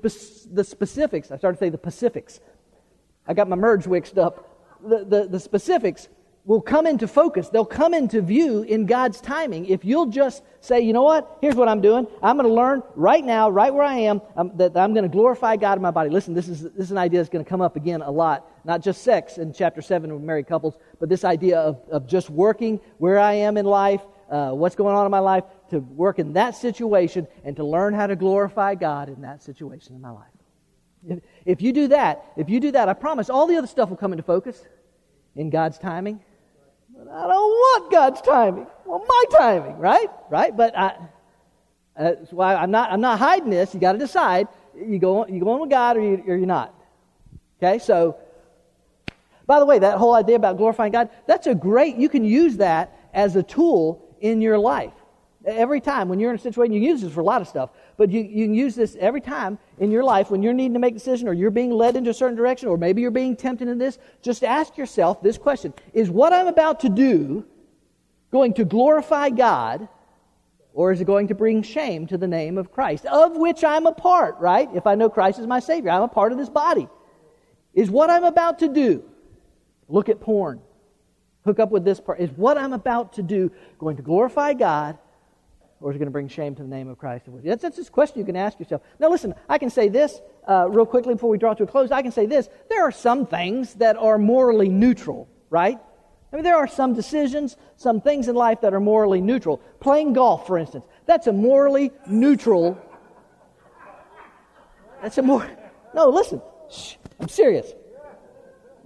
the 0.50 0.64
specifics, 0.64 1.30
I 1.30 1.36
started 1.36 1.58
to 1.58 1.64
say 1.64 1.68
the 1.68 1.76
Pacifics. 1.76 2.40
I 3.26 3.34
got 3.34 3.48
my 3.48 3.56
merge 3.56 3.86
mixed 3.86 4.16
up. 4.16 4.48
The, 4.82 5.04
the, 5.04 5.28
the 5.28 5.38
specifics 5.38 6.08
will 6.44 6.60
come 6.60 6.86
into 6.86 7.06
focus. 7.06 7.48
They'll 7.48 7.64
come 7.64 7.94
into 7.94 8.20
view 8.20 8.62
in 8.62 8.86
God's 8.86 9.20
timing. 9.20 9.66
If 9.66 9.84
you'll 9.84 10.06
just 10.06 10.42
say, 10.60 10.80
you 10.80 10.92
know 10.92 11.02
what, 11.02 11.38
here's 11.40 11.54
what 11.54 11.68
I'm 11.68 11.80
doing. 11.80 12.06
I'm 12.22 12.36
going 12.36 12.48
to 12.48 12.54
learn 12.54 12.82
right 12.96 13.24
now, 13.24 13.48
right 13.48 13.72
where 13.72 13.84
I 13.84 13.98
am, 13.98 14.20
um, 14.36 14.50
that 14.56 14.76
I'm 14.76 14.92
going 14.92 15.04
to 15.04 15.08
glorify 15.08 15.56
God 15.56 15.78
in 15.78 15.82
my 15.82 15.92
body. 15.92 16.10
Listen, 16.10 16.34
this 16.34 16.48
is, 16.48 16.62
this 16.62 16.86
is 16.86 16.90
an 16.90 16.98
idea 16.98 17.20
that's 17.20 17.28
going 17.28 17.44
to 17.44 17.48
come 17.48 17.60
up 17.60 17.76
again 17.76 18.02
a 18.02 18.10
lot. 18.10 18.48
Not 18.64 18.82
just 18.82 19.02
sex 19.02 19.38
in 19.38 19.52
chapter 19.52 19.80
7 19.80 20.12
with 20.12 20.22
married 20.22 20.48
couples, 20.48 20.76
but 20.98 21.08
this 21.08 21.24
idea 21.24 21.58
of, 21.58 21.80
of 21.90 22.08
just 22.08 22.28
working 22.28 22.80
where 22.98 23.18
I 23.20 23.34
am 23.34 23.56
in 23.56 23.64
life, 23.64 24.02
uh, 24.28 24.50
what's 24.50 24.74
going 24.74 24.96
on 24.96 25.04
in 25.04 25.10
my 25.12 25.20
life, 25.20 25.44
to 25.70 25.78
work 25.78 26.18
in 26.18 26.32
that 26.32 26.56
situation 26.56 27.28
and 27.44 27.54
to 27.56 27.64
learn 27.64 27.94
how 27.94 28.08
to 28.08 28.16
glorify 28.16 28.74
God 28.74 29.08
in 29.08 29.22
that 29.22 29.42
situation 29.42 29.94
in 29.94 30.00
my 30.00 30.10
life. 30.10 30.26
If, 31.06 31.20
if 31.44 31.62
you 31.62 31.72
do 31.72 31.88
that, 31.88 32.24
if 32.36 32.48
you 32.48 32.58
do 32.58 32.72
that, 32.72 32.88
I 32.88 32.94
promise 32.94 33.30
all 33.30 33.46
the 33.46 33.56
other 33.56 33.66
stuff 33.66 33.90
will 33.90 33.96
come 33.96 34.12
into 34.12 34.24
focus 34.24 34.60
in 35.34 35.50
God's 35.50 35.78
timing. 35.78 36.20
But 37.04 37.14
I 37.14 37.22
don't 37.22 37.50
want 37.50 37.90
God's 37.90 38.20
timing. 38.20 38.66
Well, 38.84 39.04
my 39.06 39.24
timing, 39.36 39.78
right? 39.78 40.08
Right? 40.30 40.56
But 40.56 40.78
I, 40.78 40.86
uh, 40.86 40.94
that's 41.96 42.32
why 42.32 42.54
I'm 42.54 42.70
not, 42.70 42.92
I'm 42.92 43.00
not 43.00 43.18
hiding 43.18 43.50
this. 43.50 43.74
You 43.74 43.80
got 43.80 43.92
to 43.92 43.98
decide. 43.98 44.46
You 44.76 44.98
go, 44.98 45.26
you 45.26 45.40
go 45.40 45.50
on 45.50 45.60
with 45.60 45.70
God 45.70 45.96
or, 45.96 46.00
you, 46.00 46.22
or 46.26 46.36
you're 46.36 46.46
not. 46.46 46.74
Okay? 47.58 47.78
So, 47.78 48.16
by 49.46 49.58
the 49.58 49.66
way, 49.66 49.80
that 49.80 49.98
whole 49.98 50.14
idea 50.14 50.36
about 50.36 50.58
glorifying 50.58 50.92
God, 50.92 51.10
that's 51.26 51.46
a 51.48 51.54
great, 51.54 51.96
you 51.96 52.08
can 52.08 52.24
use 52.24 52.58
that 52.58 52.96
as 53.12 53.34
a 53.34 53.42
tool 53.42 54.16
in 54.20 54.40
your 54.40 54.58
life. 54.58 54.92
Every 55.44 55.80
time 55.80 56.08
when 56.08 56.20
you're 56.20 56.30
in 56.30 56.36
a 56.36 56.42
situation, 56.42 56.72
you 56.72 56.80
use 56.80 57.00
this 57.02 57.12
for 57.12 57.20
a 57.20 57.24
lot 57.24 57.42
of 57.42 57.48
stuff, 57.48 57.70
but 57.96 58.10
you, 58.10 58.20
you 58.20 58.46
can 58.46 58.54
use 58.54 58.74
this 58.74 58.96
every 59.00 59.20
time 59.20 59.58
in 59.78 59.90
your 59.90 60.04
life 60.04 60.30
when 60.30 60.42
you're 60.42 60.52
needing 60.52 60.74
to 60.74 60.78
make 60.78 60.92
a 60.92 60.98
decision 60.98 61.28
or 61.28 61.32
you're 61.32 61.50
being 61.50 61.70
led 61.70 61.96
into 61.96 62.10
a 62.10 62.14
certain 62.14 62.36
direction 62.36 62.68
or 62.68 62.76
maybe 62.76 63.02
you're 63.02 63.10
being 63.10 63.34
tempted 63.34 63.68
in 63.68 63.78
this. 63.78 63.98
Just 64.22 64.44
ask 64.44 64.76
yourself 64.76 65.22
this 65.22 65.38
question 65.38 65.74
Is 65.92 66.10
what 66.10 66.32
I'm 66.32 66.46
about 66.46 66.80
to 66.80 66.88
do 66.88 67.44
going 68.30 68.54
to 68.54 68.64
glorify 68.64 69.30
God 69.30 69.88
or 70.74 70.92
is 70.92 71.00
it 71.00 71.04
going 71.04 71.28
to 71.28 71.34
bring 71.34 71.62
shame 71.62 72.06
to 72.06 72.16
the 72.16 72.28
name 72.28 72.56
of 72.56 72.72
Christ, 72.72 73.04
of 73.06 73.36
which 73.36 73.62
I'm 73.62 73.86
a 73.86 73.92
part, 73.92 74.38
right? 74.38 74.68
If 74.74 74.86
I 74.86 74.94
know 74.94 75.10
Christ 75.10 75.38
is 75.38 75.46
my 75.46 75.60
Savior, 75.60 75.90
I'm 75.90 76.02
a 76.02 76.08
part 76.08 76.32
of 76.32 76.38
this 76.38 76.48
body. 76.48 76.88
Is 77.74 77.90
what 77.90 78.10
I'm 78.10 78.24
about 78.24 78.60
to 78.60 78.68
do 78.68 79.04
look 79.88 80.08
at 80.08 80.20
porn? 80.20 80.60
hook 81.44 81.58
up 81.58 81.70
with 81.70 81.84
this 81.84 82.00
part. 82.00 82.20
Is 82.20 82.30
what 82.30 82.58
I'm 82.58 82.72
about 82.72 83.14
to 83.14 83.22
do 83.22 83.50
going 83.78 83.96
to 83.96 84.02
glorify 84.02 84.52
God 84.54 84.98
or 85.82 85.90
is 85.90 85.96
it 85.96 85.98
going 85.98 86.06
to 86.06 86.12
bring 86.12 86.28
shame 86.28 86.54
to 86.54 86.62
the 86.62 86.68
name 86.68 86.88
of 86.88 86.96
Christ? 86.96 87.26
That's, 87.44 87.62
that's 87.62 87.76
this 87.76 87.90
question 87.90 88.20
you 88.20 88.24
can 88.24 88.36
ask 88.36 88.58
yourself. 88.58 88.82
Now, 88.98 89.10
listen, 89.10 89.34
I 89.48 89.58
can 89.58 89.68
say 89.68 89.88
this 89.88 90.20
uh, 90.48 90.68
real 90.70 90.86
quickly 90.86 91.14
before 91.14 91.28
we 91.28 91.38
draw 91.38 91.54
to 91.54 91.64
a 91.64 91.66
close. 91.66 91.90
I 91.90 92.02
can 92.02 92.12
say 92.12 92.26
this. 92.26 92.48
There 92.68 92.82
are 92.82 92.92
some 92.92 93.26
things 93.26 93.74
that 93.74 93.96
are 93.96 94.16
morally 94.16 94.68
neutral, 94.68 95.28
right? 95.50 95.78
I 96.32 96.36
mean, 96.36 96.44
there 96.44 96.56
are 96.56 96.68
some 96.68 96.94
decisions, 96.94 97.56
some 97.76 98.00
things 98.00 98.28
in 98.28 98.34
life 98.34 98.62
that 98.62 98.72
are 98.72 98.80
morally 98.80 99.20
neutral. 99.20 99.58
Playing 99.80 100.14
golf, 100.14 100.46
for 100.46 100.56
instance, 100.56 100.86
that's 101.04 101.26
a 101.26 101.32
morally 101.32 101.90
neutral. 102.06 102.78
That's 105.02 105.18
a 105.18 105.22
more. 105.22 105.50
No, 105.94 106.08
listen. 106.08 106.40
Shh, 106.70 106.94
I'm 107.20 107.28
serious. 107.28 107.74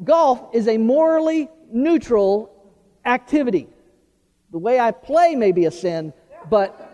Golf 0.03 0.55
is 0.55 0.66
a 0.66 0.76
morally 0.76 1.49
neutral 1.70 2.53
activity. 3.05 3.68
The 4.51 4.59
way 4.59 4.80
I 4.80 4.90
play 4.90 5.36
may 5.36 5.53
be 5.53 5.66
a 5.66 5.70
sin, 5.70 6.12
but 6.51 6.86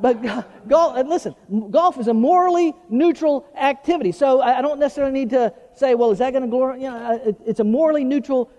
but 0.00 0.22
golf. 0.68 1.06
Listen, 1.06 1.34
golf 1.70 1.98
is 1.98 2.08
a 2.08 2.14
morally 2.14 2.74
neutral 2.88 3.46
activity. 3.56 4.12
So 4.12 4.40
I 4.40 4.62
don't 4.62 4.78
necessarily 4.78 5.12
need 5.12 5.30
to 5.30 5.52
say, 5.74 5.94
well, 5.94 6.10
is 6.10 6.18
that 6.18 6.32
going 6.32 6.42
to 6.42 6.48
glorify? 6.48 6.82
You 6.82 6.90
know, 6.90 7.36
it's 7.46 7.60
a 7.60 7.64
morally 7.64 8.04
neutral. 8.04 8.50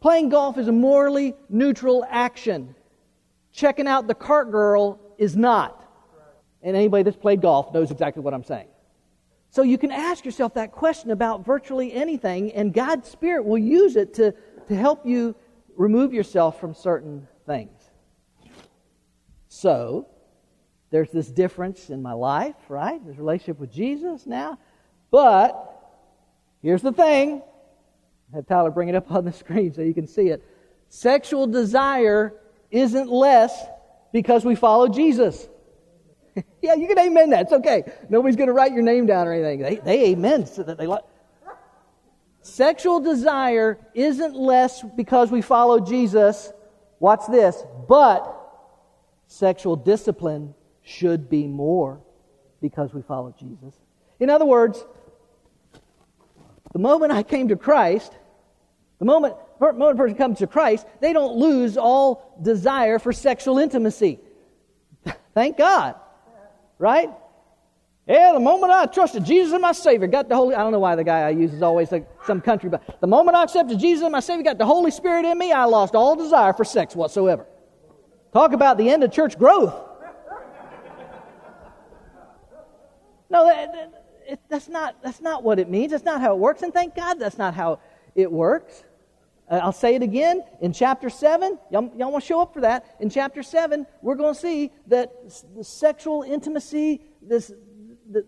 Playing 0.00 0.28
golf 0.28 0.58
is 0.58 0.68
a 0.68 0.72
morally 0.72 1.34
neutral 1.48 2.06
action. 2.08 2.74
Checking 3.52 3.86
out 3.86 4.06
the 4.06 4.14
cart 4.14 4.50
girl 4.50 5.00
is 5.18 5.36
not. 5.36 5.84
And 6.62 6.76
anybody 6.76 7.02
that's 7.02 7.16
played 7.16 7.40
golf 7.40 7.72
knows 7.72 7.90
exactly 7.90 8.22
what 8.22 8.34
I'm 8.34 8.44
saying. 8.44 8.68
So 9.50 9.62
you 9.62 9.78
can 9.78 9.90
ask 9.90 10.24
yourself 10.24 10.54
that 10.54 10.72
question 10.72 11.10
about 11.10 11.44
virtually 11.44 11.92
anything, 11.92 12.52
and 12.52 12.72
God's 12.72 13.08
Spirit 13.08 13.44
will 13.44 13.58
use 13.58 13.96
it 13.96 14.14
to 14.14 14.34
to 14.68 14.76
help 14.76 15.06
you 15.06 15.34
remove 15.76 16.12
yourself 16.12 16.60
from 16.60 16.74
certain 16.74 17.26
things. 17.46 17.90
So, 19.48 20.06
there's 20.90 21.10
this 21.10 21.28
difference 21.28 21.90
in 21.90 22.02
my 22.02 22.12
life, 22.12 22.56
right? 22.68 23.04
This 23.06 23.16
relationship 23.16 23.58
with 23.58 23.72
Jesus 23.72 24.26
now. 24.26 24.58
But 25.10 25.54
here's 26.62 26.82
the 26.82 26.92
thing. 26.92 27.42
Have 28.34 28.46
Tyler 28.46 28.70
bring 28.70 28.88
it 28.88 28.94
up 28.94 29.10
on 29.12 29.24
the 29.24 29.32
screen 29.32 29.72
so 29.72 29.82
you 29.82 29.94
can 29.94 30.06
see 30.06 30.28
it. 30.28 30.44
Sexual 30.88 31.48
desire 31.48 32.34
isn't 32.70 33.10
less 33.10 33.66
because 34.12 34.44
we 34.44 34.54
follow 34.54 34.88
Jesus. 34.88 35.48
yeah, 36.62 36.74
you 36.74 36.86
can 36.88 36.98
amen 36.98 37.30
that. 37.30 37.42
It's 37.42 37.52
okay. 37.52 37.84
Nobody's 38.08 38.36
going 38.36 38.48
to 38.48 38.52
write 38.54 38.72
your 38.72 38.82
name 38.82 39.06
down 39.06 39.26
or 39.26 39.32
anything. 39.32 39.60
They, 39.60 39.76
they 39.76 40.10
amen 40.10 40.46
so 40.46 40.62
that 40.62 40.78
they 40.78 40.86
like. 40.86 41.02
Sexual 42.40 43.00
desire 43.00 43.78
isn't 43.92 44.34
less 44.34 44.82
because 44.96 45.30
we 45.30 45.42
follow 45.42 45.80
Jesus. 45.80 46.50
Watch 46.98 47.22
this. 47.30 47.62
But 47.86 48.34
sexual 49.26 49.76
discipline 49.76 50.54
should 50.88 51.28
be 51.28 51.46
more 51.46 52.00
because 52.60 52.94
we 52.94 53.02
follow 53.02 53.34
Jesus. 53.38 53.74
In 54.18 54.30
other 54.30 54.46
words, 54.46 54.84
the 56.72 56.78
moment 56.78 57.12
I 57.12 57.22
came 57.22 57.48
to 57.48 57.56
Christ, 57.56 58.12
the 58.98 59.04
moment, 59.04 59.36
the 59.60 59.72
moment 59.74 59.98
a 59.98 60.02
person 60.02 60.16
comes 60.16 60.38
to 60.38 60.46
Christ, 60.46 60.86
they 61.00 61.12
don't 61.12 61.36
lose 61.36 61.76
all 61.76 62.38
desire 62.40 62.98
for 62.98 63.12
sexual 63.12 63.58
intimacy. 63.58 64.18
Thank 65.34 65.58
God. 65.58 65.96
Right? 66.78 67.10
Yeah, 68.06 68.32
the 68.32 68.40
moment 68.40 68.72
I 68.72 68.86
trusted 68.86 69.24
Jesus 69.24 69.52
as 69.52 69.60
my 69.60 69.72
Savior, 69.72 70.06
got 70.06 70.30
the 70.30 70.36
Holy 70.36 70.54
I 70.54 70.60
don't 70.60 70.72
know 70.72 70.78
why 70.78 70.96
the 70.96 71.04
guy 71.04 71.20
I 71.20 71.30
use 71.30 71.52
is 71.52 71.60
always 71.60 71.92
like 71.92 72.08
some 72.24 72.40
country, 72.40 72.70
but 72.70 73.00
the 73.00 73.06
moment 73.06 73.36
I 73.36 73.42
accepted 73.42 73.78
Jesus 73.78 74.04
as 74.04 74.10
my 74.10 74.20
Savior, 74.20 74.44
got 74.44 74.56
the 74.56 74.64
Holy 74.64 74.90
Spirit 74.90 75.26
in 75.26 75.36
me, 75.36 75.52
I 75.52 75.64
lost 75.64 75.94
all 75.94 76.16
desire 76.16 76.54
for 76.54 76.64
sex 76.64 76.96
whatsoever. 76.96 77.46
Talk 78.32 78.52
about 78.52 78.78
the 78.78 78.88
end 78.88 79.04
of 79.04 79.12
church 79.12 79.38
growth. 79.38 79.87
No, 83.30 83.46
that, 83.46 83.72
that, 83.72 84.04
it, 84.26 84.40
that's, 84.48 84.68
not, 84.68 85.02
that's 85.02 85.20
not 85.20 85.42
what 85.42 85.58
it 85.58 85.68
means. 85.68 85.92
That's 85.92 86.04
not 86.04 86.20
how 86.20 86.34
it 86.34 86.38
works. 86.38 86.62
And 86.62 86.72
thank 86.72 86.94
God 86.94 87.18
that's 87.18 87.38
not 87.38 87.54
how 87.54 87.80
it 88.14 88.30
works. 88.30 88.84
Uh, 89.50 89.60
I'll 89.62 89.72
say 89.72 89.94
it 89.94 90.02
again. 90.02 90.42
In 90.60 90.72
chapter 90.72 91.08
7, 91.08 91.58
y'all, 91.70 91.90
y'all 91.96 92.12
want 92.12 92.24
to 92.24 92.28
show 92.28 92.40
up 92.40 92.52
for 92.52 92.60
that. 92.60 92.96
In 93.00 93.08
chapter 93.08 93.42
7, 93.42 93.86
we're 94.02 94.14
going 94.14 94.34
to 94.34 94.40
see 94.40 94.72
that 94.88 95.12
the 95.56 95.64
sexual 95.64 96.22
intimacy, 96.22 97.00
this, 97.22 97.52
the, 98.10 98.26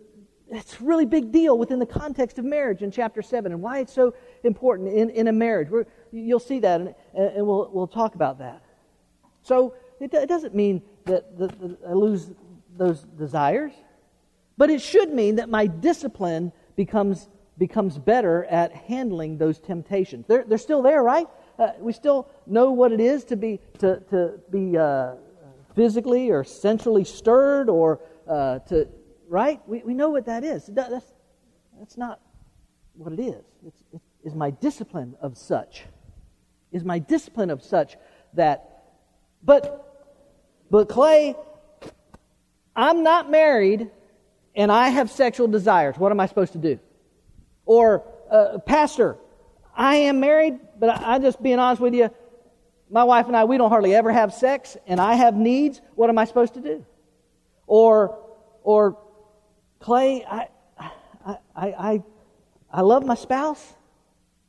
it's 0.49 0.81
a 0.81 0.85
really 0.85 1.07
big 1.07 1.31
deal 1.31 1.59
within 1.59 1.79
the 1.79 1.87
context 1.87 2.39
of 2.39 2.45
marriage 2.45 2.83
in 2.83 2.91
chapter 2.91 3.23
7 3.23 3.53
and 3.53 3.61
why 3.61 3.81
it's 3.81 3.93
so 3.93 4.15
important 4.45 4.89
in, 4.89 5.11
in 5.11 5.29
a 5.29 5.33
marriage. 5.33 5.69
We're, 5.69 5.87
you'll 6.11 6.41
see 6.41 6.59
that, 6.61 6.81
and, 6.81 6.95
and 7.15 7.47
we'll, 7.47 7.71
we'll 7.73 7.87
talk 7.87 8.15
about 8.15 8.39
that. 8.39 8.63
So 9.43 9.75
it, 10.01 10.13
it 10.15 10.29
doesn't 10.29 10.55
mean 10.55 10.83
that 11.05 11.25
I 11.89 11.93
lose 11.93 12.31
those 12.77 13.03
desires. 13.03 13.73
But 14.61 14.69
it 14.69 14.83
should 14.83 15.11
mean 15.11 15.37
that 15.37 15.49
my 15.49 15.67
discipline 15.67 16.53
becomes, 16.77 17.31
becomes 17.57 17.97
better 17.97 18.45
at 18.45 18.73
handling 18.73 19.39
those 19.39 19.59
temptations. 19.59 20.27
They're, 20.29 20.45
they're 20.47 20.59
still 20.59 20.83
there, 20.83 21.03
right? 21.03 21.27
Uh, 21.59 21.71
we 21.79 21.95
still 21.95 22.29
know 22.47 22.71
what 22.71 22.93
it 22.93 23.01
is 23.01 23.25
to 23.25 23.37
be, 23.37 23.59
to, 23.79 24.01
to 24.11 24.39
be 24.51 24.77
uh, 24.77 25.13
physically 25.75 26.29
or 26.29 26.45
sensually 26.45 27.05
stirred 27.05 27.71
or 27.71 28.01
uh, 28.29 28.59
to, 28.69 28.87
right? 29.31 29.67
We, 29.67 29.83
we 29.83 29.95
know 29.95 30.11
what 30.11 30.27
that 30.27 30.45
is. 30.45 30.67
That's, 30.67 31.11
that's 31.79 31.97
not 31.97 32.21
what 32.93 33.15
it 33.15 33.21
is. 33.21 33.43
It's, 33.67 33.83
it 33.95 34.03
is 34.25 34.35
my 34.35 34.51
discipline 34.51 35.17
of 35.23 35.39
such. 35.39 35.85
Is 36.71 36.85
my 36.85 36.99
discipline 36.99 37.49
of 37.49 37.63
such 37.63 37.97
that, 38.35 38.83
but, 39.43 40.21
but 40.71 40.91
Clay, 40.91 41.35
I'm 42.77 43.03
not 43.03 43.31
married 43.31 43.91
and 44.61 44.71
I 44.71 44.91
have 44.91 45.11
sexual 45.11 45.49
desires, 45.49 45.97
what 45.97 46.13
am 46.13 46.21
I 46.21 46.27
supposed 46.27 46.53
to 46.53 46.59
do? 46.59 46.79
Or, 47.65 48.05
uh, 48.31 48.59
Pastor, 48.59 49.17
I 49.75 49.97
am 49.97 50.21
married, 50.21 50.59
but 50.79 50.91
I, 50.91 51.17
am 51.17 51.23
just 51.23 51.43
being 51.43 51.59
honest 51.59 51.81
with 51.81 51.95
you, 51.95 52.11
my 52.91 53.03
wife 53.03 53.27
and 53.27 53.35
I, 53.35 53.45
we 53.45 53.57
don't 53.57 53.71
hardly 53.71 53.95
ever 53.95 54.13
have 54.13 54.35
sex, 54.35 54.77
and 54.87 55.01
I 55.01 55.15
have 55.15 55.35
needs. 55.35 55.81
What 55.95 56.11
am 56.11 56.19
I 56.19 56.27
supposed 56.27 56.53
to 56.55 56.61
do? 56.61 56.85
Or, 57.67 58.19
or 58.63 58.99
Clay, 59.79 60.27
I, 60.31 60.49
I, 61.25 61.37
I, 61.57 62.03
I, 62.71 62.81
love 62.83 63.07
my 63.07 63.15
spouse, 63.15 63.67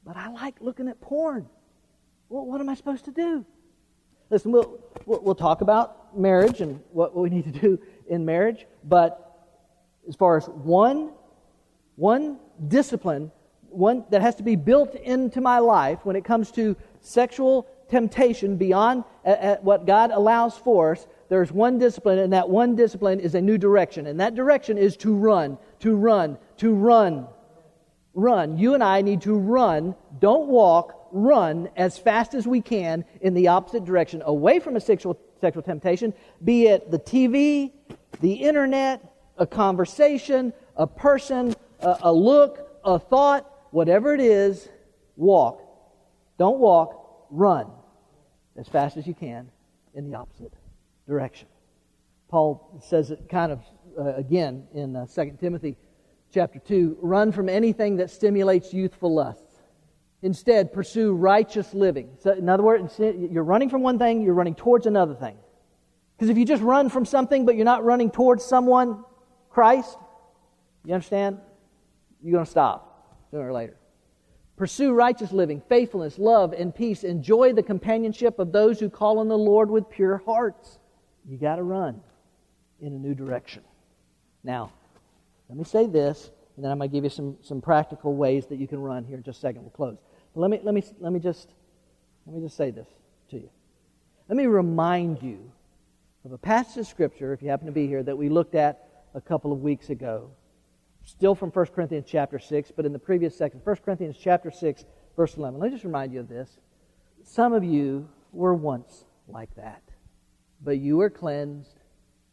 but 0.04 0.18
I 0.18 0.30
like 0.32 0.56
looking 0.60 0.90
at 0.90 1.00
porn. 1.00 1.48
Well, 2.28 2.46
what 2.46 2.60
am 2.60 2.68
I 2.68 2.76
supposed 2.76 3.06
to 3.06 3.12
do? 3.12 3.46
Listen, 4.30 4.52
we'll, 4.52 4.78
we'll 5.06 5.36
talk 5.36 5.62
about 5.62 6.18
marriage 6.20 6.60
and 6.60 6.82
what 6.92 7.16
we 7.16 7.30
need 7.30 7.46
to 7.46 7.58
do 7.58 7.80
in 8.10 8.26
marriage, 8.26 8.68
but 8.84 9.31
as 10.08 10.16
far 10.16 10.38
as 10.38 10.48
one, 10.48 11.12
one 11.96 12.40
discipline, 12.68 13.32
one 13.70 14.04
that 14.10 14.22
has 14.22 14.36
to 14.36 14.44
be 14.44 14.56
built 14.56 14.96
into 14.96 15.42
my 15.42 15.60
life 15.60 16.00
when 16.04 16.16
it 16.16 16.26
comes 16.26 16.52
to 16.52 16.76
sexual 17.00 17.68
temptation 17.90 18.58
beyond 18.58 19.04
what 19.62 19.86
God 19.86 20.12
allows 20.12 20.58
for 20.58 20.94
us. 20.94 21.08
There's 21.30 21.52
one 21.52 21.78
discipline, 21.78 22.20
and 22.20 22.34
that 22.34 22.50
one 22.50 22.76
discipline 22.76 23.20
is 23.20 23.36
a 23.36 23.42
new 23.42 23.58
direction. 23.58 24.08
And 24.08 24.20
that 24.20 24.36
direction 24.36 24.78
is 24.78 24.98
to 24.98 25.16
run, 25.16 25.58
to 25.80 25.96
run, 25.96 26.38
to 26.58 26.74
run. 26.74 27.28
Run. 28.14 28.58
You 28.58 28.74
and 28.74 28.84
I 28.84 29.02
need 29.02 29.22
to 29.22 29.38
run. 29.38 29.96
Don't 30.20 30.48
walk, 30.48 31.08
run 31.12 31.70
as 31.78 31.98
fast 31.98 32.34
as 32.34 32.46
we 32.46 32.60
can 32.60 33.06
in 33.22 33.34
the 33.34 33.48
opposite 33.48 33.86
direction, 33.86 34.22
away 34.26 34.60
from 34.60 34.76
a 34.76 34.82
sexual, 34.82 35.18
sexual 35.40 35.64
temptation, 35.64 36.14
be 36.44 36.68
it 36.68 36.92
the 36.92 37.00
TV, 37.00 37.72
the 38.20 38.34
internet, 38.34 39.11
a 39.38 39.48
conversation, 39.48 40.54
a 40.76 40.88
person, 40.88 41.54
a, 41.80 41.98
a 42.04 42.14
look, 42.14 42.80
a 42.84 43.00
thought, 43.00 43.50
whatever 43.72 44.14
it 44.14 44.22
is, 44.22 44.70
walk. 45.16 45.62
Don't 46.38 46.60
walk, 46.60 47.28
run 47.30 47.68
as 48.58 48.68
fast 48.68 48.98
as 48.98 49.08
you 49.08 49.14
can 49.14 49.50
in 49.94 50.10
the 50.10 50.18
opposite 50.18 50.54
direction. 51.08 51.48
Paul 52.30 52.82
says 52.82 53.12
it 53.12 53.28
kind 53.30 53.52
of 53.52 53.62
uh, 54.00 54.16
again 54.16 54.68
in 54.74 54.96
uh, 54.96 55.06
2 55.06 55.38
Timothy 55.40 55.78
chapter 56.34 56.60
2 56.60 56.98
run 57.02 57.32
from 57.32 57.50
anything 57.50 57.98
that 57.98 58.10
stimulates 58.10 58.74
youthful 58.74 59.14
lusts. 59.14 59.44
Instead, 60.24 60.72
pursue 60.72 61.14
righteous 61.14 61.74
living. 61.74 62.10
So, 62.20 62.32
in 62.32 62.48
other 62.48 62.64
words, 62.64 63.00
you're 63.00 63.44
running 63.44 63.70
from 63.70 63.82
one 63.82 63.98
thing, 63.98 64.22
you're 64.22 64.36
running 64.36 64.56
towards 64.56 64.86
another 64.86 65.16
thing. 65.16 65.36
Because 66.16 66.30
if 66.30 66.38
you 66.38 66.46
just 66.46 66.62
run 66.62 66.90
from 66.90 67.06
something 67.06 67.46
but 67.46 67.56
you're 67.56 67.66
not 67.66 67.84
running 67.84 68.12
towards 68.12 68.46
someone, 68.46 69.04
Christ, 69.52 69.98
you 70.86 70.94
understand? 70.94 71.40
You're 72.24 72.34
going 72.34 72.46
to 72.46 72.52
stop 72.52 73.18
sooner 73.32 73.48
or 73.48 73.54
later. 73.54 73.76
Pursue 74.56 74.94
righteous 74.94 75.32
living, 75.32 75.62
faithfulness, 75.68 76.20
love, 76.20 76.54
and 76.54 76.74
peace. 76.74 77.04
Enjoy 77.04 77.52
the 77.52 77.64
companionship 77.64 78.38
of 78.38 78.52
those 78.52 78.80
who 78.80 78.90
call 78.90 79.20
on 79.20 79.28
the 79.28 79.38
Lord 79.38 79.72
with 79.72 79.90
pure 79.90 80.18
hearts. 80.26 80.78
You 81.28 81.38
got 81.38 81.56
to 81.56 81.64
run 81.64 82.02
in 82.80 82.94
a 82.94 82.98
new 82.98 83.16
direction. 83.16 83.64
Now, 84.44 84.72
let 85.50 85.58
me 85.58 85.64
say 85.64 85.88
this, 85.88 86.32
and 86.56 86.64
then 86.64 86.72
I'm 86.72 86.78
going 86.78 86.90
to 86.90 86.94
give 86.94 87.04
you 87.04 87.10
some, 87.10 87.38
some 87.42 87.62
practical 87.62 88.16
ways 88.16 88.46
that 88.48 88.58
you 88.58 88.68
can 88.68 88.80
run 88.80 89.04
here 89.04 89.18
in 89.18 89.24
just 89.24 89.40
a 89.40 89.42
second. 89.42 89.62
We'll 89.62 89.72
close. 89.72 89.98
But 90.34 90.42
let 90.42 90.52
me, 90.52 90.60
let 90.64 90.74
me, 90.74 90.84
let 91.00 91.12
me, 91.12 91.20
just, 91.20 91.50
let 92.26 92.36
me 92.36 92.42
just 92.42 92.56
say 92.56 92.72
this 92.72 92.88
to 93.32 93.38
you. 93.38 93.50
Let 94.30 94.38
me 94.38 94.46
remind 94.46 95.22
you 95.24 95.52
of 96.24 96.34
a 96.34 96.38
passage 96.38 96.78
of 96.78 96.88
Scripture, 96.88 97.34
if 97.34 97.42
you 97.42 97.50
happen 97.50 97.66
to 97.66 97.72
be 97.72 97.88
here, 97.88 98.04
that 98.04 98.16
we 98.16 98.30
looked 98.30 98.56
at 98.56 98.91
a 99.14 99.22
couple 99.22 99.52
of 99.52 99.62
weeks 99.62 99.90
ago. 99.90 100.32
Still 101.04 101.36
from 101.36 101.50
1 101.50 101.66
Corinthians 101.68 102.06
chapter 102.08 102.40
6, 102.40 102.72
but 102.76 102.86
in 102.86 102.94
the 102.94 103.00
previous 103.00 103.36
section, 103.36 103.60
1 103.64 103.76
Corinthians 103.78 104.18
chapter 104.20 104.52
6, 104.52 104.86
verse 105.16 105.36
11. 105.36 105.60
Let 105.60 105.68
me 105.68 105.76
just 105.76 105.84
remind 105.84 106.14
you 106.14 106.20
of 106.20 106.30
this. 106.30 106.60
Some 107.24 107.54
of 107.54 107.64
you 107.64 108.08
were 108.32 108.54
once 108.54 109.06
like 109.28 109.54
that, 109.56 109.82
but 110.64 110.78
you 110.78 110.98
were 110.98 111.10
cleansed, 111.10 111.80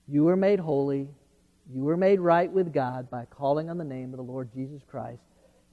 you 0.06 0.24
were 0.24 0.36
made 0.36 0.60
holy, 0.60 1.08
you 1.70 1.82
were 1.82 1.96
made 1.96 2.20
right 2.20 2.50
with 2.50 2.72
God 2.72 3.10
by 3.10 3.26
calling 3.26 3.68
on 3.68 3.78
the 3.78 3.84
name 3.84 4.12
of 4.12 4.16
the 4.16 4.22
Lord 4.22 4.50
Jesus 4.52 4.82
Christ 4.88 5.22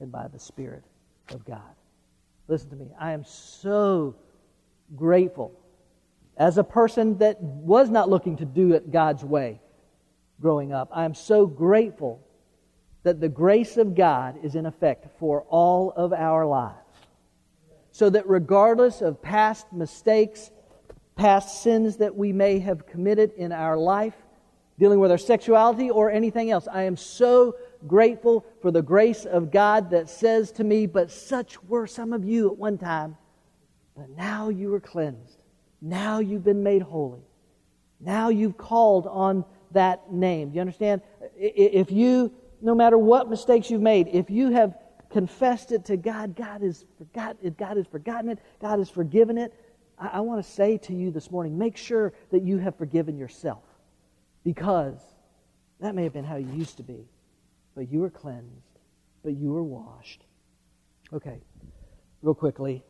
and 0.00 0.12
by 0.12 0.28
the 0.28 0.38
Spirit 0.38 0.84
of 1.30 1.44
God. 1.44 1.60
Listen 2.48 2.70
to 2.70 2.76
me. 2.76 2.90
I 2.98 3.12
am 3.12 3.24
so 3.24 4.14
grateful 4.94 5.52
as 6.36 6.58
a 6.58 6.64
person 6.64 7.18
that 7.18 7.40
was 7.40 7.88
not 7.88 8.10
looking 8.10 8.36
to 8.36 8.44
do 8.44 8.74
it 8.74 8.90
God's 8.90 9.24
way 9.24 9.60
growing 10.40 10.72
up. 10.72 10.88
I 10.92 11.04
am 11.04 11.14
so 11.14 11.46
grateful 11.46 12.20
that 13.02 13.20
the 13.20 13.28
grace 13.28 13.76
of 13.76 13.94
God 13.94 14.38
is 14.42 14.54
in 14.54 14.66
effect 14.66 15.06
for 15.18 15.42
all 15.42 15.92
of 15.92 16.12
our 16.12 16.44
lives. 16.44 16.76
So 17.92 18.10
that 18.10 18.28
regardless 18.28 19.00
of 19.00 19.22
past 19.22 19.72
mistakes, 19.72 20.50
past 21.14 21.62
sins 21.62 21.96
that 21.98 22.14
we 22.14 22.32
may 22.32 22.58
have 22.58 22.86
committed 22.86 23.32
in 23.36 23.52
our 23.52 23.76
life, 23.76 24.14
dealing 24.78 25.00
with 25.00 25.10
our 25.10 25.18
sexuality 25.18 25.88
or 25.88 26.10
anything 26.10 26.50
else, 26.50 26.68
I 26.70 26.82
am 26.82 26.96
so 26.96 27.56
grateful 27.86 28.44
for 28.60 28.70
the 28.70 28.82
grace 28.82 29.24
of 29.24 29.50
God 29.50 29.90
that 29.90 30.10
says 30.10 30.52
to 30.52 30.64
me, 30.64 30.86
But 30.86 31.10
such 31.10 31.62
were 31.64 31.86
some 31.86 32.12
of 32.12 32.24
you 32.24 32.50
at 32.50 32.58
one 32.58 32.76
time, 32.76 33.16
but 33.96 34.10
now 34.10 34.48
you 34.48 34.74
are 34.74 34.80
cleansed. 34.80 35.38
Now 35.80 36.18
you've 36.18 36.44
been 36.44 36.62
made 36.62 36.82
holy. 36.82 37.22
Now 38.00 38.28
you've 38.28 38.58
called 38.58 39.06
on 39.06 39.44
that 39.72 40.12
name. 40.12 40.52
You 40.52 40.60
understand? 40.60 41.02
If 41.36 41.90
you, 41.90 42.32
no 42.60 42.74
matter 42.74 42.98
what 42.98 43.28
mistakes 43.28 43.70
you've 43.70 43.82
made, 43.82 44.08
if 44.08 44.30
you 44.30 44.50
have 44.50 44.76
confessed 45.10 45.72
it 45.72 45.84
to 45.86 45.96
God, 45.96 46.36
God 46.36 46.62
has 46.62 46.84
forgotten 46.98 47.46
it, 47.46 47.56
God 47.56 47.76
has 47.76 47.86
forgotten 47.86 48.30
it, 48.30 48.38
God 48.60 48.78
has 48.78 48.90
forgiven 48.90 49.38
it. 49.38 49.54
I, 49.98 50.08
I 50.14 50.20
want 50.20 50.44
to 50.44 50.50
say 50.50 50.78
to 50.78 50.94
you 50.94 51.10
this 51.10 51.30
morning, 51.30 51.56
make 51.56 51.76
sure 51.76 52.12
that 52.30 52.42
you 52.42 52.58
have 52.58 52.76
forgiven 52.76 53.16
yourself. 53.16 53.64
Because 54.44 55.00
that 55.80 55.94
may 55.94 56.04
have 56.04 56.12
been 56.12 56.24
how 56.24 56.36
you 56.36 56.52
used 56.52 56.76
to 56.78 56.82
be, 56.82 57.08
but 57.74 57.90
you 57.90 58.00
were 58.00 58.10
cleansed, 58.10 58.78
but 59.22 59.34
you 59.34 59.52
were 59.52 59.64
washed. 59.64 60.24
Okay, 61.12 61.40
real 62.22 62.34
quickly. 62.34 62.84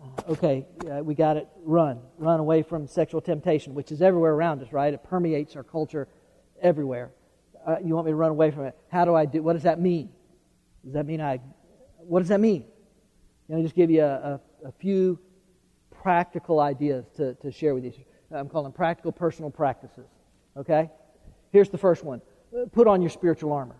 Uh, 0.00 0.32
okay, 0.32 0.66
uh, 0.90 1.02
we 1.02 1.14
got 1.14 1.36
it. 1.36 1.48
Run. 1.64 2.00
Run 2.18 2.38
away 2.40 2.62
from 2.62 2.86
sexual 2.86 3.20
temptation, 3.20 3.74
which 3.74 3.90
is 3.90 4.00
everywhere 4.00 4.32
around 4.32 4.62
us, 4.62 4.72
right? 4.72 4.94
It 4.94 5.02
permeates 5.02 5.56
our 5.56 5.64
culture 5.64 6.08
everywhere. 6.62 7.10
Uh, 7.66 7.76
you 7.84 7.94
want 7.94 8.06
me 8.06 8.12
to 8.12 8.16
run 8.16 8.30
away 8.30 8.50
from 8.50 8.64
it? 8.64 8.76
How 8.90 9.04
do 9.04 9.14
I 9.14 9.26
do? 9.26 9.42
What 9.42 9.54
does 9.54 9.64
that 9.64 9.80
mean? 9.80 10.10
Does 10.84 10.94
that 10.94 11.06
mean 11.06 11.20
I? 11.20 11.40
What 11.98 12.20
does 12.20 12.28
that 12.28 12.40
mean? 12.40 12.64
Let 13.48 13.56
me 13.56 13.62
just 13.62 13.74
give 13.74 13.90
you 13.90 14.02
a, 14.02 14.40
a, 14.64 14.68
a 14.68 14.72
few 14.72 15.18
practical 16.02 16.60
ideas 16.60 17.06
to, 17.16 17.34
to 17.34 17.50
share 17.50 17.74
with 17.74 17.84
you. 17.84 17.92
I'm 18.30 18.48
calling 18.48 18.72
practical 18.72 19.12
personal 19.12 19.50
practices. 19.50 20.06
Okay? 20.56 20.90
Here's 21.52 21.70
the 21.70 21.78
first 21.78 22.04
one 22.04 22.20
put 22.72 22.86
on 22.86 23.02
your 23.02 23.10
spiritual 23.10 23.52
armor. 23.52 23.76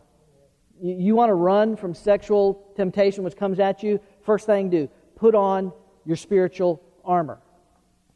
You, 0.81 0.95
you 0.95 1.16
want 1.16 1.31
to 1.31 1.35
run 1.35 1.76
from 1.76 1.95
sexual 1.95 2.72
temptation 2.76 3.24
which 3.24 3.37
comes 3.37 3.61
at 3.61 3.83
you? 3.83 4.01
First 4.22 4.47
thing 4.47 4.68
do, 4.68 4.89
put 5.16 5.35
on 5.35 5.72
your 6.05 6.16
spiritual 6.16 6.83
armor. 7.05 7.41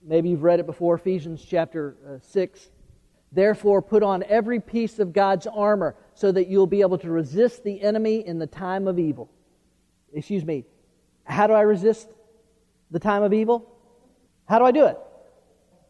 Maybe 0.04 0.30
you've 0.30 0.42
read 0.42 0.60
it 0.60 0.66
before, 0.66 0.96
Ephesians 0.96 1.44
chapter 1.48 1.96
uh, 2.06 2.18
6. 2.20 2.70
Therefore, 3.33 3.80
put 3.80 4.03
on 4.03 4.22
every 4.24 4.61
piece 4.61 4.99
of 4.99 5.12
God's 5.12 5.47
armor 5.47 5.97
so 6.14 6.30
that 6.30 6.49
you'll 6.49 6.66
be 6.66 6.83
able 6.83 6.99
to 6.99 7.11
resist 7.11 7.64
the 7.64 7.80
enemy 7.80 8.26
in 8.26 8.39
the 8.39 8.47
time 8.47 8.87
of 8.87 8.99
evil. 8.99 9.30
Excuse 10.12 10.45
me. 10.45 10.64
How 11.24 11.47
do 11.47 11.55
I 11.55 11.62
resist 11.62 12.09
the 12.91 12.99
time 12.99 13.22
of 13.22 13.33
evil? 13.33 13.72
How 14.47 14.59
do 14.59 14.66
I 14.66 14.70
do 14.70 14.87
it? 14.87 14.99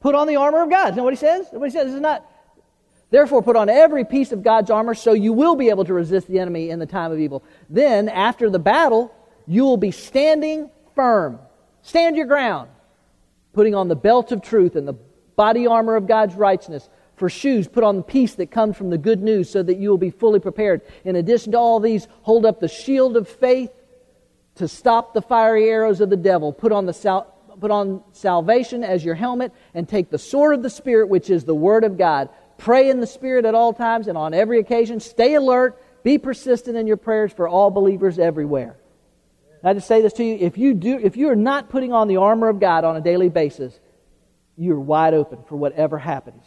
Put 0.01 0.15
on 0.15 0.29
the 0.29 0.37
armor 0.37 0.63
of 0.63 0.71
God. 0.71 0.95
That 0.95 1.03
what 1.03 1.13
he 1.13 1.17
says? 1.17 1.47
What 1.51 1.65
he 1.65 1.71
says? 1.71 1.87
This 1.87 1.95
is 1.95 2.01
not. 2.01 2.29
Therefore, 3.11 3.43
put 3.43 3.57
on 3.57 3.69
every 3.69 4.05
piece 4.05 4.33
of 4.33 4.43
God's 4.43 4.71
armor 4.71 4.95
so 4.95 5.13
you 5.13 5.33
will 5.33 5.57
be 5.57 5.69
able 5.69 5.85
to 5.85 5.95
resist 5.95 6.29
the 6.29 6.39
enemy 6.39 6.71
in 6.71 6.79
the 6.79 6.87
time 6.87 7.13
of 7.13 7.19
evil. 7.19 7.45
Then, 7.69 8.09
after 8.09 8.49
the 8.49 8.59
battle, 8.59 9.15
you 9.47 9.65
will 9.65 9.77
be 9.77 9.91
standing 9.91 10.71
firm. 10.95 11.39
Stand 11.83 12.17
your 12.17 12.27
ground. 12.27 12.71
Putting 13.53 13.75
on 13.75 13.89
the 13.89 13.97
belt 13.97 14.33
of 14.33 14.43
truth 14.43 14.77
and 14.77 14.89
the 14.89 14.95
body 15.37 15.67
armor 15.67 15.97
of 15.97 16.07
God's 16.07 16.35
righteousness. 16.35 16.89
For 17.23 17.31
shoes, 17.31 17.69
put 17.69 17.85
on 17.85 17.99
the 17.99 18.03
peace 18.03 18.35
that 18.35 18.51
comes 18.51 18.77
from 18.77 18.91
the 18.91 18.99
good 18.99 19.23
news 19.23 19.49
so 19.49 19.63
that 19.63 19.77
you 19.77 19.91
will 19.91 19.97
be 19.97 20.11
fully 20.11 20.41
prepared. 20.41 20.81
In 21.05 21.15
addition 21.15 21.53
to 21.53 21.59
all 21.59 21.79
these, 21.79 22.09
hold 22.23 22.45
up 22.45 22.59
the 22.59 22.67
shield 22.67 23.17
of 23.17 23.29
faith 23.29 23.71
to 24.57 24.67
stop 24.67 25.15
the 25.15 25.23
fiery 25.23 25.69
arrows 25.69 26.01
of 26.01 26.11
the 26.11 26.17
devil. 26.17 26.53
Put 26.53 26.73
on 26.73 26.85
the 26.85 26.93
sal- 26.93 27.33
put 27.61 27.71
on 27.71 28.03
salvation 28.11 28.83
as 28.83 29.05
your 29.05 29.15
helmet 29.15 29.53
and 29.73 29.89
take 29.89 30.11
the 30.11 30.19
sword 30.19 30.53
of 30.57 30.65
the 30.65 30.69
Spirit, 30.69 31.11
which 31.11 31.31
is 31.31 31.45
the 31.45 31.55
Word 31.55 31.85
of 31.85 31.97
God. 31.97 32.29
Pray 32.59 32.91
in 32.91 32.99
the 32.99 33.07
Spirit 33.07 33.45
at 33.45 33.55
all 33.55 33.73
times 33.73 34.09
and 34.09 34.19
on 34.19 34.35
every 34.35 34.59
occasion. 34.59 34.99
Stay 34.99 35.35
alert. 35.35 35.81
Be 36.03 36.19
persistent 36.19 36.77
in 36.77 36.89
your 36.89 36.97
prayers 36.97 37.33
for 37.33 37.47
all 37.47 37.71
believers 37.71 38.19
everywhere. 38.19 38.75
I 39.63 39.75
just 39.75 39.87
say 39.87 40.03
this 40.03 40.15
to 40.15 40.25
you: 40.25 40.39
if 40.41 40.59
you 40.59 40.75
do, 40.75 40.99
if 41.01 41.17
you 41.17 41.29
are 41.29 41.37
not 41.37 41.69
putting 41.69 41.93
on 41.93 42.09
the 42.09 42.17
armor 42.17 42.49
of 42.49 42.59
God 42.59 42.83
on 42.83 42.97
a 42.97 43.01
daily 43.01 43.29
basis, 43.29 43.79
you're 44.57 44.81
wide 44.81 45.15
open 45.15 45.45
for 45.47 45.55
whatever 45.55 45.99
happens 45.99 46.43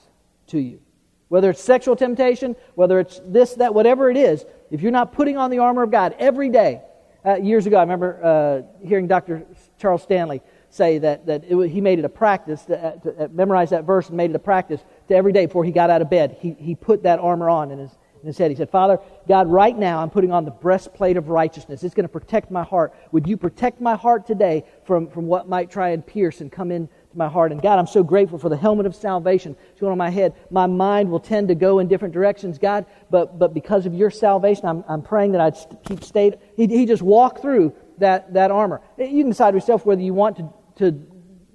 to 0.47 0.59
you. 0.59 0.79
Whether 1.27 1.49
it's 1.49 1.61
sexual 1.61 1.95
temptation, 1.95 2.55
whether 2.75 2.99
it's 2.99 3.19
this, 3.25 3.55
that, 3.55 3.73
whatever 3.73 4.09
it 4.09 4.17
is, 4.17 4.45
if 4.71 4.81
you're 4.81 4.91
not 4.91 5.11
putting 5.11 5.37
on 5.37 5.49
the 5.49 5.59
armor 5.59 5.83
of 5.83 5.91
God 5.91 6.15
every 6.19 6.49
day. 6.49 6.81
Uh, 7.25 7.37
years 7.37 7.65
ago, 7.65 7.77
I 7.77 7.81
remember 7.81 8.23
uh, 8.23 8.87
hearing 8.87 9.07
Dr. 9.07 9.47
Charles 9.79 10.03
Stanley 10.03 10.41
say 10.69 10.97
that, 10.99 11.25
that 11.25 11.43
it, 11.45 11.69
he 11.69 11.81
made 11.81 11.97
it 11.97 12.05
a 12.05 12.09
practice 12.09 12.63
to, 12.65 12.77
uh, 12.77 12.91
to 12.97 13.23
uh, 13.23 13.27
memorize 13.31 13.71
that 13.71 13.83
verse 13.83 14.09
and 14.09 14.17
made 14.17 14.29
it 14.29 14.35
a 14.35 14.39
practice 14.39 14.81
to 15.07 15.15
every 15.15 15.31
day 15.31 15.45
before 15.45 15.63
he 15.63 15.71
got 15.71 15.89
out 15.89 16.01
of 16.01 16.09
bed, 16.09 16.37
he, 16.39 16.55
he 16.59 16.75
put 16.75 17.03
that 17.03 17.17
armor 17.19 17.49
on 17.49 17.71
in 17.71 17.79
his, 17.79 17.91
in 18.21 18.27
his 18.27 18.37
head. 18.37 18.51
He 18.51 18.57
said, 18.57 18.69
Father, 18.69 18.99
God, 19.27 19.47
right 19.47 19.75
now 19.75 20.01
I'm 20.01 20.09
putting 20.09 20.31
on 20.31 20.45
the 20.45 20.51
breastplate 20.51 21.17
of 21.17 21.29
righteousness. 21.29 21.83
It's 21.83 21.95
going 21.95 22.05
to 22.05 22.11
protect 22.11 22.51
my 22.51 22.63
heart. 22.63 22.93
Would 23.11 23.25
you 23.27 23.37
protect 23.37 23.81
my 23.81 23.95
heart 23.95 24.27
today 24.27 24.65
from, 24.85 25.09
from 25.09 25.25
what 25.25 25.47
might 25.49 25.71
try 25.71 25.89
and 25.89 26.05
pierce 26.05 26.41
and 26.41 26.51
come 26.51 26.71
in 26.71 26.89
my 27.15 27.27
heart. 27.27 27.51
And 27.51 27.61
God, 27.61 27.79
I'm 27.79 27.87
so 27.87 28.03
grateful 28.03 28.37
for 28.37 28.49
the 28.49 28.57
helmet 28.57 28.85
of 28.85 28.95
salvation. 28.95 29.55
It's 29.71 29.79
going 29.79 29.91
on 29.91 29.97
my 29.97 30.09
head. 30.09 30.33
My 30.49 30.67
mind 30.67 31.09
will 31.09 31.19
tend 31.19 31.47
to 31.47 31.55
go 31.55 31.79
in 31.79 31.87
different 31.87 32.13
directions, 32.13 32.57
God, 32.57 32.85
but, 33.09 33.39
but 33.39 33.53
because 33.53 33.85
of 33.85 33.93
your 33.93 34.11
salvation, 34.11 34.65
I'm, 34.65 34.83
I'm 34.87 35.01
praying 35.01 35.31
that 35.33 35.41
I'd 35.41 35.55
keep 35.85 36.03
state. 36.03 36.35
He, 36.55 36.67
he 36.67 36.85
just 36.85 37.01
walked 37.01 37.41
through 37.41 37.73
that, 37.97 38.33
that 38.33 38.51
armor. 38.51 38.81
You 38.97 39.23
can 39.23 39.29
decide 39.29 39.53
yourself 39.53 39.85
whether 39.85 40.01
you 40.01 40.13
want 40.13 40.37
to, 40.37 40.53
to, 40.77 40.85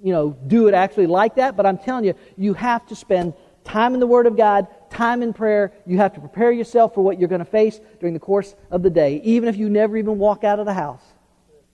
you 0.03 0.11
know, 0.11 0.37
do 0.47 0.67
it 0.67 0.73
actually 0.73 1.07
like 1.07 1.35
that, 1.35 1.55
but 1.55 1.65
I'm 1.65 1.77
telling 1.77 2.05
you, 2.05 2.15
you 2.37 2.53
have 2.55 2.85
to 2.87 2.95
spend 2.95 3.33
time 3.63 3.93
in 3.93 3.99
the 3.99 4.07
Word 4.07 4.25
of 4.25 4.35
God, 4.35 4.67
time 4.89 5.21
in 5.21 5.33
prayer. 5.33 5.71
You 5.85 5.97
have 5.97 6.13
to 6.13 6.19
prepare 6.19 6.51
yourself 6.51 6.95
for 6.95 7.01
what 7.01 7.19
you're 7.19 7.29
going 7.29 7.39
to 7.39 7.45
face 7.45 7.79
during 7.99 8.13
the 8.13 8.19
course 8.19 8.55
of 8.71 8.81
the 8.81 8.89
day, 8.89 9.21
even 9.23 9.47
if 9.49 9.55
you 9.57 9.69
never 9.69 9.97
even 9.97 10.17
walk 10.17 10.43
out 10.43 10.59
of 10.59 10.65
the 10.65 10.73
house. 10.73 11.03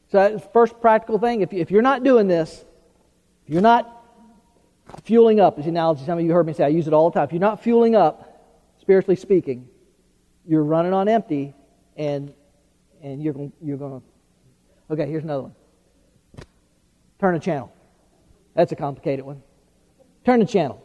So 0.10 0.18
that's 0.18 0.44
the 0.44 0.50
first 0.52 0.80
practical 0.80 1.20
thing. 1.20 1.42
If, 1.42 1.54
if 1.54 1.72
you're 1.72 1.82
not 1.82 2.04
doing 2.04 2.28
this, 2.28 2.66
you're 3.48 3.62
not 3.62 3.94
fueling 5.04 5.40
up, 5.40 5.58
is 5.58 5.66
the 5.66 5.70
analogy 5.70 6.06
some 6.06 6.18
of 6.18 6.26
you 6.26 6.32
heard 6.32 6.46
me 6.46 6.54
say, 6.54 6.64
I 6.64 6.70
use 6.70 6.88
it 6.88 6.94
all 6.94 7.10
the 7.10 7.16
time. 7.16 7.26
If 7.26 7.32
you're 7.32 7.40
not 7.40 7.64
fueling 7.64 7.96
up, 7.96 8.24
spiritually 8.80 9.16
speaking, 9.16 9.68
you're 10.46 10.64
running 10.64 10.94
on 10.94 11.08
empty 11.10 11.54
and 11.96 12.34
and 13.02 13.22
you're 13.22 13.34
going 13.34 13.52
you're 13.62 13.78
going 13.78 14.00
to 14.00 14.08
Okay, 14.90 15.06
here's 15.06 15.24
another 15.24 15.44
one. 15.44 15.56
Turn 17.20 17.36
a 17.36 17.40
channel. 17.40 17.74
That's 18.54 18.72
a 18.72 18.76
complicated 18.76 19.26
one. 19.26 19.42
Turn 20.26 20.40
the 20.40 20.46
channel. 20.46 20.82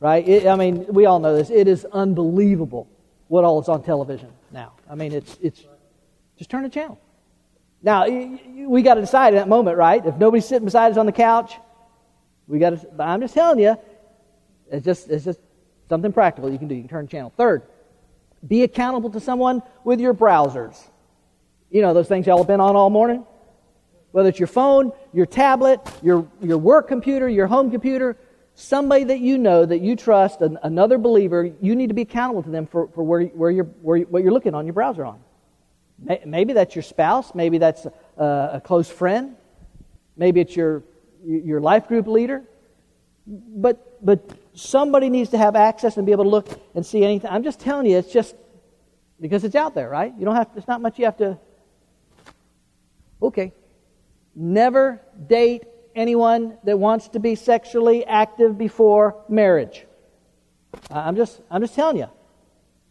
Right? 0.00 0.26
It, 0.26 0.46
I 0.46 0.56
mean, 0.56 0.86
we 0.88 1.06
all 1.06 1.18
know 1.18 1.36
this. 1.36 1.50
It 1.50 1.68
is 1.68 1.84
unbelievable 1.92 2.88
what 3.28 3.44
all 3.44 3.60
is 3.60 3.68
on 3.68 3.82
television 3.82 4.30
now. 4.50 4.72
I 4.88 4.94
mean, 4.94 5.12
it's 5.12 5.36
it's 5.42 5.64
just 6.36 6.50
turn 6.50 6.62
the 6.62 6.68
channel. 6.68 7.00
Now, 7.84 8.06
we 8.08 8.80
got 8.80 8.94
to 8.94 9.02
decide 9.02 9.34
in 9.34 9.38
that 9.38 9.48
moment, 9.48 9.76
right? 9.76 10.04
If 10.04 10.16
nobody's 10.16 10.46
sitting 10.46 10.64
beside 10.64 10.90
us 10.92 10.96
on 10.96 11.04
the 11.04 11.12
couch, 11.12 11.52
we 12.46 12.58
got 12.58 12.70
to. 12.70 12.88
I'm 12.98 13.20
just 13.20 13.34
telling 13.34 13.58
you, 13.58 13.76
it's 14.70 14.84
just 14.84 15.10
it's 15.10 15.24
just 15.24 15.38
something 15.90 16.10
practical 16.10 16.50
you 16.50 16.58
can 16.58 16.66
do. 16.66 16.74
You 16.74 16.80
can 16.80 16.88
turn 16.88 17.08
channel. 17.08 17.30
Third, 17.36 17.62
be 18.46 18.62
accountable 18.62 19.10
to 19.10 19.20
someone 19.20 19.62
with 19.84 20.00
your 20.00 20.14
browsers. 20.14 20.82
You 21.70 21.82
know 21.82 21.92
those 21.92 22.08
things 22.08 22.26
y'all 22.26 22.38
have 22.38 22.46
been 22.46 22.60
on 22.60 22.74
all 22.74 22.88
morning. 22.88 23.26
Whether 24.12 24.30
it's 24.30 24.38
your 24.38 24.46
phone, 24.46 24.92
your 25.12 25.26
tablet, 25.26 25.80
your 26.02 26.26
your 26.40 26.56
work 26.56 26.88
computer, 26.88 27.28
your 27.28 27.48
home 27.48 27.70
computer, 27.70 28.16
somebody 28.54 29.04
that 29.04 29.20
you 29.20 29.36
know 29.36 29.66
that 29.66 29.80
you 29.80 29.94
trust, 29.94 30.40
an, 30.40 30.58
another 30.62 30.96
believer, 30.96 31.50
you 31.60 31.76
need 31.76 31.88
to 31.88 31.94
be 31.94 32.02
accountable 32.02 32.42
to 32.44 32.50
them 32.50 32.66
for, 32.66 32.88
for 32.94 33.02
where, 33.02 33.24
where 33.24 33.50
you're, 33.50 33.64
where, 33.64 33.98
what 34.02 34.22
you're 34.22 34.32
looking 34.32 34.54
on 34.54 34.64
your 34.64 34.72
browser 34.72 35.04
on. 35.04 35.18
Maybe 35.98 36.52
that's 36.52 36.74
your 36.74 36.82
spouse. 36.82 37.34
Maybe 37.34 37.58
that's 37.58 37.86
a, 38.16 38.50
a 38.54 38.60
close 38.62 38.90
friend. 38.90 39.36
Maybe 40.16 40.40
it's 40.40 40.54
your, 40.56 40.82
your 41.24 41.60
life 41.60 41.88
group 41.88 42.06
leader. 42.06 42.42
But, 43.26 44.04
but 44.04 44.20
somebody 44.54 45.08
needs 45.08 45.30
to 45.30 45.38
have 45.38 45.56
access 45.56 45.96
and 45.96 46.04
be 46.04 46.12
able 46.12 46.24
to 46.24 46.30
look 46.30 46.48
and 46.74 46.84
see 46.84 47.02
anything. 47.04 47.30
I'm 47.30 47.42
just 47.42 47.60
telling 47.60 47.86
you, 47.86 47.96
it's 47.96 48.12
just 48.12 48.34
because 49.20 49.44
it's 49.44 49.54
out 49.54 49.74
there, 49.74 49.88
right? 49.88 50.12
You 50.18 50.24
don't 50.24 50.36
have, 50.36 50.52
there's 50.52 50.68
not 50.68 50.82
much 50.82 50.98
you 50.98 51.06
have 51.06 51.16
to. 51.18 51.38
Okay. 53.22 53.52
Never 54.34 55.00
date 55.26 55.62
anyone 55.94 56.58
that 56.64 56.78
wants 56.78 57.08
to 57.08 57.20
be 57.20 57.34
sexually 57.34 58.04
active 58.04 58.58
before 58.58 59.24
marriage. 59.28 59.86
I'm 60.90 61.16
just, 61.16 61.40
I'm 61.50 61.62
just 61.62 61.74
telling 61.74 61.96
you. 61.96 62.08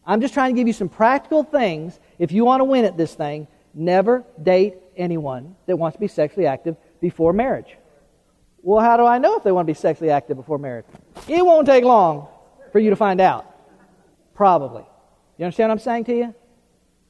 I'm 0.05 0.21
just 0.21 0.33
trying 0.33 0.53
to 0.53 0.59
give 0.59 0.67
you 0.67 0.73
some 0.73 0.89
practical 0.89 1.43
things. 1.43 1.99
If 2.19 2.31
you 2.31 2.45
want 2.45 2.61
to 2.61 2.65
win 2.65 2.85
at 2.85 2.97
this 2.97 3.13
thing, 3.15 3.47
never 3.73 4.23
date 4.41 4.75
anyone 4.97 5.55
that 5.65 5.77
wants 5.77 5.95
to 5.95 5.99
be 5.99 6.07
sexually 6.07 6.45
active 6.45 6.75
before 6.99 7.33
marriage. 7.33 7.77
Well, 8.61 8.83
how 8.83 8.97
do 8.97 9.05
I 9.05 9.17
know 9.17 9.35
if 9.35 9.43
they 9.43 9.51
want 9.51 9.67
to 9.67 9.73
be 9.73 9.77
sexually 9.77 10.09
active 10.11 10.37
before 10.37 10.57
marriage? 10.57 10.85
It 11.27 11.45
won't 11.45 11.65
take 11.65 11.83
long 11.83 12.27
for 12.71 12.79
you 12.79 12.89
to 12.89 12.95
find 12.95 13.19
out. 13.19 13.45
Probably. 14.33 14.85
You 15.37 15.45
understand 15.45 15.69
what 15.69 15.73
I'm 15.73 15.79
saying 15.79 16.05
to 16.05 16.15
you? 16.15 16.35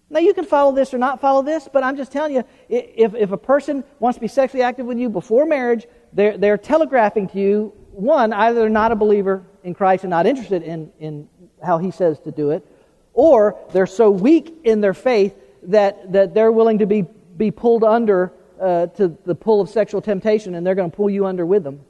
Now, 0.10 0.20
you 0.20 0.34
can 0.34 0.46
follow 0.46 0.74
this 0.74 0.94
or 0.94 0.98
not 0.98 1.22
follow 1.22 1.42
this, 1.42 1.68
but 1.72 1.84
I'm 1.84 1.98
just 1.98 2.12
telling 2.12 2.36
you 2.36 2.44
if, 2.70 3.16
if 3.16 3.32
a 3.32 3.38
person 3.38 3.84
wants 4.00 4.18
to 4.18 4.22
be 4.22 4.28
sexually 4.28 4.64
active 4.64 4.86
with 4.86 5.00
you 5.00 5.10
before 5.10 5.46
marriage, 5.46 5.88
they're, 6.12 6.38
they're 6.38 6.58
telegraphing 6.58 7.30
to 7.30 7.40
you 7.40 7.74
one, 7.92 8.34
either 8.34 8.62
they're 8.62 8.70
not 8.70 8.92
a 8.92 8.96
believer 8.96 9.44
in 9.64 9.74
Christ 9.74 10.04
and 10.04 10.12
not 10.12 10.26
interested 10.26 10.64
in, 10.64 10.92
in 11.00 11.30
how 11.64 11.78
he 11.78 11.92
says 11.92 12.20
to 12.22 12.32
do 12.32 12.52
it, 12.52 12.66
or 13.14 13.58
they're 13.72 13.88
so 13.88 14.10
weak 14.10 14.54
in 14.64 14.82
their 14.82 14.94
faith 14.94 15.36
that, 15.64 16.12
that 16.12 16.34
they're 16.34 16.52
willing 16.52 16.80
to 16.80 16.86
be, 16.86 17.06
be 17.38 17.52
pulled 17.52 17.84
under 17.84 18.34
uh, 18.60 18.88
to 18.88 19.18
the 19.26 19.36
pull 19.36 19.62
of 19.62 19.70
sexual 19.70 20.02
temptation 20.02 20.56
and 20.56 20.66
they're 20.66 20.76
going 20.76 20.90
to 20.90 20.96
pull 20.96 21.10
you 21.10 21.26
under 21.26 21.46
with 21.46 21.64
them. 21.64 21.82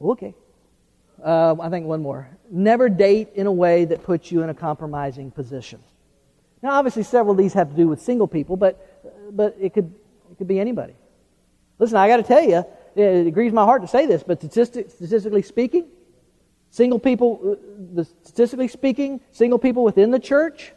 Okay. 0.00 0.34
Uh, 1.22 1.56
I 1.60 1.70
think 1.70 1.86
one 1.86 2.02
more. 2.02 2.28
Never 2.50 2.88
date 2.88 3.30
in 3.34 3.46
a 3.46 3.52
way 3.52 3.86
that 3.86 4.02
puts 4.02 4.30
you 4.30 4.42
in 4.42 4.50
a 4.50 4.54
compromising 4.54 5.30
position. 5.30 5.80
Now, 6.62 6.72
obviously, 6.72 7.02
several 7.02 7.32
of 7.32 7.38
these 7.38 7.54
have 7.54 7.70
to 7.70 7.76
do 7.76 7.88
with 7.88 8.00
single 8.02 8.26
people, 8.26 8.56
but, 8.56 9.02
but 9.32 9.56
it, 9.60 9.72
could, 9.72 9.92
it 10.30 10.38
could 10.38 10.48
be 10.48 10.60
anybody. 10.60 10.94
Listen, 11.78 11.96
I 11.96 12.08
got 12.08 12.18
to 12.18 12.22
tell 12.22 12.42
you, 12.42 12.64
it 12.94 13.30
grieves 13.32 13.54
my 13.54 13.64
heart 13.64 13.82
to 13.82 13.88
say 13.88 14.06
this, 14.06 14.22
but 14.22 14.38
statistic, 14.38 14.90
statistically 14.90 15.42
speaking, 15.42 15.86
single 16.74 16.98
people, 16.98 17.56
uh, 17.96 18.02
statistically 18.24 18.66
speaking, 18.66 19.20
single 19.30 19.60
people 19.60 19.84
within 19.84 20.10
the 20.10 20.18
church 20.18 20.72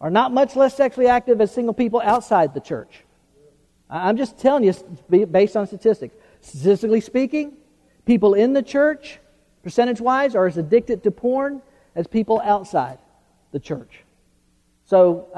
are 0.00 0.10
not 0.10 0.34
much 0.34 0.56
less 0.56 0.76
sexually 0.76 1.06
active 1.06 1.40
as 1.40 1.54
single 1.54 1.72
people 1.72 2.00
outside 2.00 2.52
the 2.52 2.60
church. 2.60 3.04
I'm 3.88 4.16
just 4.16 4.38
telling 4.38 4.64
you 4.64 4.74
based 5.26 5.56
on 5.56 5.68
statistics. 5.68 6.16
Statistically 6.40 7.00
speaking, 7.00 7.52
people 8.04 8.34
in 8.34 8.54
the 8.54 8.62
church, 8.62 9.20
percentage 9.62 10.00
wise, 10.00 10.34
are 10.34 10.48
as 10.48 10.58
addicted 10.58 11.04
to 11.04 11.12
porn 11.12 11.62
as 11.94 12.08
people 12.08 12.40
outside 12.44 12.98
the 13.52 13.60
church. 13.60 14.02
So 14.84 15.28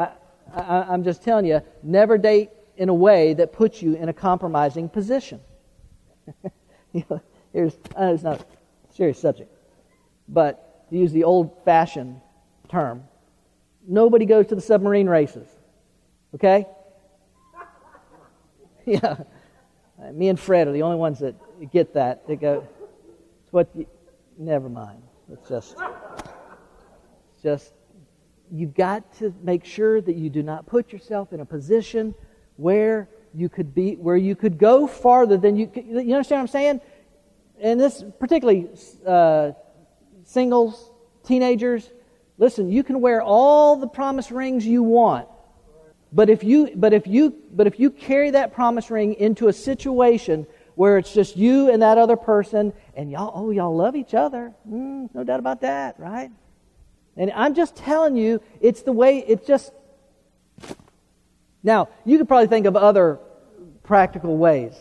I, 0.55 0.95
am 0.95 1.05
just 1.05 1.23
telling 1.23 1.45
you, 1.45 1.61
never 1.83 2.17
date 2.17 2.49
in 2.79 2.89
a 2.89 2.95
way 2.95 3.35
that 3.35 3.53
puts 3.53 3.83
you 3.83 3.95
in 3.95 4.09
a 4.09 4.15
compromising 4.15 4.89
position. 4.89 5.39
here's, 7.53 7.75
uh, 7.95 8.13
it's 8.15 8.23
not 8.23 8.41
a 8.41 8.47
serious 8.95 9.19
subject, 9.19 9.53
but 10.29 10.85
use 10.91 11.13
the 11.13 11.25
old 11.25 11.65
fashioned 11.65 12.21
term, 12.69 13.05
nobody 13.87 14.27
goes 14.27 14.47
to 14.49 14.55
the 14.55 14.61
submarine 14.61 15.09
races. 15.09 15.49
Okay? 16.35 16.67
yeah. 18.85 19.17
Me 20.13 20.29
and 20.29 20.39
Fred 20.39 20.69
are 20.69 20.73
the 20.73 20.83
only 20.83 20.97
ones 20.97 21.19
that 21.21 21.35
get 21.73 21.95
that. 21.95 22.27
They 22.27 22.37
go, 22.37 22.67
it's 23.43 23.53
what 23.53 23.69
you, 23.75 23.87
never 24.39 24.69
mind. 24.69 25.03
It's 25.33 25.49
just, 25.49 25.77
just, 27.43 27.73
you've 28.51 28.75
got 28.75 29.13
to 29.19 29.35
make 29.43 29.65
sure 29.65 30.01
that 30.01 30.15
you 30.15 30.31
do 30.31 30.43
not 30.43 30.67
put 30.67 30.93
yourself 30.93 31.33
in 31.33 31.41
a 31.41 31.45
position 31.45 32.15
where 32.57 33.09
you 33.35 33.49
could 33.49 33.75
be, 33.75 33.95
where 33.95 34.17
you 34.17 34.37
could 34.37 34.59
go 34.59 34.87
farther 34.87 35.37
than 35.37 35.57
you, 35.57 35.71
you 35.75 36.15
understand 36.15 36.39
what 36.39 36.43
I'm 36.43 36.47
saying? 36.49 36.81
And 37.61 37.81
this, 37.81 38.05
particularly 38.19 38.69
uh, 39.07 39.53
singles, 40.27 40.91
teenagers, 41.25 41.89
listen, 42.37 42.71
you 42.71 42.85
can 42.85 43.01
wear 43.01 43.23
all 43.23 43.77
the 43.77 43.87
promise 43.87 44.31
rings 44.31 44.67
you 44.67 44.83
want. 44.83 45.29
But 46.13 46.29
if 46.29 46.45
you, 46.45 46.73
but 46.77 46.93
if 46.93 47.07
you, 47.07 47.35
but 47.53 47.67
if 47.67 47.81
you 47.81 47.91
carry 47.91 48.31
that 48.31 48.53
promise 48.53 48.91
ring 48.91 49.15
into 49.15 49.49
a 49.49 49.53
situation 49.53 50.47
where 50.75 50.99
it's 50.99 51.13
just 51.13 51.37
you 51.37 51.71
and 51.71 51.81
that 51.83 51.97
other 51.97 52.17
person, 52.17 52.73
and 52.95 53.11
y'all, 53.11 53.33
oh, 53.35 53.51
y'all 53.51 53.75
love 53.75 53.97
each 53.97 54.15
other, 54.15 54.53
mm, 54.69 55.09
no 55.15 55.25
doubt 55.25 55.41
about 55.41 55.63
that, 55.63 55.99
right? 55.99 56.31
And 57.17 57.33
I'm 57.33 57.55
just 57.55 57.77
telling 57.77 58.17
you, 58.17 58.43
it's 58.61 58.83
the 58.83 58.93
way, 58.93 59.19
it's 59.27 59.47
just. 59.47 59.73
Now, 61.63 61.89
you 62.05 62.19
could 62.19 62.29
probably 62.29 62.47
think 62.47 62.67
of 62.67 62.77
other 62.77 63.19
practical 63.83 64.37
ways, 64.37 64.75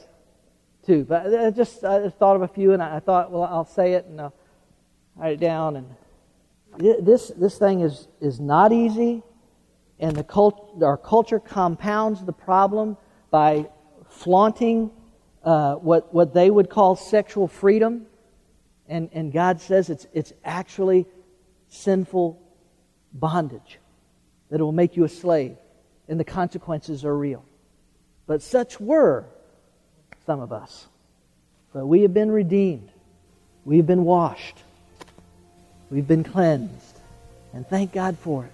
too. 0.85 1.05
But 1.05 1.33
I 1.33 1.49
just, 1.49 1.83
I 1.83 2.09
thought 2.09 2.35
of 2.35 2.41
a 2.41 2.47
few, 2.47 2.73
and 2.73 2.83
I 2.83 2.99
thought, 2.99 3.31
well, 3.31 3.43
I'll 3.43 3.65
say 3.65 3.93
it, 3.93 4.05
and 4.05 4.19
I'll 4.19 4.33
write 5.15 5.33
it 5.33 5.39
down. 5.39 5.75
And 5.75 5.95
this, 6.77 7.31
this 7.35 7.57
thing 7.57 7.81
is, 7.81 8.07
is 8.19 8.39
not 8.39 8.71
easy, 8.71 9.23
and 9.99 10.15
the 10.15 10.23
cult, 10.23 10.81
our 10.83 10.97
culture 10.97 11.39
compounds 11.39 12.23
the 12.25 12.33
problem 12.33 12.97
by 13.31 13.69
flaunting 14.09 14.91
uh, 15.43 15.75
what, 15.75 16.13
what 16.13 16.33
they 16.33 16.49
would 16.49 16.69
call 16.69 16.95
sexual 16.95 17.47
freedom. 17.47 18.07
And, 18.87 19.09
and 19.13 19.31
God 19.31 19.61
says 19.61 19.89
it's, 19.89 20.05
it's 20.13 20.33
actually 20.43 21.05
sinful 21.69 22.41
bondage, 23.13 23.79
that 24.49 24.59
it 24.59 24.63
will 24.63 24.71
make 24.71 24.97
you 24.97 25.05
a 25.05 25.09
slave, 25.09 25.55
and 26.07 26.19
the 26.19 26.25
consequences 26.25 27.05
are 27.05 27.17
real. 27.17 27.43
But 28.27 28.41
such 28.41 28.79
were 28.79 29.25
some 30.25 30.41
of 30.41 30.51
us. 30.51 30.87
But 31.73 31.85
we 31.85 32.01
have 32.01 32.13
been 32.13 32.31
redeemed, 32.31 32.91
we 33.63 33.77
have 33.77 33.87
been 33.87 34.03
washed, 34.03 34.63
we've 35.89 36.07
been 36.07 36.23
cleansed, 36.23 36.99
and 37.53 37.67
thank 37.67 37.91
God 37.91 38.17
for 38.17 38.45
it. 38.45 38.51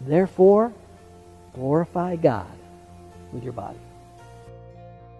Therefore, 0.00 0.72
glorify 1.54 2.16
God 2.16 2.46
with 3.32 3.44
your 3.44 3.52
body. 3.52 3.78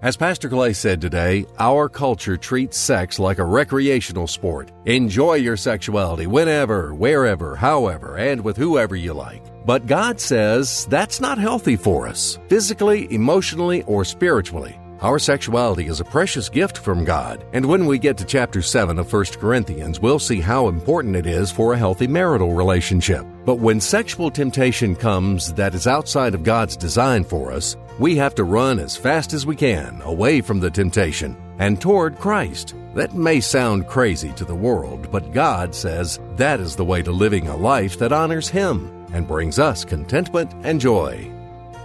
As 0.02 0.16
Pastor 0.16 0.48
Clay 0.48 0.72
said 0.72 1.02
today, 1.02 1.44
our 1.58 1.86
culture 1.90 2.38
treats 2.38 2.78
sex 2.78 3.18
like 3.18 3.38
a 3.38 3.44
recreational 3.44 4.26
sport. 4.26 4.72
Enjoy 4.86 5.34
your 5.34 5.58
sexuality 5.58 6.26
whenever, 6.26 6.94
wherever, 6.94 7.54
however, 7.54 8.16
and 8.16 8.42
with 8.42 8.56
whoever 8.56 8.96
you 8.96 9.12
like. 9.12 9.42
But 9.66 9.86
God 9.86 10.18
says 10.18 10.86
that's 10.86 11.20
not 11.20 11.36
healthy 11.36 11.76
for 11.76 12.08
us, 12.08 12.38
physically, 12.48 13.12
emotionally, 13.12 13.82
or 13.82 14.06
spiritually. 14.06 14.79
Our 15.02 15.18
sexuality 15.18 15.86
is 15.86 16.00
a 16.00 16.04
precious 16.04 16.50
gift 16.50 16.76
from 16.76 17.06
God, 17.06 17.42
and 17.54 17.64
when 17.64 17.86
we 17.86 17.98
get 17.98 18.18
to 18.18 18.24
chapter 18.26 18.60
7 18.60 18.98
of 18.98 19.10
1 19.10 19.24
Corinthians, 19.38 19.98
we'll 19.98 20.18
see 20.18 20.42
how 20.42 20.68
important 20.68 21.16
it 21.16 21.24
is 21.24 21.50
for 21.50 21.72
a 21.72 21.78
healthy 21.78 22.06
marital 22.06 22.52
relationship. 22.52 23.24
But 23.46 23.60
when 23.60 23.80
sexual 23.80 24.30
temptation 24.30 24.94
comes 24.94 25.54
that 25.54 25.74
is 25.74 25.86
outside 25.86 26.34
of 26.34 26.44
God's 26.44 26.76
design 26.76 27.24
for 27.24 27.50
us, 27.50 27.78
we 27.98 28.14
have 28.16 28.34
to 28.34 28.44
run 28.44 28.78
as 28.78 28.94
fast 28.94 29.32
as 29.32 29.46
we 29.46 29.56
can 29.56 30.02
away 30.02 30.42
from 30.42 30.60
the 30.60 30.70
temptation 30.70 31.34
and 31.58 31.80
toward 31.80 32.18
Christ. 32.18 32.74
That 32.94 33.14
may 33.14 33.40
sound 33.40 33.86
crazy 33.86 34.32
to 34.32 34.44
the 34.44 34.54
world, 34.54 35.10
but 35.10 35.32
God 35.32 35.74
says 35.74 36.20
that 36.36 36.60
is 36.60 36.76
the 36.76 36.84
way 36.84 37.02
to 37.04 37.10
living 37.10 37.48
a 37.48 37.56
life 37.56 37.98
that 38.00 38.12
honors 38.12 38.50
Him 38.50 39.06
and 39.14 39.26
brings 39.26 39.58
us 39.58 39.82
contentment 39.82 40.52
and 40.62 40.78
joy. 40.78 41.32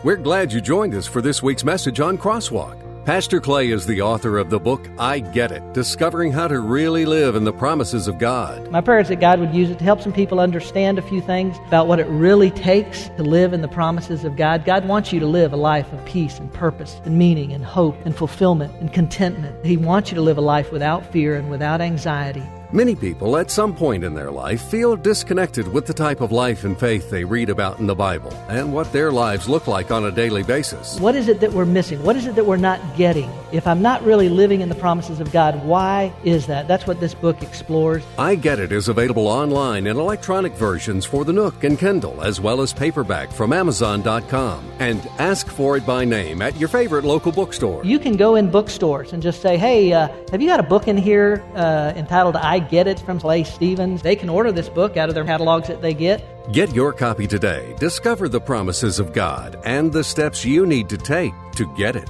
We're 0.03 0.18
glad 0.18 0.51
you 0.51 0.59
joined 0.59 0.93
us 0.95 1.07
for 1.07 1.22
this 1.22 1.41
week's 1.41 1.63
message 1.63 2.01
on 2.01 2.18
Crosswalk. 2.18 2.84
Pastor 3.06 3.39
Clay 3.39 3.70
is 3.70 3.86
the 3.86 4.01
author 4.01 4.39
of 4.39 4.49
the 4.49 4.60
book 4.60 4.89
I 4.97 5.20
Get 5.20 5.51
It 5.51 5.76
Discovering 5.76 6.32
How 6.32 6.47
to 6.47 6.60
Really 6.60 7.06
Live 7.06 7.36
in 7.36 7.43
the 7.43 7.53
Promises 7.53 8.08
of 8.08 8.18
God. 8.18 8.72
My 8.72 8.82
prayer 8.82 8.97
is 8.97 9.10
that 9.10 9.20
God 9.20 9.39
would 9.39 9.53
use 9.53 9.70
it 9.70 9.78
to 9.78 9.84
help 9.84 10.01
some 10.01 10.12
people 10.12 10.39
understand 10.39 10.97
a 10.97 11.03
few 11.03 11.22
things 11.22 11.56
about 11.68 11.88
what 11.88 11.99
it 11.99 12.08
really 12.08 12.49
takes 12.49 13.10
to 13.10 13.22
live 13.22 13.53
in 13.53 13.62
the 13.62 13.68
promises 13.68 14.24
of 14.24 14.36
God. 14.36 14.66
God 14.66 14.88
wants 14.88 15.14
you 15.14 15.20
to 15.20 15.28
live 15.28 15.53
a 15.53 15.56
life 15.56 15.93
of 15.93 16.03
peace 16.06 16.39
and 16.39 16.51
purpose 16.51 16.99
and 17.06 17.16
meaning 17.16 17.53
and 17.53 17.64
hope 17.64 17.95
and 18.08 18.16
fulfillment 18.16 18.74
and 18.82 18.91
contentment. 18.91 19.64
He 19.64 19.78
wants 19.78 20.10
you 20.10 20.16
to 20.16 20.24
live 20.24 20.39
a 20.39 20.41
life 20.41 20.72
without 20.72 21.06
fear 21.06 21.36
and 21.36 21.47
without 21.47 21.82
anxiety. 21.82 22.41
Many 22.76 22.93
people 22.93 23.38
at 23.38 23.49
some 23.49 23.73
point 23.73 24.03
in 24.03 24.13
their 24.13 24.30
life 24.30 24.61
feel 24.63 24.97
disconnected 24.97 25.65
with 25.65 25.86
the 25.86 25.93
type 25.93 26.19
of 26.19 26.34
life 26.34 26.65
and 26.65 26.78
faith 26.78 27.09
they 27.09 27.23
read 27.23 27.49
about 27.49 27.80
in 27.80 27.88
the 27.88 27.95
Bible 27.95 28.34
and 28.49 28.73
what 28.73 28.91
their 28.91 29.13
lives 29.13 29.47
look 29.47 29.65
like 29.65 29.91
on 29.91 30.03
a 30.03 30.11
daily 30.11 30.43
basis. 30.43 30.99
What 30.99 31.15
is 31.15 31.30
it 31.30 31.39
that 31.39 31.53
we're 31.53 31.63
missing? 31.63 32.03
What 32.03 32.17
is 32.17 32.28
it 32.28 32.36
that 32.36 32.45
we're 32.45 32.57
not 32.57 32.82
getting? 32.97 33.32
If 33.53 33.65
I'm 33.65 33.82
not 33.82 34.03
really 34.03 34.28
living 34.28 34.59
in 34.59 34.67
the 34.67 34.76
promises 34.76 35.21
of 35.21 35.32
God, 35.32 35.63
why 35.63 36.11
is 36.26 36.47
that? 36.47 36.67
That's 36.67 36.86
what 36.86 36.99
this 36.99 37.13
book 37.13 37.41
explores. 37.41 38.03
I 38.19 38.36
Get 38.36 38.59
It 38.59 38.73
is 38.73 38.89
available 38.89 39.30
online 39.30 39.88
in 39.88 39.95
electronic 39.95 40.51
versions 40.55 41.05
for 41.05 41.23
the 41.23 41.32
Nook 41.32 41.63
and 41.63 41.80
Kindle, 41.80 42.21
as 42.21 42.41
well 42.41 42.59
as 42.59 42.73
paperback 42.73 43.32
from 43.32 43.53
Amazon.com. 43.53 44.69
And 44.80 44.99
ask 45.17 45.47
for 45.47 45.78
it 45.78 45.86
by 45.86 46.03
name 46.03 46.41
at 46.41 46.57
your 46.57 46.67
favorite 46.67 47.05
local 47.05 47.32
bookstore. 47.32 47.86
You 47.86 47.99
can 47.99 48.17
go 48.17 48.36
in 48.36 48.51
bookstores 48.51 49.13
and 49.13 49.23
just 49.23 49.41
say, 49.41 49.55
hey, 49.55 49.93
uh, 49.93 50.09
have 50.30 50.41
you 50.41 50.49
got 50.49 50.59
a 50.59 50.63
book 50.63 50.89
in 50.89 50.97
here 50.97 51.41
uh, 51.55 51.93
entitled 51.95 52.36
I 52.36 52.64
get 52.70 52.88
it 52.88 52.99
from 52.99 53.20
Clay 53.20 53.43
Stevens. 53.43 54.01
They 54.01 54.16
can 54.16 54.30
order 54.30 54.51
this 54.51 54.70
book 54.70 54.97
out 54.97 55.09
of 55.09 55.16
their 55.16 55.26
catalogs 55.26 55.68
that 55.68 55.82
they 55.82 55.93
get. 55.93 56.24
Get 56.51 56.74
your 56.74 56.93
copy 56.93 57.28
today. 57.28 57.76
Discover 57.80 58.30
the 58.30 58.41
promises 58.41 58.99
of 58.99 59.13
God 59.13 59.59
and 59.66 59.91
the 59.91 60.03
steps 60.03 60.45
you 60.45 60.66
need 60.66 60.89
to 60.89 60.97
take 60.97 61.34
to 61.53 61.66
get 61.76 61.95
it. 61.95 62.09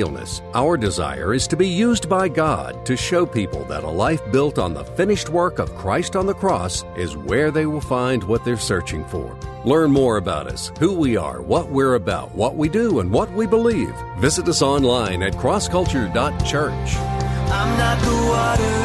realness. 0.01 0.41
Our 0.55 0.77
desire 0.77 1.33
is 1.33 1.47
to 1.47 1.55
be 1.55 1.67
used 1.67 2.09
by 2.09 2.27
God 2.27 2.85
to 2.87 2.97
show 2.97 3.23
people 3.25 3.63
that 3.65 3.83
a 3.83 3.89
life 3.89 4.21
built 4.31 4.57
on 4.57 4.73
the 4.73 4.83
finished 4.83 5.29
work 5.29 5.59
of 5.59 5.75
Christ 5.75 6.15
on 6.15 6.25
the 6.25 6.33
cross 6.33 6.83
is 6.95 7.15
where 7.15 7.51
they 7.51 7.67
will 7.67 7.81
find 7.81 8.23
what 8.23 8.43
they're 8.43 8.57
searching 8.57 9.05
for. 9.05 9.37
Learn 9.63 9.91
more 9.91 10.17
about 10.17 10.47
us, 10.47 10.71
who 10.79 10.91
we 10.93 11.17
are, 11.17 11.41
what 11.41 11.69
we're 11.69 11.95
about, 11.95 12.33
what 12.33 12.55
we 12.55 12.67
do, 12.67 12.99
and 12.99 13.11
what 13.11 13.31
we 13.33 13.45
believe. 13.45 13.93
Visit 14.17 14.47
us 14.47 14.63
online 14.63 15.21
at 15.21 15.33
crossculture.church. 15.33 16.89
I'm 17.59 17.71
not 17.77 17.97
the 18.01 18.17
water, 18.33 18.77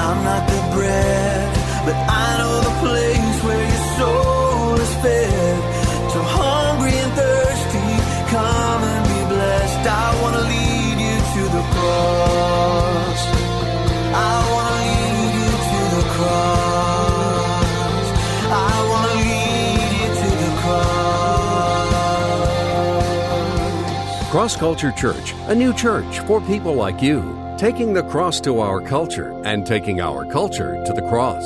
I'm 0.00 0.24
not 0.24 0.48
the 0.48 0.60
bread. 0.74 1.54
but 1.84 1.96
I 2.08 2.38
know 2.38 2.56
the 2.68 2.76
place 2.80 3.38
where 3.44 3.64
your 3.72 3.84
soul 3.98 4.74
is 4.80 4.94
fed. 5.02 5.41
Cross. 24.32 24.56
Culture 24.56 24.90
Church, 24.92 25.34
a 25.48 25.54
new 25.54 25.74
church 25.74 26.20
for 26.20 26.40
people 26.40 26.72
like 26.72 27.02
you, 27.02 27.54
taking 27.58 27.92
the 27.92 28.02
cross 28.02 28.40
to 28.40 28.60
our 28.60 28.80
culture 28.80 29.38
and 29.44 29.66
taking 29.66 30.00
our 30.00 30.24
culture 30.24 30.82
to 30.86 30.92
the 30.94 31.02
cross. 31.02 31.44